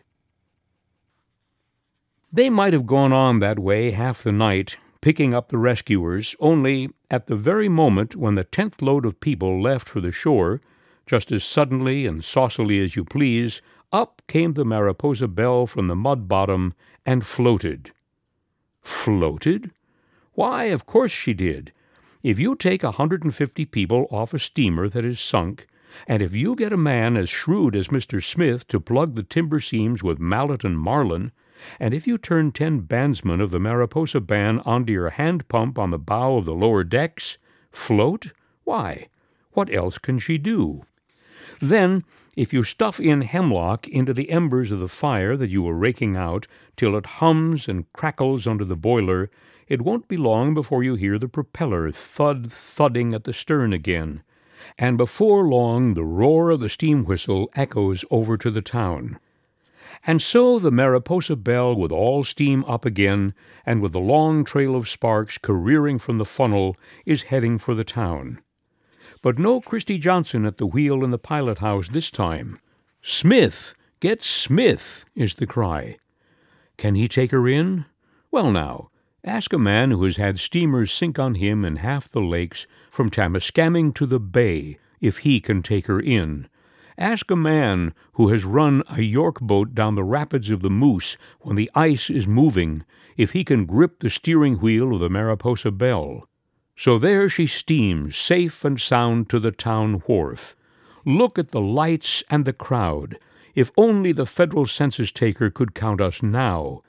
They 2.31 2.49
might 2.49 2.73
have 2.73 2.85
gone 2.85 3.13
on 3.13 3.39
that 3.39 3.59
way 3.59 3.91
half 3.91 4.23
the 4.23 4.31
night, 4.31 4.77
picking 5.05 5.35
up 5.35 5.49
the 5.49 5.57
rescuers, 5.59 6.35
only 6.39 6.89
at 7.11 7.27
the 7.27 7.35
very 7.35 7.69
moment 7.69 8.15
when 8.15 8.33
the 8.33 8.43
tenth 8.43 8.81
load 8.81 9.05
of 9.05 9.19
people 9.19 9.61
left 9.61 9.87
for 9.87 10.01
the 10.01 10.11
shore, 10.11 10.59
just 11.05 11.31
as 11.31 11.43
suddenly 11.43 12.07
and 12.07 12.23
saucily 12.23 12.83
as 12.83 12.95
you 12.95 13.05
please, 13.05 13.61
up 13.93 14.23
came 14.27 14.53
the 14.53 14.65
Mariposa 14.65 15.27
Belle 15.27 15.67
from 15.67 15.87
the 15.87 15.95
mud 15.95 16.27
bottom 16.27 16.73
and 17.05 17.23
floated. 17.23 17.91
Floated? 18.81 19.69
Why, 20.33 20.63
of 20.63 20.87
course 20.87 21.11
she 21.11 21.35
did. 21.35 21.71
If 22.23 22.39
you 22.39 22.55
take 22.55 22.83
a 22.83 22.93
hundred 22.93 23.23
and 23.23 23.35
fifty 23.35 23.63
people 23.63 24.07
off 24.09 24.33
a 24.33 24.39
steamer 24.39 24.89
that 24.89 25.05
is 25.05 25.19
sunk, 25.19 25.67
and 26.07 26.23
if 26.23 26.33
you 26.33 26.55
get 26.55 26.73
a 26.73 26.77
man 26.77 27.15
as 27.15 27.29
shrewd 27.29 27.75
as 27.75 27.89
Mr. 27.89 28.23
Smith 28.23 28.67
to 28.69 28.79
plug 28.79 29.13
the 29.13 29.21
timber 29.21 29.59
seams 29.59 30.01
with 30.01 30.17
mallet 30.17 30.63
and 30.63 30.79
marline, 30.79 31.31
and 31.79 31.93
if 31.93 32.05
you 32.05 32.17
turn 32.17 32.51
ten 32.51 32.81
bandsmen 32.81 33.41
of 33.41 33.51
the 33.51 33.59
Mariposa 33.59 34.19
band 34.19 34.61
onto 34.65 34.93
your 34.93 35.09
hand 35.09 35.47
pump 35.47 35.79
on 35.79 35.91
the 35.91 35.97
bow 35.97 36.37
of 36.37 36.45
the 36.45 36.53
lower 36.53 36.83
decks, 36.83 37.37
float? 37.71 38.33
Why, 38.63 39.07
what 39.53 39.73
else 39.73 39.97
can 39.97 40.19
she 40.19 40.37
do? 40.37 40.83
Then, 41.59 42.01
if 42.35 42.53
you 42.53 42.63
stuff 42.63 42.99
in 42.99 43.21
hemlock 43.21 43.87
into 43.87 44.13
the 44.13 44.29
embers 44.29 44.71
of 44.71 44.79
the 44.79 44.89
fire 44.89 45.37
that 45.37 45.49
you 45.49 45.63
were 45.63 45.75
raking 45.75 46.17
out 46.17 46.47
till 46.75 46.95
it 46.97 47.05
hums 47.05 47.69
and 47.69 47.91
crackles 47.93 48.45
under 48.45 48.65
the 48.65 48.75
boiler, 48.75 49.29
it 49.67 49.81
won't 49.81 50.07
be 50.07 50.17
long 50.17 50.53
before 50.53 50.83
you 50.83 50.95
hear 50.95 51.17
the 51.17 51.29
propeller 51.29 51.91
thud 51.91 52.51
thudding 52.51 53.13
at 53.13 53.23
the 53.23 53.33
stern 53.33 53.73
again, 53.73 54.21
and 54.77 54.97
before 54.97 55.47
long 55.47 55.93
the 55.93 56.03
roar 56.03 56.49
of 56.49 56.59
the 56.59 56.69
steam 56.69 57.05
whistle 57.05 57.49
echoes 57.55 58.03
over 58.11 58.37
to 58.37 58.51
the 58.51 58.61
town. 58.61 59.17
And 60.07 60.21
so 60.21 60.59
the 60.59 60.71
Mariposa 60.71 61.35
Belle, 61.35 61.75
with 61.75 61.91
all 61.91 62.23
steam 62.23 62.63
up 62.65 62.85
again, 62.85 63.33
and 63.65 63.81
with 63.81 63.91
the 63.91 63.99
long 63.99 64.43
trail 64.43 64.75
of 64.75 64.87
sparks 64.87 65.39
careering 65.39 65.97
from 65.97 66.19
the 66.19 66.25
funnel, 66.25 66.77
is 67.07 67.23
heading 67.23 67.57
for 67.57 67.73
the 67.73 67.83
town. 67.83 68.39
But 69.23 69.39
no 69.39 69.59
Christie 69.61 69.97
Johnson 69.97 70.45
at 70.45 70.57
the 70.57 70.67
wheel 70.67 71.03
in 71.03 71.09
the 71.09 71.17
pilot 71.17 71.57
house 71.57 71.87
this 71.87 72.11
time. 72.11 72.59
Smith! 73.01 73.73
Get 73.99 74.21
Smith! 74.21 75.05
is 75.15 75.35
the 75.35 75.47
cry. 75.47 75.97
Can 76.77 76.93
he 76.93 77.07
take 77.07 77.31
her 77.31 77.47
in? 77.47 77.85
Well, 78.29 78.51
now, 78.51 78.91
ask 79.23 79.53
a 79.53 79.57
man 79.57 79.89
who 79.89 80.03
has 80.03 80.17
had 80.17 80.37
steamers 80.37 80.91
sink 80.91 81.17
on 81.17 81.35
him 81.35 81.65
in 81.65 81.77
half 81.77 82.07
the 82.07 82.21
lakes 82.21 82.67
from 82.91 83.09
Temiskaming 83.09 83.95
to 83.95 84.05
the 84.05 84.19
Bay 84.19 84.77
if 85.01 85.19
he 85.19 85.39
can 85.39 85.63
take 85.63 85.87
her 85.87 85.99
in 85.99 86.47
Ask 86.97 87.29
a 87.29 87.35
man 87.35 87.93
who 88.13 88.29
has 88.29 88.45
run 88.45 88.81
a 88.89 89.01
York 89.01 89.41
boat 89.41 89.75
down 89.75 89.95
the 89.95 90.03
rapids 90.03 90.49
of 90.49 90.61
the 90.61 90.69
Moose 90.69 91.17
when 91.41 91.55
the 91.55 91.69
ice 91.75 92.09
is 92.09 92.27
moving 92.27 92.85
if 93.17 93.31
he 93.31 93.43
can 93.43 93.65
grip 93.65 93.99
the 93.99 94.09
steering 94.09 94.55
wheel 94.55 94.93
of 94.93 94.99
the 95.01 95.09
Mariposa 95.09 95.71
Belle. 95.71 96.27
So 96.77 96.97
there 96.97 97.27
she 97.27 97.47
steams, 97.47 98.15
safe 98.15 98.63
and 98.63 98.79
sound, 98.79 99.29
to 99.29 99.39
the 99.39 99.51
town 99.51 100.03
wharf. 100.07 100.55
Look 101.05 101.37
at 101.37 101.49
the 101.49 101.61
lights 101.61 102.23
and 102.29 102.45
the 102.45 102.53
crowd. 102.53 103.17
If 103.55 103.71
only 103.77 104.11
the 104.11 104.25
federal 104.25 104.65
census 104.65 105.11
taker 105.11 105.49
could 105.49 105.75
count 105.75 106.01
us 106.01 106.23
now. 106.23 106.81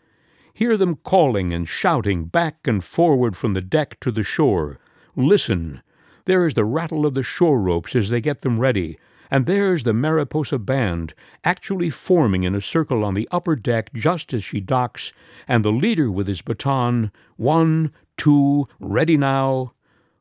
Hear 0.53 0.77
them 0.77 0.97
calling 0.97 1.53
and 1.53 1.69
shouting 1.69 2.25
back 2.25 2.67
and 2.67 2.83
forward 2.83 3.37
from 3.37 3.55
the 3.55 3.61
deck 3.61 4.01
to 4.01 4.11
the 4.11 4.23
shore. 4.23 4.79
Listen. 5.15 5.83
There 6.25 6.45
is 6.45 6.55
the 6.55 6.65
rattle 6.65 7.07
of 7.07 7.15
the 7.15 7.23
shore 7.23 7.61
ropes 7.61 7.95
as 7.95 8.11
they 8.11 8.21
get 8.21 8.41
them 8.41 8.59
ready, 8.59 8.99
and 9.31 9.47
there's 9.47 9.85
the 9.85 9.93
Mariposa 9.93 10.59
band 10.59 11.15
actually 11.45 11.91
forming 11.91 12.45
in 12.45 12.55
a 12.55 12.61
circle 12.61 13.05
on 13.05 13.15
the 13.15 13.29
upper 13.31 13.57
deck 13.57 13.93
just 13.93 14.33
as 14.33 14.45
she 14.45 14.61
docks, 14.61 15.13
and 15.49 15.65
the 15.65 15.73
leader 15.73 16.11
with 16.11 16.27
his 16.27 16.43
baton, 16.43 17.11
one, 17.37 17.93
two, 18.17 18.69
ready 18.79 19.17
now. 19.17 19.73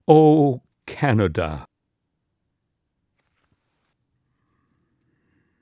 Oh, 0.08 0.62
Canada! 0.86 1.68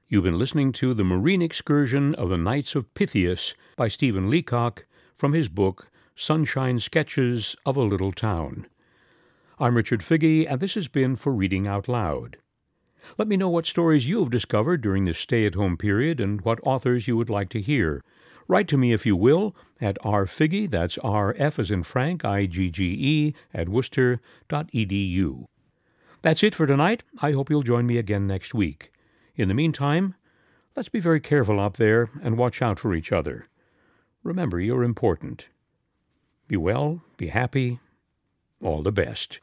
You've 0.07 0.25
been 0.25 0.37
listening 0.37 0.73
to 0.73 0.93
The 0.93 1.03
Marine 1.03 1.41
Excursion 1.41 2.13
of 2.15 2.29
the 2.29 2.37
Knights 2.37 2.75
of 2.75 2.93
Pythias 2.93 3.55
by 3.75 3.87
Stephen 3.87 4.29
Leacock 4.29 4.85
from 5.15 5.33
his 5.33 5.49
book 5.49 5.89
Sunshine 6.15 6.77
Sketches 6.77 7.55
of 7.65 7.75
a 7.75 7.81
Little 7.81 8.11
Town. 8.11 8.67
I'm 9.57 9.75
Richard 9.75 10.01
Figge, 10.01 10.45
and 10.47 10.59
this 10.59 10.75
has 10.75 10.87
been 10.87 11.15
For 11.15 11.33
Reading 11.33 11.67
Out 11.67 11.87
Loud. 11.87 12.37
Let 13.17 13.27
me 13.27 13.37
know 13.37 13.49
what 13.49 13.65
stories 13.65 14.07
you 14.07 14.19
have 14.19 14.29
discovered 14.29 14.81
during 14.81 15.05
this 15.05 15.19
stay 15.19 15.45
at 15.45 15.55
home 15.55 15.77
period 15.77 16.19
and 16.19 16.41
what 16.41 16.59
authors 16.63 17.07
you 17.07 17.17
would 17.17 17.29
like 17.29 17.49
to 17.49 17.61
hear. 17.61 18.03
Write 18.47 18.67
to 18.69 18.77
me 18.77 18.91
if 18.93 19.05
you 19.05 19.15
will 19.15 19.55
at 19.79 19.97
rfigge, 20.03 20.71
that's 20.71 20.97
R-F 20.99 21.59
as 21.59 21.71
in 21.71 21.83
Frank, 21.83 22.25
I-G-G-E, 22.25 23.33
at 23.53 23.69
worcester.edu. 23.69 25.45
That's 26.21 26.43
it 26.43 26.55
for 26.55 26.65
tonight. 26.65 27.03
I 27.21 27.33
hope 27.33 27.49
you'll 27.49 27.63
join 27.63 27.85
me 27.85 27.97
again 27.97 28.27
next 28.27 28.53
week. 28.53 28.91
In 29.35 29.47
the 29.47 29.53
meantime, 29.53 30.15
let's 30.75 30.89
be 30.89 30.99
very 30.99 31.19
careful 31.19 31.59
out 31.59 31.75
there 31.75 32.09
and 32.21 32.37
watch 32.37 32.61
out 32.61 32.79
for 32.79 32.93
each 32.93 33.11
other. 33.11 33.49
Remember, 34.23 34.59
you're 34.59 34.83
important. 34.83 35.49
Be 36.47 36.55
well, 36.55 37.01
be 37.17 37.27
happy, 37.27 37.79
all 38.61 38.81
the 38.81 38.91
best. 38.91 39.39